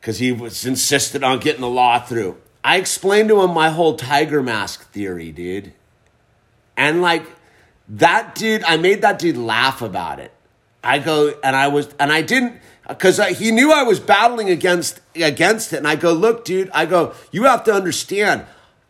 because 0.00 0.18
he 0.18 0.32
was 0.32 0.64
insistent 0.64 1.22
on 1.22 1.38
getting 1.38 1.60
the 1.60 1.68
law 1.68 1.98
through. 1.98 2.36
I 2.62 2.76
explained 2.76 3.28
to 3.30 3.40
him 3.42 3.52
my 3.52 3.70
whole 3.70 3.96
tiger 3.96 4.42
mask 4.42 4.90
theory, 4.92 5.32
dude. 5.32 5.72
And 6.76 7.02
like 7.02 7.24
that 7.88 8.34
dude, 8.34 8.62
I 8.64 8.76
made 8.76 9.02
that 9.02 9.18
dude 9.18 9.36
laugh 9.36 9.82
about 9.82 10.20
it. 10.20 10.32
I 10.82 10.98
go 10.98 11.34
and 11.42 11.54
I 11.56 11.68
was 11.68 11.94
and 11.98 12.12
I 12.12 12.22
didn't 12.22 12.58
because 12.88 13.18
he 13.38 13.50
knew 13.50 13.72
I 13.72 13.82
was 13.82 14.00
battling 14.00 14.48
against 14.50 15.00
against 15.14 15.72
it. 15.72 15.78
And 15.78 15.88
I 15.88 15.96
go, 15.96 16.12
look, 16.12 16.44
dude. 16.44 16.70
I 16.72 16.86
go, 16.86 17.14
you 17.30 17.44
have 17.44 17.64
to 17.64 17.72
understand 17.72 18.46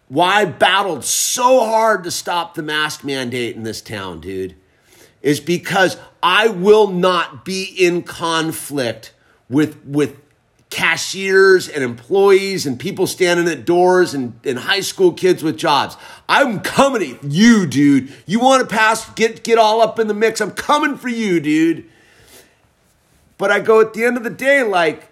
why 0.09 0.41
I 0.41 0.45
battled 0.45 1.05
so 1.05 1.65
hard 1.65 2.05
to 2.05 2.11
stop 2.11 2.55
the 2.55 2.63
mask 2.63 3.05
mandate 3.05 3.57
in 3.57 3.63
this 3.63 3.81
town, 3.81 4.21
dude. 4.21 4.57
Is 5.23 5.41
because 5.41 5.97
I 6.23 6.49
will 6.49 6.89
not 6.89 7.45
be 7.45 7.65
in 7.65 8.03
conflict 8.03 9.13
with 9.49 9.85
with 9.85 10.17
cashiers 10.71 11.69
and 11.69 11.83
employees 11.83 12.65
and 12.65 12.79
people 12.79 13.07
standing 13.07 13.49
at 13.49 13.67
doors 13.67 14.15
and, 14.15 14.39
and 14.45 14.59
high 14.59 14.81
school 14.81 15.13
kids 15.13 15.43
with 15.43 15.59
jobs. 15.59 15.97
I'm 16.29 16.61
coming 16.61 17.03
at 17.17 17.25
you, 17.25 17.67
dude. 17.67 18.13
You 18.25 18.39
want 18.41 18.63
to 18.63 18.73
pass, 18.73 19.11
get, 19.15 19.43
get 19.43 19.59
all 19.59 19.81
up 19.81 19.99
in 19.99 20.07
the 20.07 20.15
mix. 20.15 20.41
I'm 20.41 20.53
coming 20.53 20.97
for 20.97 21.09
you, 21.09 21.41
dude. 21.41 21.85
But 23.37 23.51
I 23.51 23.59
go 23.61 23.81
at 23.81 23.95
the 23.95 24.05
end 24.05 24.17
of 24.17 24.23
the 24.23 24.31
day, 24.31 24.63
like, 24.63 25.09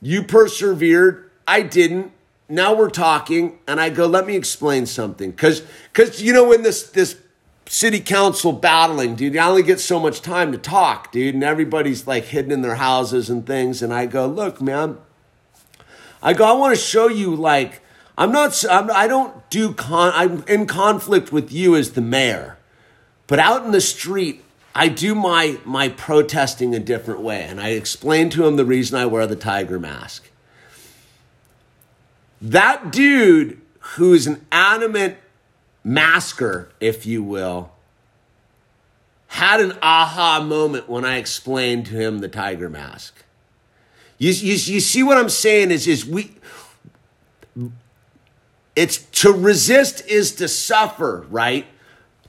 You 0.00 0.22
persevered. 0.22 1.30
I 1.46 1.62
didn't. 1.62 2.12
Now 2.48 2.74
we're 2.74 2.90
talking, 2.90 3.58
and 3.66 3.80
I 3.80 3.88
go, 3.88 4.06
let 4.06 4.26
me 4.26 4.36
explain 4.36 4.86
something. 4.86 5.30
Because, 5.30 5.62
because 5.92 6.22
you 6.22 6.32
know, 6.32 6.48
when 6.48 6.62
this, 6.62 6.90
this 6.90 7.16
city 7.72 8.00
council 8.00 8.52
battling, 8.52 9.16
dude, 9.16 9.34
I 9.34 9.48
only 9.48 9.62
get 9.62 9.80
so 9.80 9.98
much 9.98 10.20
time 10.20 10.52
to 10.52 10.58
talk, 10.58 11.10
dude, 11.10 11.34
and 11.34 11.42
everybody's 11.42 12.06
like 12.06 12.24
hidden 12.24 12.52
in 12.52 12.60
their 12.60 12.74
houses 12.74 13.30
and 13.30 13.46
things. 13.46 13.80
And 13.80 13.94
I 13.94 14.04
go, 14.04 14.26
look, 14.26 14.60
man, 14.60 14.98
I 16.22 16.34
go, 16.34 16.44
I 16.44 16.52
want 16.52 16.76
to 16.76 16.80
show 16.80 17.08
you, 17.08 17.34
like, 17.34 17.80
I'm 18.18 18.30
not, 18.30 18.62
I'm, 18.70 18.90
I 18.90 19.08
don't 19.08 19.48
do 19.48 19.72
con, 19.72 20.12
I'm 20.14 20.44
in 20.46 20.66
conflict 20.66 21.32
with 21.32 21.50
you 21.50 21.74
as 21.74 21.92
the 21.92 22.02
mayor. 22.02 22.58
But 23.26 23.38
out 23.38 23.64
in 23.64 23.70
the 23.70 23.80
street, 23.80 24.44
I 24.74 24.88
do 24.88 25.14
my 25.14 25.58
my 25.64 25.88
protesting 25.88 26.74
a 26.74 26.78
different 26.78 27.20
way, 27.20 27.42
and 27.42 27.58
I 27.58 27.70
explain 27.70 28.28
to 28.30 28.46
him 28.46 28.56
the 28.56 28.66
reason 28.66 28.98
I 28.98 29.06
wear 29.06 29.26
the 29.26 29.36
tiger 29.36 29.78
mask. 29.80 30.30
That 32.42 32.92
dude 32.92 33.60
who's 33.80 34.26
an 34.26 34.44
adamant 34.52 35.16
masker, 35.84 36.70
if 36.80 37.06
you 37.06 37.22
will, 37.22 37.72
had 39.28 39.60
an 39.60 39.72
aha 39.82 40.42
moment 40.44 40.88
when 40.88 41.04
I 41.04 41.16
explained 41.16 41.86
to 41.86 41.94
him 41.94 42.18
the 42.18 42.28
tiger 42.28 42.68
mask. 42.68 43.24
You, 44.18 44.30
you, 44.30 44.52
you 44.52 44.80
see 44.80 45.02
what 45.02 45.16
I'm 45.16 45.30
saying 45.30 45.70
is, 45.70 45.88
is 45.88 46.06
we 46.06 46.32
it's 48.74 48.98
to 48.98 49.32
resist 49.32 50.06
is 50.06 50.34
to 50.36 50.48
suffer, 50.48 51.26
right? 51.30 51.66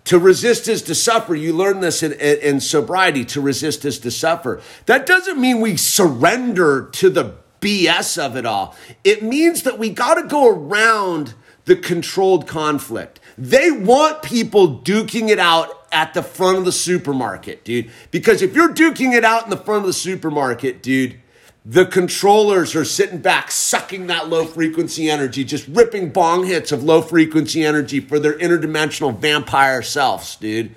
To 0.06 0.20
resist 0.20 0.68
is 0.68 0.82
to 0.84 0.96
suffer. 0.96 1.36
You 1.36 1.54
learn 1.54 1.80
this 1.80 2.04
in, 2.04 2.14
in, 2.14 2.38
in, 2.40 2.60
sobriety. 2.60 3.24
To 3.26 3.42
resist 3.42 3.86
is 3.86 4.00
to 4.00 4.12
suffer. 4.12 4.62
That 4.86 5.06
doesn't 5.06 5.40
mean 5.40 5.62
we 5.62 5.78
surrender 5.78 6.90
to 6.94 7.10
the 7.10 7.36
BS 7.62 8.22
of 8.22 8.36
it 8.36 8.46
all. 8.46 8.76
It 9.06 9.24
means 9.24 9.64
that 9.64 9.80
we 9.80 9.90
got 9.90 10.16
to 10.16 10.24
go 10.24 10.50
around 10.50 11.36
the 11.66 11.76
controlled 11.76 12.48
conflict. 12.48 13.20
They 13.38 13.72
want 13.72 14.22
people 14.22 14.80
duking 14.80 15.30
it 15.30 15.40
out 15.40 15.88
at 15.92 16.14
the 16.14 16.24
front 16.24 16.58
of 16.58 16.66
the 16.66 16.72
supermarket, 16.72 17.64
dude. 17.64 17.90
Because 18.12 18.42
if 18.42 18.56
you're 18.56 18.74
duking 18.74 19.14
it 19.14 19.24
out 19.24 19.44
in 19.44 19.50
the 19.50 19.58
front 19.58 19.82
of 19.82 19.88
the 19.88 19.94
supermarket, 19.94 20.84
dude, 20.84 21.20
the 21.66 21.86
controllers 21.86 22.76
are 22.76 22.84
sitting 22.84 23.20
back, 23.20 23.50
sucking 23.50 24.08
that 24.08 24.28
low 24.28 24.46
frequency 24.46 25.10
energy, 25.10 25.46
just 25.46 25.68
ripping 25.70 26.10
bong 26.10 26.46
hits 26.46 26.74
of 26.74 26.84
low 26.84 27.02
frequency 27.02 27.64
energy 27.64 28.02
for 28.02 28.20
their 28.20 28.38
interdimensional 28.40 29.18
vampire 29.18 29.82
selves, 29.82 30.36
dude. 30.36 30.76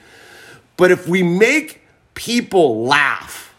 But 0.77 0.93
if 0.93 1.09
we 1.09 1.23
make 1.23 1.81
people 2.15 2.85
laugh, 2.85 3.55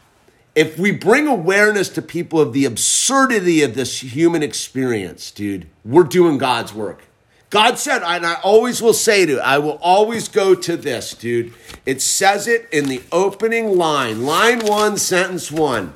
if 0.56 0.80
we 0.80 0.92
bring 0.92 1.28
awareness 1.28 1.90
to 1.90 2.02
people 2.02 2.40
of 2.40 2.54
the 2.54 2.66
absurdity 2.66 3.62
of 3.62 3.76
this 3.76 4.00
human 4.00 4.42
experience, 4.42 5.30
dude, 5.30 5.68
we're 5.84 6.04
doing 6.04 6.38
God's 6.38 6.74
work. 6.74 7.07
God 7.50 7.80
said, 7.80 8.04
and 8.04 8.26
I 8.26 8.36
always 8.42 8.82
will 8.82 8.94
say 8.94 9.26
to, 9.26 9.40
I 9.40 9.58
will 9.60 9.80
always 9.82 10.28
go 10.28 10.54
to 10.54 10.76
this, 10.76 11.14
dude. 11.14 11.54
It 11.86 12.02
says 12.02 12.46
it 12.48 12.68
in 12.74 12.86
the 12.86 13.02
opening 13.12 13.78
line, 13.78 14.26
line 14.26 14.66
one, 14.66 14.98
sentence 14.98 15.50
one. 15.52 15.94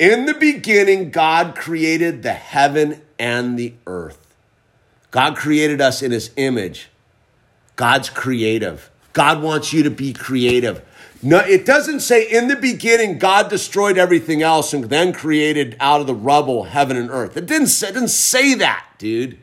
In 0.00 0.26
the 0.26 0.34
beginning, 0.34 1.10
God 1.10 1.54
created 1.54 2.24
the 2.24 2.32
heaven 2.32 3.02
and 3.20 3.56
the 3.56 3.74
earth. 3.86 4.34
God 5.12 5.36
created 5.36 5.80
us 5.80 6.02
in 6.02 6.10
his 6.10 6.32
image. 6.36 6.88
God's 7.76 8.10
creative. 8.10 8.90
God 9.12 9.42
wants 9.42 9.72
you 9.72 9.84
to 9.84 9.90
be 9.90 10.12
creative. 10.12 10.82
No, 11.22 11.38
it 11.38 11.64
doesn't 11.64 12.00
say 12.00 12.28
in 12.28 12.48
the 12.48 12.56
beginning 12.56 13.18
God 13.18 13.48
destroyed 13.48 13.96
everything 13.96 14.42
else 14.42 14.72
and 14.72 14.84
then 14.84 15.12
created 15.12 15.76
out 15.78 16.00
of 16.00 16.08
the 16.08 16.14
rubble 16.14 16.64
heaven 16.64 16.96
and 16.96 17.10
earth. 17.10 17.36
It 17.36 17.46
didn't 17.46 17.68
say, 17.68 17.90
it 17.90 17.94
didn't 17.94 18.08
say 18.08 18.54
that, 18.54 18.84
dude. 18.98 19.38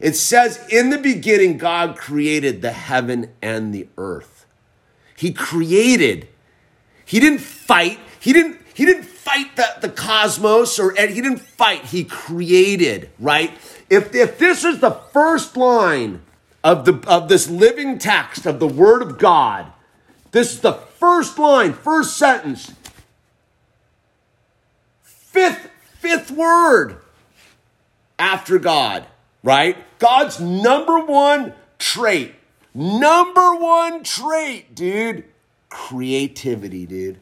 It 0.00 0.14
says 0.14 0.64
in 0.68 0.90
the 0.90 0.98
beginning 0.98 1.58
God 1.58 1.96
created 1.96 2.62
the 2.62 2.72
heaven 2.72 3.32
and 3.42 3.74
the 3.74 3.88
earth. 3.96 4.46
He 5.16 5.32
created. 5.32 6.28
He 7.04 7.18
didn't 7.20 7.40
fight. 7.40 7.98
He 8.20 8.32
didn't 8.32 8.58
he 8.78 8.84
didn't 8.84 9.06
fight 9.06 9.56
the, 9.56 9.66
the 9.80 9.88
cosmos 9.88 10.78
or 10.78 10.94
he 10.94 11.20
didn't 11.20 11.40
fight, 11.40 11.86
he 11.86 12.04
created, 12.04 13.10
right? 13.18 13.52
If, 13.90 14.14
if 14.14 14.38
this 14.38 14.62
is 14.62 14.78
the 14.78 14.92
first 14.92 15.56
line 15.56 16.22
of, 16.62 16.84
the, 16.84 17.02
of 17.08 17.28
this 17.28 17.50
living 17.50 17.98
text 17.98 18.46
of 18.46 18.60
the 18.60 18.68
Word 18.68 19.02
of 19.02 19.18
God, 19.18 19.72
this 20.30 20.52
is 20.52 20.60
the 20.60 20.74
first 20.74 21.40
line, 21.40 21.72
first 21.72 22.16
sentence, 22.16 22.72
fifth, 25.02 25.68
fifth 25.98 26.30
word 26.30 26.98
after 28.16 28.60
God, 28.60 29.06
right? 29.42 29.76
God's 29.98 30.40
number 30.40 31.00
one 31.00 31.54
trait, 31.78 32.34
number 32.74 33.54
one 33.54 34.02
trait, 34.02 34.74
dude, 34.74 35.24
creativity, 35.68 36.86
dude. 36.86 37.20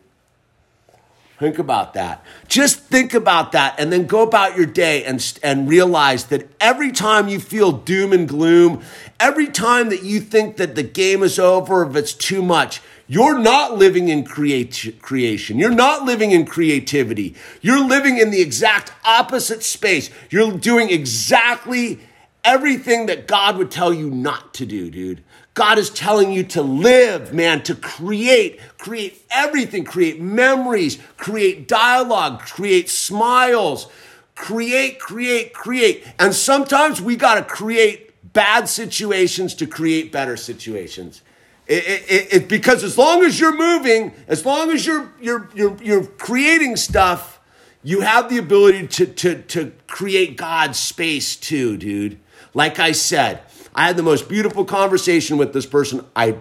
Think 1.39 1.59
about 1.59 1.93
that. 1.95 2.25
Just 2.49 2.81
think 2.81 3.13
about 3.13 3.53
that 3.53 3.79
and 3.79 3.93
then 3.93 4.07
go 4.07 4.23
about 4.23 4.57
your 4.57 4.65
day 4.65 5.05
and, 5.05 5.39
and 5.43 5.69
realize 5.69 6.25
that 6.27 6.49
every 6.61 6.93
time 6.93 7.29
you 7.29 7.41
feel 7.41 7.73
doom 7.73 8.15
and 8.15 8.27
gloom, 8.27 8.83
every 9.21 9.49
time 9.49 9.91
that 9.91 10.03
you 10.03 10.21
think 10.21 10.57
that 10.57 10.75
the 10.75 10.83
game 10.83 11.23
is 11.23 11.39
over, 11.39 11.87
if 11.87 11.95
it's 11.95 12.15
too 12.15 12.41
much, 12.41 12.81
you're 13.07 13.39
not 13.39 13.77
living 13.77 14.09
in 14.09 14.25
creation. 14.25 15.59
You're 15.59 15.71
not 15.71 16.05
living 16.05 16.33
in 16.33 16.47
creativity. 16.47 17.37
You're 17.61 17.87
living 17.87 18.17
in 18.17 18.31
the 18.31 18.41
exact 18.41 18.93
opposite 19.05 19.63
space. 19.63 20.11
You're 20.31 20.57
doing 20.57 20.91
exactly 20.91 22.01
everything 22.45 23.07
that 23.07 23.29
God 23.29 23.59
would 23.59 23.71
tell 23.71 23.93
you 23.93 24.09
not 24.09 24.55
to 24.55 24.65
do, 24.67 24.91
dude. 24.91 25.23
God 25.57 25.79
is 25.79 25.89
telling 25.89 26.33
you 26.33 26.43
to 26.45 26.61
live, 26.61 27.33
man, 27.33 27.63
to 27.63 27.75
create, 27.75 28.61
create 28.77 29.25
everything, 29.31 29.85
create 29.85 30.21
memories, 30.21 30.99
create 31.17 31.67
dialogue, 31.67 32.41
create 32.41 32.91
smiles, 32.91 33.89
create, 34.35 35.01
create, 35.01 35.55
create. 35.55 36.05
And 36.19 36.35
sometimes 36.35 37.01
we 37.01 37.17
got 37.17 37.37
to 37.37 37.43
create 37.43 38.13
bad 38.35 38.69
situations 38.69 39.55
to 39.55 39.67
create 39.67 40.13
better 40.13 40.37
situations. 40.37 41.23
It, 41.67 42.05
it, 42.07 42.33
it, 42.35 42.49
because 42.51 42.85
as 42.85 42.99
long 42.99 43.25
as 43.25 43.41
you're 43.41 43.57
moving, 43.57 44.13
as 44.29 44.45
long 44.45 44.71
as 44.71 44.85
you're, 44.85 45.11
you're, 45.23 45.49
you're, 45.55 45.77
you're 45.83 46.05
creating 46.05 46.77
stuff, 46.77 47.41
you 47.83 48.03
have 48.03 48.29
the 48.29 48.37
ability 48.37 48.89
to, 48.89 49.07
to, 49.07 49.43
to 49.45 49.73
create 49.87 50.37
God's 50.37 50.79
space 50.79 51.35
too, 51.35 51.79
dude. 51.79 52.19
Like 52.53 52.79
I 52.79 52.93
said, 52.93 53.41
I 53.77 53.87
had 53.87 53.97
the 53.97 54.03
most 54.03 54.29
beautiful 54.29 54.65
conversation 54.65 55.37
with 55.37 55.53
this 55.53 55.67
person. 55.67 56.05
I 56.17 56.39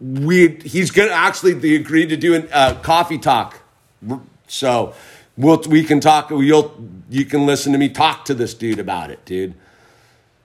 we 0.00 0.58
he's 0.64 0.90
gonna 0.90 1.12
actually 1.12 1.52
they 1.52 1.76
agreed 1.76 2.08
to 2.08 2.16
do 2.16 2.34
a 2.34 2.46
uh, 2.50 2.74
coffee 2.82 3.18
talk, 3.18 3.62
so 4.48 4.92
we'll 5.36 5.62
we 5.68 5.84
can 5.84 6.00
talk. 6.00 6.30
You'll 6.30 6.88
you 7.08 7.24
can 7.24 7.46
listen 7.46 7.72
to 7.72 7.78
me 7.78 7.88
talk 7.88 8.24
to 8.24 8.34
this 8.34 8.54
dude 8.54 8.80
about 8.80 9.10
it, 9.10 9.24
dude. 9.24 9.54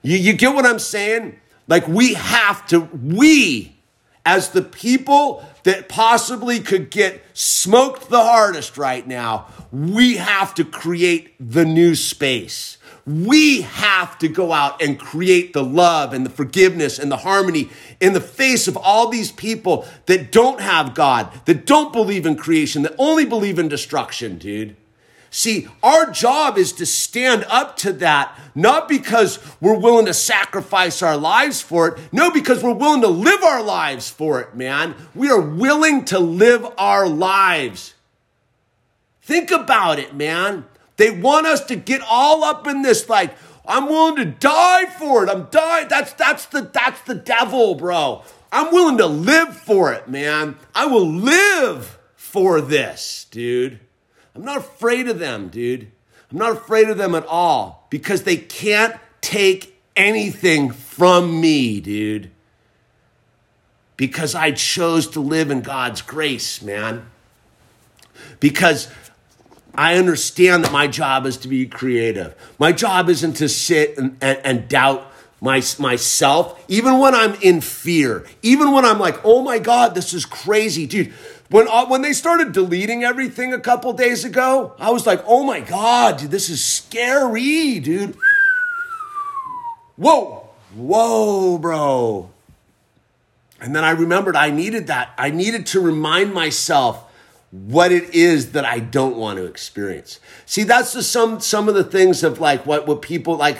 You 0.03 0.17
you 0.17 0.33
get 0.33 0.53
what 0.53 0.67
I'm 0.67 0.79
saying? 0.79 1.39
Like 1.67 1.87
we 1.87 2.13
have 2.13 2.67
to 2.67 2.81
we 2.81 3.77
as 4.23 4.49
the 4.49 4.61
people 4.61 5.43
that 5.63 5.87
possibly 5.87 6.59
could 6.59 6.91
get 6.91 7.23
smoked 7.33 8.09
the 8.09 8.21
hardest 8.21 8.77
right 8.77 9.07
now, 9.07 9.47
we 9.71 10.17
have 10.17 10.53
to 10.55 10.65
create 10.65 11.33
the 11.39 11.63
new 11.63 11.95
space. 11.95 12.76
We 13.07 13.61
have 13.61 14.17
to 14.19 14.27
go 14.27 14.51
out 14.51 14.81
and 14.81 14.99
create 14.99 15.53
the 15.53 15.63
love 15.63 16.11
and 16.11 16.25
the 16.25 16.29
forgiveness 16.29 16.99
and 16.99 17.09
the 17.09 17.17
harmony 17.17 17.69
in 18.01 18.11
the 18.11 18.19
face 18.19 18.67
of 18.67 18.75
all 18.75 19.07
these 19.07 19.31
people 19.31 19.87
that 20.07 20.29
don't 20.29 20.59
have 20.59 20.93
God, 20.93 21.31
that 21.45 21.65
don't 21.65 21.93
believe 21.93 22.25
in 22.25 22.35
creation, 22.35 22.83
that 22.83 22.95
only 22.97 23.25
believe 23.25 23.59
in 23.59 23.69
destruction, 23.69 24.37
dude. 24.37 24.75
See, 25.29 25.67
our 25.83 26.09
job 26.09 26.57
is 26.57 26.73
to 26.73 26.85
stand 26.85 27.45
up 27.49 27.77
to 27.77 27.93
that, 27.93 28.37
not 28.55 28.89
because 28.89 29.39
we're 29.61 29.77
willing 29.77 30.05
to 30.07 30.13
sacrifice 30.13 31.01
our 31.01 31.15
lives 31.15 31.61
for 31.61 31.87
it. 31.87 32.13
No, 32.13 32.31
because 32.31 32.63
we're 32.63 32.73
willing 32.73 33.01
to 33.01 33.07
live 33.07 33.43
our 33.43 33.61
lives 33.61 34.09
for 34.09 34.41
it, 34.41 34.55
man. 34.55 34.95
We 35.15 35.29
are 35.29 35.39
willing 35.39 36.05
to 36.05 36.19
live 36.19 36.65
our 36.77 37.07
lives. 37.07 37.93
Think 39.21 39.51
about 39.51 39.99
it, 39.99 40.15
man. 40.15 40.65
They 40.97 41.11
want 41.11 41.45
us 41.45 41.63
to 41.65 41.75
get 41.75 42.01
all 42.07 42.43
up 42.43 42.67
in 42.67 42.81
this 42.81 43.07
like 43.07 43.35
I'm 43.65 43.87
willing 43.87 44.15
to 44.17 44.25
die 44.25 44.85
for 44.85 45.23
it. 45.23 45.29
I'm 45.29 45.47
dying. 45.51 45.87
That's 45.89 46.13
that's 46.13 46.45
the 46.45 46.61
that's 46.61 47.01
the 47.01 47.15
devil, 47.15 47.75
bro. 47.75 48.23
I'm 48.51 48.71
willing 48.71 48.97
to 48.97 49.07
live 49.07 49.55
for 49.55 49.91
it, 49.93 50.07
man. 50.07 50.57
I 50.73 50.85
will 50.85 51.07
live 51.07 51.97
for 52.15 52.61
this, 52.61 53.25
dude. 53.29 53.79
I'm 54.33 54.45
not 54.45 54.57
afraid 54.57 55.07
of 55.07 55.19
them, 55.19 55.49
dude. 55.49 55.91
I'm 56.31 56.37
not 56.37 56.51
afraid 56.53 56.89
of 56.89 56.97
them 56.97 57.15
at 57.15 57.25
all 57.25 57.87
because 57.89 58.23
they 58.23 58.37
can't 58.37 58.95
take 59.21 59.81
anything 59.95 60.71
from 60.71 61.41
me, 61.41 61.81
dude. 61.81 62.31
Because 63.97 64.35
I 64.35 64.51
chose 64.51 65.07
to 65.09 65.19
live 65.19 65.49
in 65.49 65.61
God's 65.61 66.01
grace, 66.01 66.61
man. 66.61 67.09
Because 68.39 68.89
I 69.75 69.95
understand 69.95 70.63
that 70.63 70.71
my 70.71 70.87
job 70.87 71.25
is 71.25 71.37
to 71.37 71.47
be 71.47 71.67
creative. 71.67 72.35
My 72.57 72.71
job 72.71 73.09
isn't 73.09 73.33
to 73.33 73.49
sit 73.49 73.97
and, 73.97 74.17
and, 74.21 74.39
and 74.43 74.67
doubt 74.67 75.11
my, 75.39 75.61
myself, 75.79 76.63
even 76.67 76.97
when 76.99 77.13
I'm 77.13 77.35
in 77.41 77.61
fear, 77.61 78.25
even 78.41 78.71
when 78.71 78.85
I'm 78.85 78.99
like, 78.99 79.23
oh 79.23 79.43
my 79.43 79.59
God, 79.59 79.93
this 79.93 80.13
is 80.13 80.25
crazy, 80.25 80.87
dude. 80.87 81.13
When, 81.49 81.67
uh, 81.67 81.85
when 81.85 82.01
they 82.01 82.13
started 82.13 82.51
deleting 82.51 83.03
everything 83.03 83.53
a 83.53 83.59
couple 83.59 83.93
days 83.93 84.25
ago, 84.25 84.73
I 84.79 84.91
was 84.91 85.05
like, 85.05 85.23
oh 85.25 85.43
my 85.43 85.61
God, 85.61 86.17
dude, 86.17 86.31
this 86.31 86.49
is 86.49 86.63
scary, 86.63 87.79
dude. 87.79 88.17
Whoa, 89.95 90.49
whoa, 90.75 91.57
bro. 91.57 92.29
And 93.61 93.75
then 93.75 93.83
I 93.83 93.91
remembered 93.91 94.35
I 94.35 94.49
needed 94.49 94.87
that. 94.87 95.11
I 95.17 95.29
needed 95.29 95.67
to 95.67 95.79
remind 95.79 96.33
myself 96.33 97.06
what 97.51 97.91
it 97.91 98.13
is 98.13 98.51
that 98.51 98.65
I 98.65 98.79
don't 98.79 99.15
want 99.15 99.37
to 99.37 99.45
experience. 99.45 100.19
See, 100.45 100.63
that's 100.63 100.93
the 100.93 101.03
some 101.03 101.39
some 101.39 101.69
of 101.69 101.75
the 101.75 101.83
things 101.83 102.23
of 102.23 102.39
like 102.39 102.65
what 102.65 102.87
what 102.87 103.01
people 103.01 103.37
like 103.37 103.59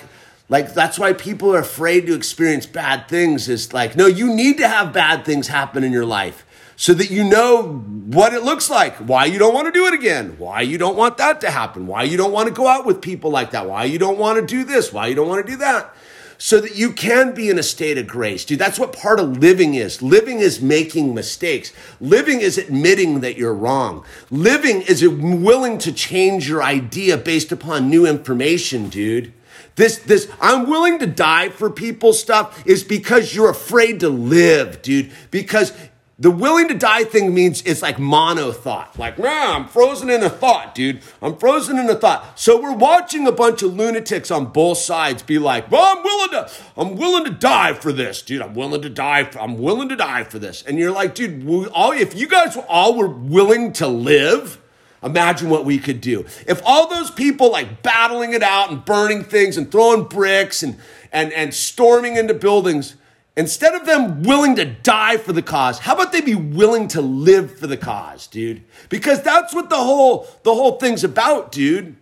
like 0.50 0.74
that's 0.74 1.00
why 1.00 1.14
people 1.14 1.54
are 1.54 1.60
afraid 1.60 2.08
to 2.08 2.14
experience 2.14 2.66
bad 2.66 3.08
things 3.08 3.48
is 3.48 3.74
like 3.74 3.96
no, 3.96 4.06
you 4.06 4.34
need 4.34 4.58
to 4.58 4.68
have 4.68 4.94
bad 4.94 5.26
things 5.26 5.48
happen 5.48 5.84
in 5.84 5.92
your 5.92 6.06
life 6.06 6.46
so 6.80 6.94
that 6.94 7.10
you 7.10 7.24
know 7.24 7.64
what 7.64 8.34
it 8.34 8.44
looks 8.44 8.70
like, 8.70 8.96
why 8.98 9.26
you 9.26 9.40
don't 9.40 9.54
want 9.54 9.66
to 9.66 9.72
do 9.72 9.88
it 9.88 9.96
again, 9.96 10.36
why 10.38 10.62
you 10.62 10.78
don't 10.78 10.96
want 10.96 11.18
that 11.18 11.42
to 11.42 11.50
happen, 11.50 11.88
why 11.88 12.04
you 12.04 12.18
don't 12.18 12.32
want 12.32 12.48
to 12.48 12.54
go 12.54 12.68
out 12.68 12.86
with 12.86 13.02
people 13.02 13.32
like 13.32 13.50
that, 13.52 13.68
why 13.68 13.84
you 13.84 13.98
don't 13.98 14.20
want 14.20 14.40
to 14.40 14.46
do 14.46 14.64
this, 14.64 14.94
why 14.94 15.08
you 15.08 15.16
don't 15.16 15.28
want 15.28 15.44
to 15.44 15.52
do 15.52 15.58
that. 15.58 15.94
So 16.38 16.62
that 16.62 16.76
you 16.76 16.92
can 16.92 17.34
be 17.34 17.50
in 17.50 17.58
a 17.58 17.64
state 17.64 17.98
of 17.98 18.08
grace. 18.08 18.46
Dude, 18.46 18.60
that's 18.60 18.78
what 18.78 18.94
part 18.94 19.20
of 19.20 19.38
living 19.38 19.74
is. 19.74 20.02
Living 20.02 20.40
is 20.40 20.62
making 20.62 21.16
mistakes. 21.16 21.74
Living 22.00 22.42
is 22.42 22.58
admitting 22.58 23.22
that 23.22 23.38
you're 23.38 23.54
wrong. 23.54 24.06
Living 24.30 24.82
is 24.84 25.08
willing 25.08 25.80
to 25.80 25.92
change 25.92 26.48
your 26.48 26.62
idea 26.62 27.18
based 27.18 27.52
upon 27.52 27.90
new 27.90 28.06
information, 28.06 28.90
dude. 28.90 29.34
This, 29.76 29.98
this, 30.00 30.30
I'm 30.42 30.68
willing 30.68 30.98
to 31.00 31.08
die 31.08 31.50
for 31.50 31.70
people 31.70 32.12
stuff 32.14 32.66
is 32.66 32.84
because 32.84 33.36
you're 33.36 33.50
afraid 33.50 34.00
to 34.00 34.10
live, 34.10 34.82
dude. 34.82 35.12
Because 35.30 35.72
the 36.20 36.32
willing 36.32 36.68
to 36.68 36.74
die 36.74 37.04
thing 37.04 37.32
means 37.32 37.62
it's 37.62 37.84
like 37.84 38.00
mono 38.00 38.52
thought. 38.52 38.98
Like, 38.98 39.20
man, 39.20 39.56
I'm 39.56 39.68
frozen 39.68 40.10
in 40.10 40.24
a 40.24 40.30
thought, 40.30 40.74
dude. 40.74 41.02
I'm 41.22 41.38
frozen 41.38 41.78
in 41.78 41.88
a 41.88 41.96
thought. 41.96 42.40
So 42.40 42.60
we're 42.60 42.74
watching 42.74 43.28
a 43.28 43.32
bunch 43.32 43.62
of 43.62 43.76
lunatics 43.76 44.32
on 44.32 44.48
both 44.48 44.80
sides 44.80 45.22
be 45.22 45.38
like, 45.38 45.70
well, 45.70 45.96
I'm 45.96 46.04
willing 46.04 46.30
to, 46.32 46.52
I'm 46.76 46.96
willing 46.96 47.24
to 47.26 47.30
die 47.30 47.74
for 47.74 47.94
this, 47.94 48.24
dude. 48.24 48.42
I'm 48.42 48.56
willing 48.56 48.82
to 48.82 48.90
die. 48.90 49.26
For, 49.26 49.40
I'm 49.40 49.60
willing 49.60 49.90
to 49.90 49.96
die 49.96 50.24
for 50.24 50.40
this. 50.40 50.64
And 50.64 50.80
you're 50.80 50.92
like, 50.92 51.14
dude, 51.14 51.46
we 51.46 51.68
all, 51.68 51.92
if 51.92 52.16
you 52.16 52.28
guys 52.28 52.58
all 52.68 52.98
were 52.98 53.08
willing 53.08 53.72
to 53.74 53.88
live, 53.88 54.60
imagine 55.04 55.52
what 55.52 55.66
we 55.66 55.78
could 55.78 56.02
do. 56.02 56.26
If 56.48 56.64
all 56.66 56.90
those 56.90 57.12
people 57.12 57.52
like 57.52 57.84
battling 57.84 58.34
it 58.34 58.42
out 58.42 58.72
and 58.72 58.84
burning 58.84 59.24
things 59.24 59.56
and 59.56 59.72
throwing 59.72 60.06
bricks 60.06 60.64
and, 60.64 60.80
and, 61.12 61.32
and 61.32 61.54
storming 61.54 62.16
into 62.16 62.34
buildings, 62.34 62.96
Instead 63.38 63.76
of 63.76 63.86
them 63.86 64.24
willing 64.24 64.56
to 64.56 64.66
die 64.66 65.16
for 65.16 65.32
the 65.32 65.44
cause, 65.44 65.78
how 65.78 65.94
about 65.94 66.12
they 66.12 66.22
be 66.22 66.34
willing 66.34 66.88
to 66.88 67.02
live 67.02 67.56
for 67.56 67.68
the 67.68 67.78
cause, 67.78 68.26
dude? 68.26 68.64
Because 68.90 69.22
that's 69.22 69.54
what 69.54 69.70
the 69.70 69.76
whole 69.76 70.28
the 70.42 70.56
whole 70.56 70.80
thing's 70.80 71.04
about, 71.04 71.52
dude. 71.52 71.96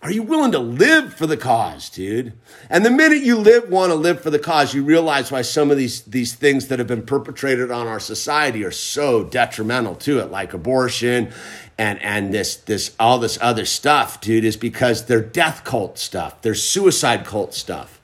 Are 0.00 0.10
you 0.10 0.22
willing 0.22 0.52
to 0.52 0.60
live 0.60 1.12
for 1.12 1.26
the 1.26 1.36
cause, 1.36 1.90
dude? 1.90 2.32
And 2.70 2.86
the 2.86 2.90
minute 2.90 3.20
you 3.20 3.36
live 3.36 3.68
want 3.68 3.90
to 3.90 3.96
live 3.96 4.22
for 4.22 4.30
the 4.30 4.38
cause, 4.38 4.72
you 4.72 4.82
realize 4.82 5.30
why 5.30 5.42
some 5.42 5.70
of 5.70 5.76
these 5.76 6.00
these 6.02 6.34
things 6.34 6.68
that 6.68 6.78
have 6.78 6.88
been 6.88 7.04
perpetrated 7.04 7.70
on 7.70 7.86
our 7.86 8.00
society 8.00 8.64
are 8.64 8.70
so 8.70 9.24
detrimental 9.24 9.94
to 9.96 10.20
it, 10.20 10.30
like 10.30 10.54
abortion 10.54 11.32
and 11.76 12.00
and 12.02 12.32
this 12.32 12.56
this 12.56 12.96
all 12.98 13.18
this 13.18 13.36
other 13.42 13.66
stuff, 13.66 14.22
dude, 14.22 14.46
is 14.46 14.56
because 14.56 15.04
they're 15.04 15.20
death 15.20 15.64
cult 15.64 15.98
stuff, 15.98 16.40
they're 16.40 16.54
suicide 16.54 17.26
cult 17.26 17.52
stuff 17.52 17.97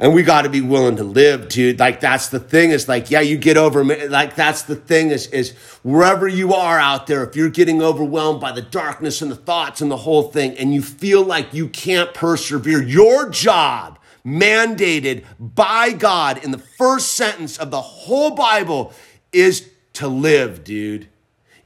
and 0.00 0.14
we 0.14 0.22
got 0.22 0.42
to 0.42 0.48
be 0.48 0.62
willing 0.62 0.96
to 0.96 1.04
live 1.04 1.48
dude. 1.48 1.78
Like 1.78 2.00
that's 2.00 2.28
the 2.28 2.40
thing 2.40 2.70
is 2.70 2.88
like 2.88 3.10
yeah 3.10 3.20
you 3.20 3.36
get 3.36 3.56
over 3.56 3.84
like 3.84 4.34
that's 4.34 4.62
the 4.62 4.74
thing 4.74 5.10
is 5.10 5.26
is 5.28 5.52
wherever 5.84 6.26
you 6.26 6.54
are 6.54 6.78
out 6.78 7.06
there 7.06 7.22
if 7.22 7.36
you're 7.36 7.50
getting 7.50 7.82
overwhelmed 7.82 8.40
by 8.40 8.50
the 8.50 8.62
darkness 8.62 9.22
and 9.22 9.30
the 9.30 9.36
thoughts 9.36 9.80
and 9.80 9.90
the 9.90 9.98
whole 9.98 10.24
thing 10.24 10.56
and 10.56 10.74
you 10.74 10.82
feel 10.82 11.22
like 11.22 11.52
you 11.52 11.68
can't 11.68 12.14
persevere 12.14 12.82
your 12.82 13.28
job 13.28 13.98
mandated 14.24 15.24
by 15.38 15.92
god 15.92 16.42
in 16.42 16.50
the 16.50 16.58
first 16.58 17.14
sentence 17.14 17.58
of 17.58 17.70
the 17.70 17.80
whole 17.80 18.30
bible 18.30 18.92
is 19.32 19.70
to 19.92 20.08
live 20.08 20.64
dude. 20.64 21.08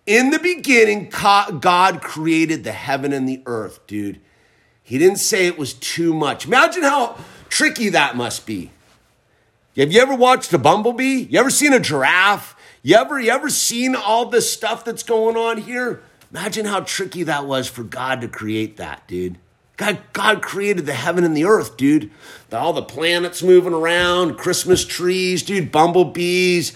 In 0.06 0.30
the 0.30 0.38
beginning 0.38 1.08
god 1.10 2.02
created 2.02 2.64
the 2.64 2.72
heaven 2.72 3.12
and 3.12 3.28
the 3.28 3.42
earth 3.46 3.86
dude. 3.86 4.20
He 4.82 4.98
didn't 4.98 5.16
say 5.16 5.46
it 5.46 5.56
was 5.56 5.72
too 5.72 6.12
much. 6.12 6.46
Imagine 6.46 6.82
how 6.82 7.16
tricky 7.54 7.90
that 7.90 8.16
must 8.16 8.46
be. 8.46 8.72
Have 9.76 9.92
you 9.92 10.00
ever 10.00 10.16
watched 10.16 10.52
a 10.52 10.58
bumblebee? 10.58 11.28
You 11.30 11.38
ever 11.38 11.50
seen 11.50 11.72
a 11.72 11.78
giraffe? 11.78 12.56
You 12.82 12.96
ever, 12.96 13.20
you 13.20 13.30
ever 13.30 13.48
seen 13.48 13.94
all 13.94 14.26
this 14.26 14.52
stuff 14.52 14.84
that's 14.84 15.04
going 15.04 15.36
on 15.36 15.58
here? 15.58 16.02
Imagine 16.32 16.66
how 16.66 16.80
tricky 16.80 17.22
that 17.22 17.46
was 17.46 17.68
for 17.68 17.84
God 17.84 18.22
to 18.22 18.28
create 18.28 18.78
that, 18.78 19.06
dude. 19.06 19.38
God, 19.76 20.00
God 20.12 20.42
created 20.42 20.84
the 20.86 20.94
heaven 20.94 21.22
and 21.22 21.36
the 21.36 21.44
earth, 21.44 21.76
dude. 21.76 22.10
All 22.52 22.72
the 22.72 22.82
planets 22.82 23.40
moving 23.40 23.72
around, 23.72 24.36
Christmas 24.36 24.84
trees, 24.84 25.44
dude, 25.44 25.70
bumblebees, 25.70 26.72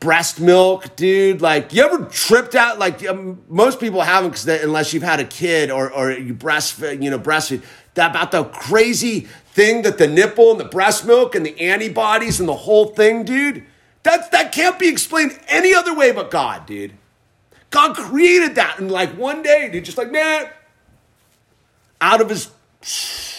breast 0.00 0.40
milk, 0.40 0.96
dude. 0.96 1.40
Like, 1.40 1.72
you 1.72 1.84
ever 1.84 2.06
tripped 2.06 2.56
out? 2.56 2.80
Like, 2.80 3.06
um, 3.06 3.42
most 3.48 3.78
people 3.78 4.00
haven't, 4.00 4.30
because 4.30 4.48
unless 4.48 4.92
you've 4.92 5.04
had 5.04 5.20
a 5.20 5.24
kid 5.24 5.70
or 5.70 5.92
or 5.92 6.10
you 6.10 6.34
breastfeed, 6.34 7.02
you 7.02 7.10
know, 7.10 7.20
breastfeed. 7.20 7.62
That 7.94 8.10
about 8.10 8.30
the 8.30 8.44
crazy 8.44 9.20
thing 9.52 9.82
that 9.82 9.98
the 9.98 10.06
nipple 10.06 10.52
and 10.52 10.60
the 10.60 10.64
breast 10.64 11.04
milk 11.04 11.34
and 11.34 11.44
the 11.44 11.60
antibodies 11.60 12.40
and 12.40 12.48
the 12.48 12.54
whole 12.54 12.86
thing, 12.86 13.24
dude, 13.24 13.64
that's, 14.02 14.28
that 14.28 14.52
can't 14.52 14.78
be 14.78 14.88
explained 14.88 15.38
any 15.48 15.74
other 15.74 15.94
way 15.94 16.12
but 16.12 16.30
God, 16.30 16.66
dude. 16.66 16.92
God 17.70 17.96
created 17.96 18.56
that. 18.56 18.78
And 18.78 18.90
like 18.90 19.10
one 19.10 19.42
day, 19.42 19.68
dude, 19.70 19.84
just 19.84 19.98
like, 19.98 20.10
man, 20.10 20.48
out 22.00 22.20
of 22.20 22.28
his. 22.28 22.50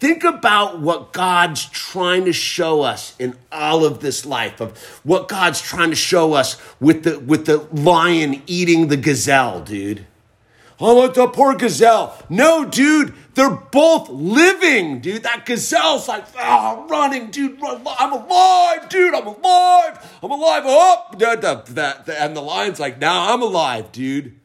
Think 0.00 0.24
about 0.24 0.80
what 0.80 1.12
God's 1.12 1.66
trying 1.66 2.24
to 2.24 2.32
show 2.32 2.80
us 2.80 3.14
in 3.18 3.36
all 3.52 3.84
of 3.84 4.00
this 4.00 4.24
life, 4.24 4.58
of 4.58 4.78
what 5.04 5.28
God's 5.28 5.60
trying 5.60 5.90
to 5.90 5.96
show 5.96 6.32
us 6.32 6.56
with 6.80 7.04
the, 7.04 7.18
with 7.18 7.44
the 7.44 7.58
lion 7.70 8.42
eating 8.46 8.88
the 8.88 8.96
gazelle, 8.96 9.60
dude. 9.60 10.06
Oh, 10.80 11.04
it's 11.04 11.18
a 11.18 11.28
poor 11.28 11.54
gazelle. 11.54 12.16
No, 12.30 12.64
dude, 12.64 13.12
they're 13.34 13.50
both 13.50 14.08
living, 14.08 15.00
dude. 15.00 15.24
That 15.24 15.44
gazelle's 15.44 16.08
like, 16.08 16.24
oh, 16.38 16.86
running, 16.88 17.30
dude. 17.30 17.60
Run, 17.60 17.82
I'm 17.98 18.12
alive, 18.12 18.88
dude. 18.88 19.14
I'm 19.14 19.26
alive. 19.26 20.18
I'm 20.22 20.30
alive. 20.30 20.62
Oh, 20.64 21.06
that, 21.18 22.08
and 22.08 22.36
the 22.36 22.40
lion's 22.40 22.80
like, 22.80 22.98
now 22.98 23.32
I'm 23.32 23.42
alive, 23.42 23.92
dude. 23.92 24.36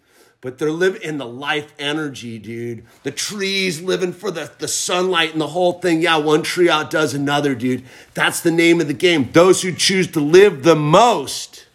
But 0.42 0.60
they're 0.60 0.72
living 0.72 1.02
in 1.02 1.18
the 1.18 1.26
life 1.26 1.74
energy, 1.80 2.38
dude. 2.38 2.86
The 3.04 3.12
trees 3.12 3.82
living 3.82 4.14
for 4.14 4.30
the, 4.30 4.52
the 4.60 4.68
sunlight 4.68 5.32
and 5.32 5.42
the 5.42 5.48
whole 5.48 5.74
thing. 5.80 6.02
Yeah, 6.02 6.18
one 6.18 6.44
tree 6.44 6.70
outdoes 6.70 7.14
another, 7.14 7.56
dude. 7.56 7.84
That's 8.14 8.42
the 8.42 8.52
name 8.52 8.80
of 8.80 8.88
the 8.88 8.94
game. 8.94 9.32
Those 9.32 9.64
who 9.64 9.72
choose 9.72 10.12
to 10.12 10.20
live 10.20 10.64
the 10.64 10.76
most 10.76 11.66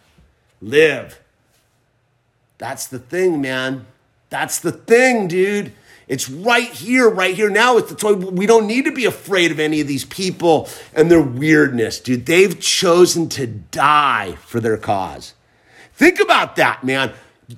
live. 0.61 1.19
That's 2.59 2.87
the 2.87 2.99
thing, 2.99 3.41
man. 3.41 3.87
That's 4.31 4.59
the 4.59 4.71
thing, 4.71 5.27
dude. 5.27 5.73
It's 6.07 6.29
right 6.29 6.67
here, 6.67 7.09
right 7.09 7.35
here 7.35 7.49
now. 7.49 7.77
It's 7.77 7.89
the 7.89 7.95
toy. 7.95 8.13
We 8.13 8.45
don't 8.45 8.65
need 8.65 8.85
to 8.85 8.91
be 8.91 9.05
afraid 9.05 9.51
of 9.51 9.59
any 9.59 9.81
of 9.81 9.87
these 9.87 10.05
people 10.05 10.67
and 10.93 11.11
their 11.11 11.21
weirdness, 11.21 11.99
dude. 11.99 12.25
They've 12.25 12.59
chosen 12.59 13.29
to 13.29 13.45
die 13.45 14.37
for 14.41 14.59
their 14.59 14.77
cause. 14.77 15.35
Think 15.93 16.19
about 16.19 16.55
that, 16.55 16.83
man. 16.83 17.13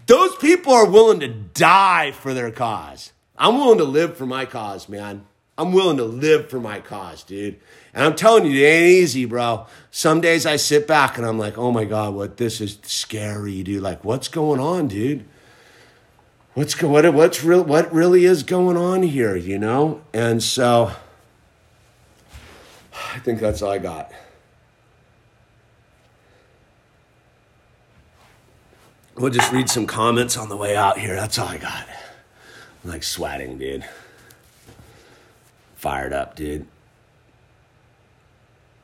Those 0.07 0.35
people 0.35 0.73
are 0.73 0.89
willing 0.89 1.19
to 1.21 1.27
die 1.27 2.11
for 2.11 2.33
their 2.33 2.51
cause. 2.51 3.13
I'm 3.37 3.57
willing 3.57 3.77
to 3.77 3.85
live 3.85 4.17
for 4.17 4.25
my 4.25 4.45
cause, 4.45 4.89
man. 4.89 5.25
I'm 5.57 5.71
willing 5.71 5.97
to 5.97 6.05
live 6.05 6.49
for 6.49 6.59
my 6.59 6.79
cause, 6.79 7.23
dude. 7.23 7.59
And 7.93 8.03
I'm 8.03 8.15
telling 8.15 8.45
you, 8.45 8.59
it 8.59 8.67
ain't 8.67 8.87
easy, 8.87 9.25
bro. 9.25 9.67
Some 9.91 10.21
days 10.21 10.47
I 10.47 10.55
sit 10.55 10.87
back 10.87 11.17
and 11.17 11.25
I'm 11.25 11.37
like, 11.37 11.59
oh 11.59 11.71
my 11.71 11.85
God, 11.85 12.15
what 12.15 12.37
this 12.37 12.59
is 12.59 12.79
scary, 12.81 13.61
dude. 13.61 13.83
Like, 13.83 14.03
what's 14.03 14.27
going 14.27 14.59
on, 14.59 14.87
dude? 14.87 15.25
What's 16.53 16.75
go 16.75 16.87
what 16.87 17.11
what's 17.13 17.43
real 17.43 17.63
what 17.63 17.91
really 17.93 18.25
is 18.25 18.43
going 18.43 18.77
on 18.77 19.03
here, 19.03 19.35
you 19.35 19.57
know? 19.57 20.01
And 20.13 20.41
so 20.41 20.91
I 23.13 23.19
think 23.19 23.39
that's 23.39 23.61
all 23.61 23.71
I 23.71 23.77
got. 23.77 24.11
We'll 29.15 29.29
just 29.29 29.51
read 29.51 29.69
some 29.69 29.85
comments 29.85 30.37
on 30.37 30.49
the 30.49 30.57
way 30.57 30.75
out 30.75 30.97
here. 30.97 31.15
That's 31.15 31.37
all 31.37 31.47
I 31.47 31.57
got. 31.57 31.87
I'm 32.83 32.89
like 32.89 33.03
sweating, 33.03 33.59
dude. 33.59 33.85
Fired 35.75 36.13
up, 36.13 36.35
dude. 36.35 36.65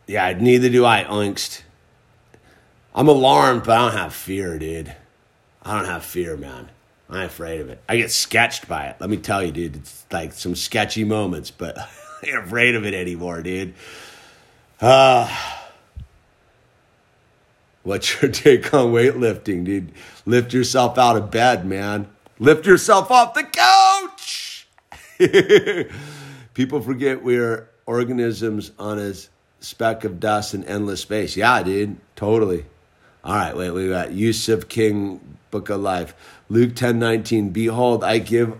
Yeah, 0.05 0.33
neither 0.33 0.69
do 0.69 0.85
I, 0.85 1.03
angst. 1.03 1.61
I'm 2.93 3.07
alarmed, 3.07 3.63
but 3.63 3.71
I 3.71 3.89
don't 3.89 3.97
have 3.97 4.13
fear, 4.13 4.59
dude. 4.59 4.95
I 5.63 5.75
don't 5.75 5.85
have 5.85 6.03
fear, 6.03 6.37
man. 6.37 6.69
I'm 7.09 7.25
afraid 7.25 7.61
of 7.61 7.69
it. 7.69 7.81
I 7.89 7.97
get 7.97 8.11
sketched 8.11 8.67
by 8.67 8.85
it. 8.85 8.97
Let 8.99 9.09
me 9.09 9.17
tell 9.17 9.43
you, 9.43 9.51
dude. 9.51 9.77
It's 9.77 10.05
like 10.11 10.33
some 10.33 10.55
sketchy 10.55 11.03
moments, 11.03 11.49
but 11.49 11.77
I 11.79 11.87
ain't 12.27 12.37
afraid 12.37 12.75
of 12.75 12.85
it 12.85 12.93
anymore, 12.93 13.41
dude. 13.41 13.73
Uh, 14.79 15.27
what's 17.83 18.21
your 18.21 18.31
take 18.31 18.73
on 18.73 18.93
weightlifting, 18.93 19.65
dude? 19.65 19.91
Lift 20.25 20.53
yourself 20.53 20.97
out 20.97 21.17
of 21.17 21.31
bed, 21.31 21.65
man. 21.65 22.07
Lift 22.37 22.65
yourself 22.65 23.09
off 23.09 23.33
the 23.33 23.43
couch. 23.43 24.67
People 26.53 26.81
forget 26.81 27.23
we're 27.23 27.69
organisms 27.85 28.71
on 28.77 28.99
a 28.99 29.13
speck 29.59 30.03
of 30.03 30.19
dust 30.19 30.53
in 30.53 30.63
endless 30.65 31.01
space. 31.01 31.35
Yeah, 31.35 31.63
dude, 31.63 31.97
totally. 32.15 32.65
All 33.23 33.35
right, 33.35 33.55
wait, 33.55 33.71
we 33.71 33.89
got 33.89 34.13
Yusuf 34.13 34.69
King, 34.69 35.19
Book 35.51 35.69
of 35.69 35.81
Life. 35.81 36.13
Luke 36.47 36.75
10 36.75 36.99
19. 36.99 37.49
Behold, 37.49 38.03
I 38.03 38.19
give 38.19 38.57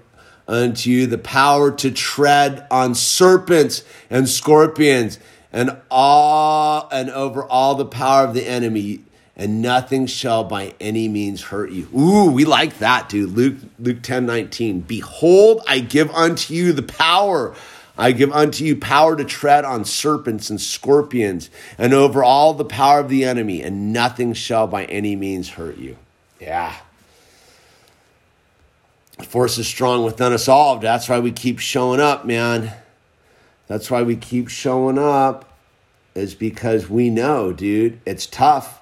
unto 0.47 0.89
you 0.89 1.07
the 1.07 1.18
power 1.18 1.72
to 1.72 1.91
tread 1.91 2.68
on 2.70 2.93
serpents 2.93 3.84
and 4.10 4.28
scorpions 4.28 5.18
and 5.53 5.78
all 5.89 6.89
and 6.91 7.10
over 7.10 7.43
all 7.43 7.76
the 7.76 7.86
power 7.86 8.26
of 8.26 8.34
the 8.34 8.45
enemy 8.45 9.03
and 9.39 9.62
nothing 9.62 10.05
shall 10.05 10.43
by 10.43 10.76
any 10.82 11.07
means 11.07 11.43
hurt 11.43 11.72
you. 11.72 11.88
Ooh, 11.97 12.30
we 12.30 12.43
like 12.43 12.80
that, 12.80 13.07
dude. 13.07 13.32
Luke 13.32 13.55
Luke 13.80 14.01
10 14.01 14.26
19. 14.26 14.82
Behold, 14.82 15.62
I 15.68 15.80
give 15.80 16.12
unto 16.12 16.53
you 16.53 16.74
the 16.74 16.84
power 16.84 17.55
I 18.00 18.14
give 18.14 18.32
unto 18.32 18.64
you 18.64 18.78
power 18.78 19.18
to 19.18 19.26
tread 19.26 19.66
on 19.66 19.84
serpents 19.84 20.50
and 20.50 20.60
scorpions 20.60 21.50
and 21.78 21.93
over 21.93 22.24
all 22.24 22.54
the 22.54 22.64
power 22.64 23.02
of 23.02 23.10
the 23.10 23.26
enemy, 23.26 23.62
and 23.62 23.91
nothing 23.91 24.34
shall 24.34 24.68
by 24.68 24.86
any 24.86 25.18
means 25.18 25.50
hurt 25.50 25.78
you. 25.78 25.97
Yeah. 26.39 26.74
Force 29.22 29.58
is 29.58 29.68
strong 29.68 30.06
within 30.06 30.32
us 30.32 30.47
all. 30.47 30.80
That's 30.80 31.10
why 31.10 31.20
we 31.20 31.34
keep 31.34 31.60
showing 31.60 32.00
up, 32.00 32.26
man. 32.26 32.72
That's 33.68 33.91
why 33.91 34.02
we 34.02 34.16
keep 34.16 34.47
showing 34.47 34.97
up, 34.97 35.58
is 36.16 36.34
because 36.34 36.89
we 36.89 37.10
know, 37.10 37.52
dude, 37.52 38.00
it's 38.06 38.26
tough. 38.26 38.82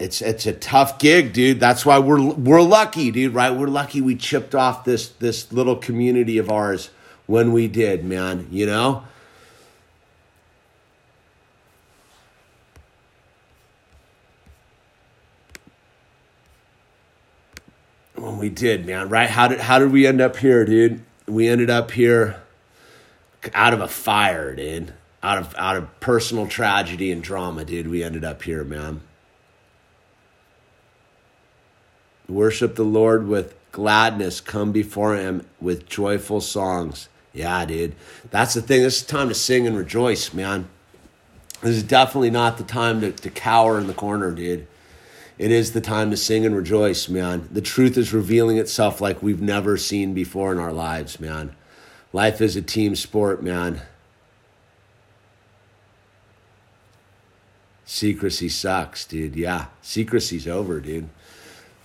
It's 0.00 0.20
it's 0.20 0.46
a 0.46 0.52
tough 0.52 0.98
gig, 0.98 1.32
dude. 1.32 1.60
That's 1.60 1.86
why 1.86 2.00
we're 2.00 2.32
we're 2.32 2.62
lucky, 2.62 3.12
dude, 3.12 3.34
right? 3.34 3.54
We're 3.54 3.68
lucky 3.68 4.00
we 4.00 4.16
chipped 4.16 4.56
off 4.56 4.84
this 4.84 5.10
this 5.10 5.52
little 5.52 5.76
community 5.76 6.36
of 6.36 6.50
ours 6.50 6.90
when 7.30 7.52
we 7.52 7.68
did, 7.68 8.04
man, 8.04 8.48
you 8.50 8.66
know? 8.66 9.04
When 18.16 18.36
we 18.38 18.48
did, 18.48 18.84
man, 18.84 19.08
right? 19.08 19.30
How 19.30 19.46
did 19.46 19.60
how 19.60 19.78
did 19.78 19.92
we 19.92 20.08
end 20.08 20.20
up 20.20 20.38
here, 20.38 20.64
dude? 20.64 21.04
We 21.28 21.46
ended 21.46 21.70
up 21.70 21.92
here 21.92 22.42
out 23.54 23.74
of 23.74 23.80
a 23.80 23.86
fire, 23.86 24.56
dude. 24.56 24.92
Out 25.22 25.38
of 25.38 25.54
out 25.54 25.76
of 25.76 26.00
personal 26.00 26.48
tragedy 26.48 27.12
and 27.12 27.22
drama, 27.22 27.64
dude. 27.64 27.86
We 27.86 28.02
ended 28.02 28.24
up 28.24 28.42
here, 28.42 28.64
man. 28.64 29.02
Worship 32.28 32.74
the 32.74 32.82
Lord 32.82 33.28
with 33.28 33.54
gladness, 33.70 34.40
come 34.40 34.72
before 34.72 35.14
him 35.14 35.46
with 35.60 35.88
joyful 35.88 36.40
songs. 36.40 37.08
Yeah, 37.32 37.64
dude. 37.64 37.94
That's 38.30 38.54
the 38.54 38.62
thing. 38.62 38.82
This 38.82 39.00
is 39.00 39.06
time 39.06 39.28
to 39.28 39.34
sing 39.34 39.66
and 39.66 39.76
rejoice, 39.76 40.32
man. 40.32 40.68
This 41.62 41.76
is 41.76 41.82
definitely 41.82 42.30
not 42.30 42.58
the 42.58 42.64
time 42.64 43.00
to, 43.02 43.12
to 43.12 43.30
cower 43.30 43.78
in 43.78 43.86
the 43.86 43.94
corner, 43.94 44.30
dude. 44.30 44.66
It 45.38 45.50
is 45.50 45.72
the 45.72 45.80
time 45.80 46.10
to 46.10 46.16
sing 46.16 46.44
and 46.44 46.54
rejoice, 46.54 47.08
man. 47.08 47.48
The 47.50 47.62
truth 47.62 47.96
is 47.96 48.12
revealing 48.12 48.58
itself 48.58 49.00
like 49.00 49.22
we've 49.22 49.40
never 49.40 49.76
seen 49.76 50.12
before 50.12 50.52
in 50.52 50.58
our 50.58 50.72
lives, 50.72 51.20
man. 51.20 51.54
Life 52.12 52.40
is 52.40 52.56
a 52.56 52.62
team 52.62 52.96
sport, 52.96 53.42
man. 53.42 53.82
Secrecy 57.84 58.48
sucks, 58.48 59.04
dude. 59.04 59.36
Yeah, 59.36 59.66
secrecy's 59.82 60.46
over, 60.46 60.80
dude. 60.80 61.08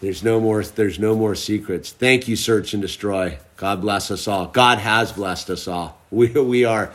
There's 0.05 0.23
no 0.23 0.39
more 0.39 0.63
there's 0.63 0.99
no 0.99 1.15
more 1.15 1.33
secrets. 1.33 1.91
Thank 1.91 2.27
you 2.27 2.35
search 2.35 2.73
and 2.73 2.81
destroy. 2.81 3.39
God 3.57 3.81
bless 3.81 4.11
us 4.11 4.27
all. 4.27 4.45
God 4.45 4.77
has 4.77 5.11
blessed 5.11 5.49
us 5.49 5.67
all. 5.67 5.99
We 6.11 6.27
we 6.27 6.63
are 6.63 6.93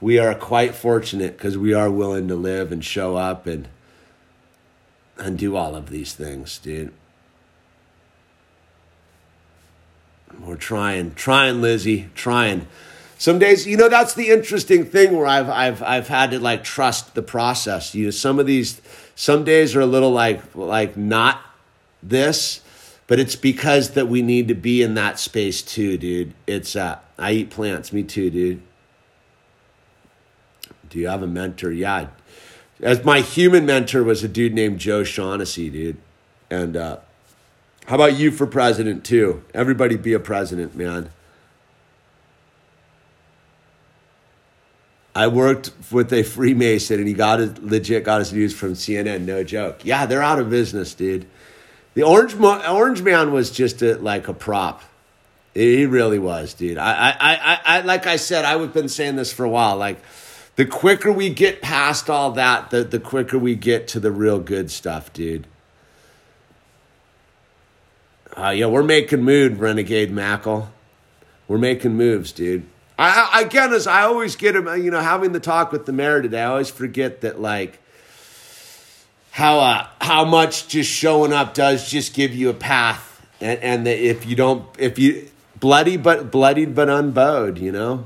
we 0.00 0.20
are 0.20 0.32
quite 0.32 0.76
fortunate 0.76 1.36
because 1.36 1.58
we 1.58 1.74
are 1.74 1.90
willing 1.90 2.28
to 2.28 2.36
live 2.36 2.70
and 2.70 2.84
show 2.84 3.16
up 3.16 3.48
and 3.48 3.66
and 5.18 5.36
do 5.36 5.56
all 5.56 5.74
of 5.74 5.90
these 5.90 6.14
things, 6.14 6.56
dude. 6.58 6.92
We're 10.40 10.54
trying, 10.54 11.14
trying, 11.14 11.60
Lizzie, 11.60 12.10
trying. 12.14 12.68
Some 13.18 13.40
days, 13.40 13.66
you 13.66 13.76
know, 13.76 13.88
that's 13.88 14.14
the 14.14 14.30
interesting 14.30 14.84
thing 14.84 15.16
where 15.16 15.26
I've 15.26 15.50
I've 15.50 15.82
I've 15.82 16.06
had 16.06 16.30
to 16.30 16.38
like 16.38 16.62
trust 16.62 17.16
the 17.16 17.22
process. 17.22 17.92
You 17.92 18.04
know, 18.04 18.10
some 18.12 18.38
of 18.38 18.46
these 18.46 18.80
some 19.16 19.42
days 19.42 19.74
are 19.74 19.80
a 19.80 19.86
little 19.86 20.12
like 20.12 20.54
like 20.54 20.96
not 20.96 21.40
this, 22.02 22.60
but 23.06 23.18
it's 23.18 23.36
because 23.36 23.90
that 23.90 24.08
we 24.08 24.22
need 24.22 24.48
to 24.48 24.54
be 24.54 24.82
in 24.82 24.94
that 24.94 25.18
space 25.18 25.62
too, 25.62 25.96
dude. 25.98 26.34
It's 26.46 26.74
uh 26.76 26.98
I 27.18 27.32
eat 27.32 27.50
plants, 27.50 27.92
me 27.92 28.02
too, 28.02 28.30
dude. 28.30 28.62
Do 30.88 30.98
you 30.98 31.08
have 31.08 31.22
a 31.22 31.26
mentor? 31.26 31.70
Yeah. 31.70 32.08
As 32.80 33.04
my 33.04 33.20
human 33.20 33.64
mentor 33.64 34.02
was 34.02 34.24
a 34.24 34.28
dude 34.28 34.54
named 34.54 34.78
Joe 34.78 35.04
Shaughnessy, 35.04 35.70
dude. 35.70 35.98
And 36.50 36.76
uh 36.76 36.98
how 37.86 37.96
about 37.96 38.16
you 38.16 38.30
for 38.30 38.46
president 38.46 39.04
too? 39.04 39.42
Everybody 39.54 39.96
be 39.96 40.12
a 40.12 40.20
president, 40.20 40.74
man. 40.74 41.10
I 45.14 45.26
worked 45.26 45.72
with 45.90 46.12
a 46.12 46.22
Freemason 46.22 46.98
and 46.98 47.06
he 47.06 47.12
got 47.12 47.40
his, 47.40 47.58
legit 47.58 48.04
got 48.04 48.20
his 48.20 48.32
news 48.32 48.54
from 48.54 48.72
CNN, 48.72 49.22
no 49.26 49.44
joke. 49.44 49.84
Yeah, 49.84 50.06
they're 50.06 50.22
out 50.22 50.38
of 50.38 50.48
business, 50.48 50.94
dude. 50.94 51.26
The 51.94 52.02
Orange 52.02 52.34
Orange 52.40 53.02
Man 53.02 53.32
was 53.32 53.50
just 53.50 53.82
a, 53.82 53.96
like 53.96 54.28
a 54.28 54.34
prop. 54.34 54.82
He 55.54 55.84
really 55.84 56.18
was, 56.18 56.54
dude. 56.54 56.78
I, 56.78 57.10
I, 57.10 57.14
I, 57.20 57.60
I, 57.64 57.80
like 57.82 58.06
I 58.06 58.16
said, 58.16 58.46
I've 58.46 58.72
been 58.72 58.88
saying 58.88 59.16
this 59.16 59.32
for 59.32 59.44
a 59.44 59.50
while. 59.50 59.76
Like, 59.76 59.98
the 60.56 60.64
quicker 60.64 61.12
we 61.12 61.28
get 61.28 61.60
past 61.60 62.08
all 62.08 62.30
that, 62.32 62.70
the, 62.70 62.84
the 62.84 62.98
quicker 62.98 63.38
we 63.38 63.54
get 63.54 63.88
to 63.88 64.00
the 64.00 64.10
real 64.10 64.38
good 64.38 64.70
stuff, 64.70 65.12
dude. 65.12 65.46
Uh, 68.34 68.48
yeah, 68.48 68.64
we're 68.64 68.82
making 68.82 69.22
mood, 69.22 69.58
Renegade 69.58 70.10
Mackle. 70.10 70.70
We're 71.48 71.58
making 71.58 71.98
moves, 71.98 72.32
dude. 72.32 72.64
I, 72.98 73.28
I 73.32 73.40
again, 73.42 73.74
as 73.74 73.86
I 73.86 74.02
always 74.04 74.36
get 74.36 74.56
him, 74.56 74.66
you 74.82 74.90
know, 74.90 75.00
having 75.00 75.32
the 75.32 75.40
talk 75.40 75.70
with 75.70 75.84
the 75.84 75.92
mayor 75.92 76.22
today, 76.22 76.40
I 76.40 76.46
always 76.46 76.70
forget 76.70 77.20
that, 77.20 77.42
like, 77.42 77.78
how 79.32 79.60
uh, 79.60 79.86
how 80.00 80.26
much 80.26 80.68
just 80.68 80.90
showing 80.90 81.32
up 81.32 81.54
does 81.54 81.90
just 81.90 82.12
give 82.14 82.34
you 82.34 82.50
a 82.50 82.54
path, 82.54 83.26
and, 83.40 83.58
and 83.60 83.88
if 83.88 84.26
you 84.26 84.36
don't, 84.36 84.64
if 84.78 84.98
you 84.98 85.28
bloody 85.58 85.96
but 85.96 86.30
bloodied 86.30 86.74
but 86.74 86.90
unbowed, 86.90 87.58
you 87.58 87.72
know. 87.72 88.04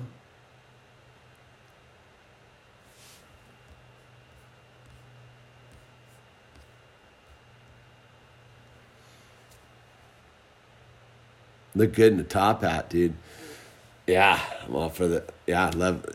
Look 11.74 11.92
good 11.92 12.12
in 12.12 12.18
the 12.18 12.24
top 12.24 12.62
hat, 12.62 12.88
dude. 12.88 13.14
Yeah, 14.06 14.40
well 14.68 14.90
for 14.90 15.08
the 15.08 15.24
yeah, 15.46 15.66
I 15.66 15.70
love. 15.70 16.06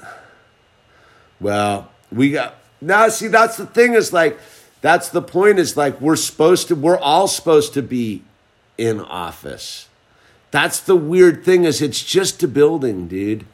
Well, 1.40 1.88
we 2.12 2.30
got 2.30 2.56
now. 2.80 3.08
See, 3.08 3.28
that's 3.28 3.56
the 3.56 3.66
thing. 3.66 3.94
Is 3.94 4.12
like 4.12 4.38
that's 4.80 5.08
the 5.08 5.22
point. 5.22 5.58
Is 5.58 5.76
like 5.76 6.00
we're 6.00 6.16
supposed 6.16 6.68
to. 6.68 6.74
We're 6.74 6.98
all 6.98 7.28
supposed 7.28 7.74
to 7.74 7.82
be 7.82 8.22
in 8.76 9.00
office. 9.00 9.88
That's 10.50 10.80
the 10.80 10.96
weird 10.96 11.44
thing. 11.44 11.64
Is 11.64 11.82
it's 11.82 12.02
just 12.02 12.42
a 12.42 12.48
building, 12.48 13.08
dude. 13.08 13.44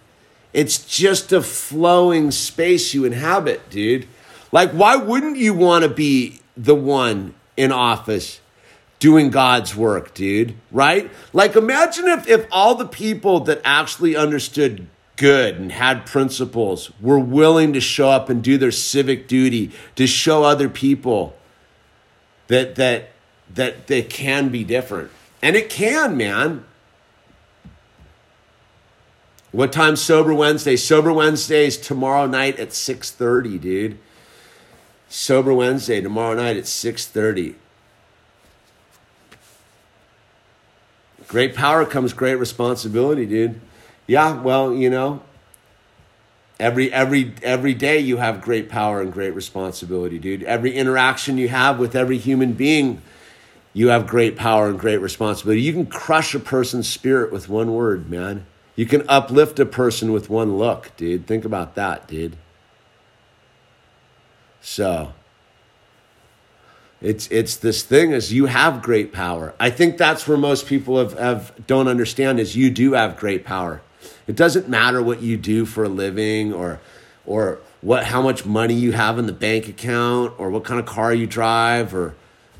It's 0.52 0.84
just 0.84 1.32
a 1.32 1.42
flowing 1.42 2.30
space 2.30 2.94
you 2.94 3.04
inhabit, 3.04 3.70
dude. 3.70 4.06
Like, 4.52 4.70
why 4.70 4.94
wouldn't 4.94 5.36
you 5.36 5.52
want 5.52 5.82
to 5.82 5.88
be 5.88 6.40
the 6.56 6.76
one 6.76 7.34
in 7.56 7.72
office 7.72 8.40
doing 9.00 9.30
God's 9.30 9.74
work, 9.74 10.14
dude? 10.14 10.54
Right? 10.70 11.10
Like, 11.32 11.56
imagine 11.56 12.06
if, 12.06 12.28
if 12.28 12.46
all 12.52 12.76
the 12.76 12.86
people 12.86 13.40
that 13.40 13.60
actually 13.64 14.14
understood 14.14 14.86
good 15.16 15.56
and 15.56 15.72
had 15.72 16.06
principles, 16.06 16.90
were 17.00 17.18
willing 17.18 17.72
to 17.72 17.80
show 17.80 18.10
up 18.10 18.28
and 18.28 18.42
do 18.42 18.58
their 18.58 18.72
civic 18.72 19.28
duty 19.28 19.70
to 19.96 20.06
show 20.06 20.44
other 20.44 20.68
people 20.68 21.36
that 22.48 22.74
that 22.76 23.10
that 23.52 23.86
they 23.86 24.02
can 24.02 24.48
be 24.48 24.64
different. 24.64 25.10
And 25.42 25.56
it 25.56 25.70
can, 25.70 26.16
man. 26.16 26.64
What 29.52 29.72
time 29.72 29.94
sober 29.94 30.34
Wednesday? 30.34 30.76
Sober 30.76 31.12
Wednesday 31.12 31.66
is 31.66 31.78
tomorrow 31.78 32.26
night 32.26 32.58
at 32.58 32.70
6:30, 32.70 33.60
dude. 33.60 33.98
Sober 35.08 35.54
Wednesday 35.54 36.00
tomorrow 36.00 36.34
night 36.34 36.56
at 36.56 36.64
6:30. 36.64 37.54
Great 41.28 41.54
power 41.54 41.84
comes 41.84 42.12
great 42.12 42.34
responsibility, 42.34 43.26
dude. 43.26 43.60
Yeah, 44.06 44.40
well, 44.40 44.72
you 44.72 44.90
know, 44.90 45.22
every 46.60 46.92
every 46.92 47.32
every 47.42 47.74
day 47.74 47.98
you 47.98 48.18
have 48.18 48.40
great 48.42 48.68
power 48.68 49.00
and 49.00 49.12
great 49.12 49.34
responsibility, 49.34 50.18
dude. 50.18 50.42
Every 50.42 50.74
interaction 50.74 51.38
you 51.38 51.48
have 51.48 51.78
with 51.78 51.96
every 51.96 52.18
human 52.18 52.52
being, 52.52 53.00
you 53.72 53.88
have 53.88 54.06
great 54.06 54.36
power 54.36 54.68
and 54.68 54.78
great 54.78 54.98
responsibility. 54.98 55.62
You 55.62 55.72
can 55.72 55.86
crush 55.86 56.34
a 56.34 56.40
person's 56.40 56.88
spirit 56.88 57.32
with 57.32 57.48
one 57.48 57.72
word, 57.72 58.10
man. 58.10 58.46
You 58.76 58.86
can 58.86 59.04
uplift 59.08 59.58
a 59.58 59.66
person 59.66 60.12
with 60.12 60.28
one 60.28 60.58
look, 60.58 60.90
dude. 60.96 61.26
Think 61.26 61.44
about 61.44 61.74
that, 61.76 62.08
dude. 62.08 62.36
So, 64.60 65.12
it's 67.00 67.26
it's 67.28 67.56
this 67.56 67.82
thing 67.82 68.12
is 68.12 68.32
you 68.32 68.46
have 68.46 68.82
great 68.82 69.12
power. 69.12 69.54
I 69.60 69.70
think 69.70 69.98
that's 69.98 70.26
where 70.26 70.38
most 70.38 70.66
people 70.66 70.98
have, 70.98 71.18
have 71.18 71.66
don't 71.66 71.88
understand 71.88 72.40
is 72.40 72.56
you 72.56 72.70
do 72.70 72.92
have 72.92 73.16
great 73.16 73.44
power. 73.44 73.82
It 74.26 74.36
doesn't 74.36 74.68
matter 74.68 75.02
what 75.02 75.22
you 75.22 75.36
do 75.36 75.64
for 75.64 75.84
a 75.84 75.88
living 75.88 76.52
or 76.52 76.80
or 77.26 77.58
what 77.80 78.04
how 78.04 78.22
much 78.22 78.46
money 78.46 78.74
you 78.74 78.92
have 78.92 79.18
in 79.18 79.26
the 79.26 79.32
bank 79.32 79.68
account 79.68 80.34
or 80.38 80.50
what 80.50 80.64
kind 80.64 80.80
of 80.80 80.86
car 80.86 81.12
you 81.12 81.26
drive 81.26 81.94
or 81.94 82.14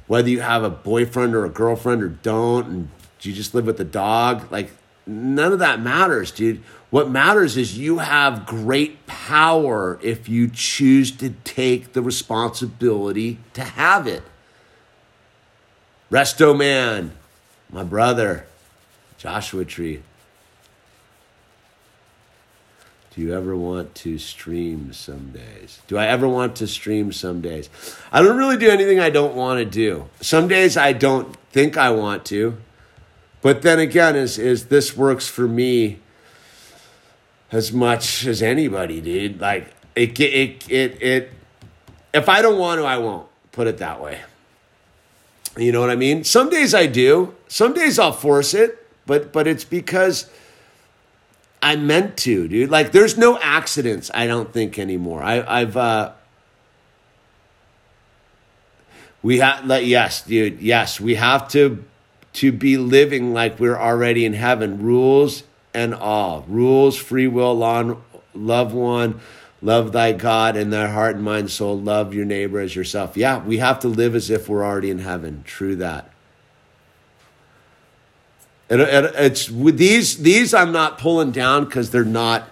whether 0.07 0.29
you 0.29 0.41
have 0.41 0.63
a 0.63 0.71
boyfriend 0.71 1.35
or 1.35 1.45
a 1.45 1.51
girlfriend 1.51 2.03
or 2.03 2.09
don't 2.09 2.67
and 2.67 2.89
you 3.23 3.33
just 3.33 3.55
live 3.55 3.65
with 3.67 3.81
a 3.81 3.85
dog? 3.85 4.51
Like 4.53 4.71
none 5.07 5.53
of 5.53 5.59
that 5.61 5.81
matters 5.81 6.31
dude. 6.31 6.63
What 6.91 7.11
matters 7.11 7.57
is 7.57 7.77
you 7.79 7.99
have 7.99 8.47
great 8.47 9.07
power 9.07 9.99
if 10.03 10.29
you 10.29 10.49
choose 10.49 11.11
to 11.13 11.31
take 11.43 11.93
the 11.93 12.03
responsibility 12.03 13.39
to 13.55 13.63
have 13.63 14.07
it. 14.07 14.23
Resto 16.11 16.57
Man, 16.57 17.13
my 17.71 17.83
brother, 17.83 18.47
Joshua 19.19 19.65
Tree. 19.65 20.03
Do 23.15 23.21
you 23.21 23.33
ever 23.33 23.55
want 23.55 23.95
to 23.97 24.19
stream 24.19 24.93
some 24.93 25.31
days? 25.31 25.81
Do 25.87 25.97
I 25.97 26.07
ever 26.07 26.27
want 26.27 26.57
to 26.57 26.67
stream 26.67 27.13
some 27.13 27.41
days? 27.41 27.71
I 28.11 28.21
don't 28.21 28.37
really 28.37 28.57
do 28.57 28.69
anything 28.69 28.99
I 28.99 29.11
don't 29.11 29.37
want 29.37 29.59
to 29.59 29.65
do. 29.65 30.09
Some 30.21 30.49
days 30.49 30.77
I 30.77 30.93
don't 30.93 31.37
think 31.53 31.77
I 31.77 31.91
want 31.91 32.25
to. 32.27 32.57
But 33.41 33.63
then 33.63 33.79
again, 33.79 34.17
is 34.17 34.39
is 34.39 34.67
this 34.67 34.97
works 34.97 35.29
for 35.29 35.47
me 35.47 36.01
as 37.53 37.73
much 37.73 38.27
as 38.27 38.43
anybody, 38.43 39.01
dude. 39.01 39.41
Like 39.41 39.73
it 39.95 40.19
it 40.19 40.69
it 40.69 41.03
it 41.03 41.31
if 42.13 42.29
I 42.29 42.43
don't 42.43 42.59
want 42.59 42.81
to, 42.81 42.85
I 42.85 42.99
won't. 42.99 43.29
Put 43.53 43.69
it 43.69 43.79
that 43.79 44.01
way. 44.01 44.21
You 45.57 45.71
know 45.71 45.81
what 45.81 45.91
I 45.91 45.95
mean? 45.95 46.25
Some 46.25 46.51
days 46.51 46.75
I 46.75 46.87
do. 46.87 47.37
Some 47.47 47.75
days 47.75 48.01
I'll 48.01 48.13
force 48.13 48.55
it, 48.55 48.89
but 49.07 49.33
but 49.33 49.47
it's 49.47 49.63
because 49.63 50.29
I 51.65 51.77
meant 51.77 52.17
to, 52.19 52.47
dude. 52.47 52.71
Like 52.71 52.93
there's 52.93 53.17
no 53.17 53.39
accidents, 53.39 54.11
I 54.13 54.27
don't 54.27 54.53
think 54.53 54.79
anymore. 54.79 55.23
I 55.23 55.61
I've 55.61 55.77
uh 55.77 56.13
we 59.23 59.39
have 59.39 59.65
like 59.65 59.87
yes, 59.87 60.23
dude. 60.23 60.61
Yes, 60.61 61.01
we 61.01 61.15
have 61.15 61.49
to 61.49 61.83
to 62.35 62.53
be 62.53 62.77
living 62.77 63.33
like 63.33 63.59
we're 63.59 63.79
already 63.79 64.25
in 64.25 64.35
heaven. 64.35 64.83
Rules 64.83 65.45
and 65.73 65.95
all. 65.95 66.45
Rules, 66.47 66.97
free 66.97 67.27
will, 67.27 67.55
law, 67.55 67.97
love 68.35 68.75
one 68.75 69.21
love 69.65 69.93
thy 69.93 70.13
God 70.13 70.57
and 70.57 70.71
thy 70.71 70.89
heart 70.89 71.17
and 71.17 71.25
mind, 71.25 71.51
soul, 71.51 71.81
love 71.81 72.13
your 72.13 72.27
neighbor 72.27 72.61
as 72.61 72.77
yourself. 72.77 73.17
Yeah, 73.17 73.43
we 73.43 73.59
have 73.59 73.81
to 73.81 73.89
live 73.89 74.15
as 74.15 74.29
if 74.29 74.47
we're 74.47 74.63
already 74.63 74.91
in 74.91 74.99
heaven. 74.99 75.43
True 75.45 75.75
that. 75.77 76.11
It's 78.81 79.51
with 79.51 79.79
these 79.79 80.19
these 80.19 80.55
I'm 80.55 80.73
not 80.73 80.99
pulling 80.99 81.31
down 81.31 81.65
because 81.65 81.91
they're 81.91 82.05
not 82.05 82.49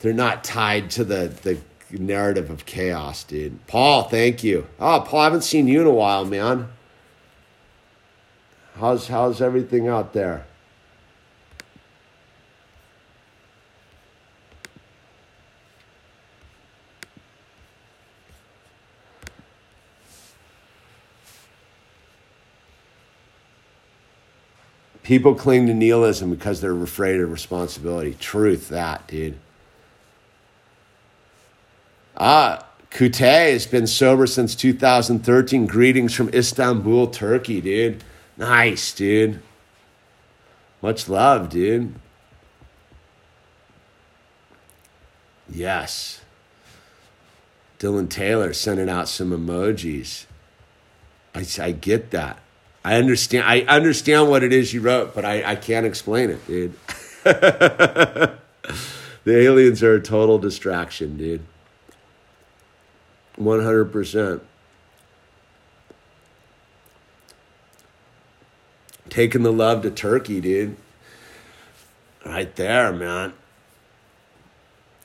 they're 0.00 0.12
not 0.12 0.44
tied 0.44 0.90
to 0.92 1.04
the 1.04 1.32
the 1.42 1.58
narrative 1.90 2.50
of 2.50 2.66
chaos, 2.66 3.24
dude. 3.24 3.66
Paul, 3.66 4.04
thank 4.04 4.44
you. 4.44 4.66
Oh, 4.78 5.04
Paul, 5.06 5.20
I 5.20 5.24
haven't 5.24 5.42
seen 5.42 5.68
you 5.68 5.80
in 5.80 5.86
a 5.86 5.92
while, 5.92 6.24
man. 6.24 6.68
How's 8.78 9.08
how's 9.08 9.40
everything 9.40 9.88
out 9.88 10.12
there? 10.12 10.46
People 25.08 25.34
cling 25.34 25.66
to 25.68 25.72
nihilism 25.72 26.28
because 26.28 26.60
they're 26.60 26.82
afraid 26.82 27.18
of 27.18 27.32
responsibility. 27.32 28.14
Truth, 28.20 28.68
that, 28.68 29.06
dude. 29.06 29.38
Ah, 32.14 32.66
Kute 32.90 33.16
has 33.16 33.66
been 33.66 33.86
sober 33.86 34.26
since 34.26 34.54
2013. 34.54 35.64
Greetings 35.64 36.12
from 36.12 36.28
Istanbul, 36.34 37.06
Turkey, 37.06 37.62
dude. 37.62 38.04
Nice, 38.36 38.92
dude. 38.92 39.40
Much 40.82 41.08
love, 41.08 41.48
dude. 41.48 41.94
Yes. 45.48 46.20
Dylan 47.78 48.10
Taylor 48.10 48.52
sending 48.52 48.90
out 48.90 49.08
some 49.08 49.30
emojis. 49.30 50.26
I, 51.34 51.46
I 51.58 51.72
get 51.72 52.10
that. 52.10 52.40
I 52.88 52.94
understand. 52.96 53.44
I 53.46 53.60
understand 53.68 54.30
what 54.30 54.42
it 54.42 54.50
is 54.50 54.72
you 54.72 54.80
wrote, 54.80 55.14
but 55.14 55.22
I, 55.22 55.44
I 55.44 55.56
can't 55.56 55.84
explain 55.84 56.30
it, 56.30 56.46
dude. 56.46 56.72
the 57.22 58.38
aliens 59.26 59.82
are 59.82 59.96
a 59.96 60.00
total 60.00 60.38
distraction, 60.38 61.18
dude. 61.18 61.42
One 63.36 63.60
hundred 63.62 63.92
percent. 63.92 64.42
Taking 69.10 69.42
the 69.42 69.52
love 69.52 69.82
to 69.82 69.90
Turkey, 69.90 70.40
dude. 70.40 70.74
Right 72.24 72.56
there, 72.56 72.90
man. 72.90 73.34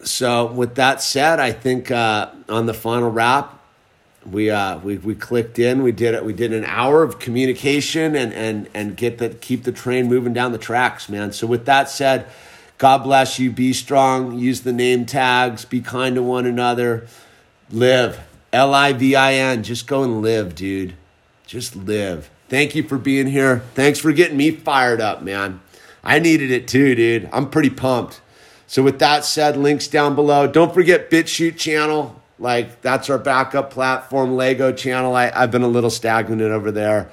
So, 0.03 0.45
with 0.45 0.75
that 0.75 1.01
said, 1.01 1.41
I 1.41 1.51
think 1.51 1.91
uh, 1.91 2.29
on 2.47 2.65
the 2.65 2.73
final 2.73 3.11
wrap, 3.11 3.59
we 4.25 4.49
uh 4.49 4.77
we 4.79 4.97
we 4.97 5.15
clicked 5.15 5.59
in. 5.59 5.83
We 5.83 5.91
did 5.91 6.13
it 6.13 6.25
we 6.25 6.33
did 6.33 6.53
an 6.53 6.65
hour 6.65 7.03
of 7.03 7.19
communication 7.19 8.15
and 8.15 8.33
and 8.33 8.69
and 8.73 8.95
get 8.95 9.17
the 9.17 9.29
keep 9.29 9.63
the 9.63 9.71
train 9.71 10.07
moving 10.07 10.33
down 10.33 10.51
the 10.51 10.57
tracks 10.57 11.09
man. 11.09 11.31
So 11.31 11.47
with 11.47 11.65
that 11.65 11.89
said 11.89 12.27
god 12.77 12.99
bless 12.99 13.39
you. 13.39 13.51
Be 13.51 13.73
strong. 13.73 14.37
Use 14.37 14.61
the 14.61 14.73
name 14.73 15.05
tags. 15.05 15.65
Be 15.65 15.81
kind 15.81 16.15
to 16.15 16.23
one 16.23 16.45
another. 16.45 17.07
Live. 17.69 18.19
L-i-v-i-n 18.51 19.63
just 19.63 19.87
go 19.87 20.03
and 20.03 20.21
live 20.21 20.55
dude. 20.55 20.93
Just 21.45 21.75
live. 21.75 22.29
Thank 22.49 22.75
you 22.75 22.83
for 22.83 22.97
being 22.97 23.27
here. 23.27 23.63
Thanks 23.73 23.99
for 23.99 24.11
getting 24.11 24.37
me 24.37 24.51
fired 24.51 25.01
up 25.01 25.21
man. 25.21 25.61
I 26.03 26.19
needed 26.19 26.51
it 26.51 26.67
too 26.67 26.95
dude. 26.95 27.29
I'm 27.33 27.49
pretty 27.49 27.69
pumped. 27.69 28.21
So 28.67 28.81
with 28.81 28.99
that 28.99 29.25
said 29.25 29.57
links 29.57 29.87
down 29.87 30.15
below. 30.15 30.47
Don't 30.47 30.73
forget 30.73 31.11
BitChute 31.11 31.57
channel 31.57 32.22
like 32.43 32.81
that's 32.81 33.09
our 33.09 33.17
backup 33.17 33.71
platform, 33.71 34.35
Lego 34.35 34.73
channel. 34.73 35.15
I, 35.15 35.31
I've 35.33 35.49
been 35.49 35.63
a 35.63 35.67
little 35.69 35.89
stagnant 35.89 36.41
over 36.41 36.71
there. 36.71 37.09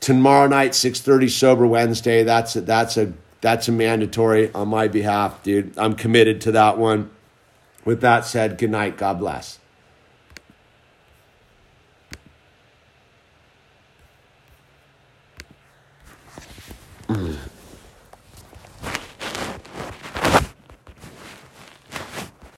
Tomorrow 0.00 0.48
night, 0.48 0.74
six 0.74 1.02
thirty 1.02 1.28
sober 1.28 1.66
Wednesday. 1.66 2.22
That's 2.22 2.56
a, 2.56 2.62
that's 2.62 2.96
a 2.96 3.12
that's 3.42 3.68
a 3.68 3.72
mandatory 3.72 4.50
on 4.54 4.68
my 4.68 4.88
behalf, 4.88 5.42
dude. 5.42 5.76
I'm 5.76 5.94
committed 5.94 6.40
to 6.40 6.52
that 6.52 6.78
one. 6.78 7.10
With 7.84 8.00
that 8.00 8.24
said, 8.24 8.56
good 8.56 8.70
night. 8.70 8.96
God 8.96 9.18
bless. 9.18 9.58
Mm. 17.08 17.36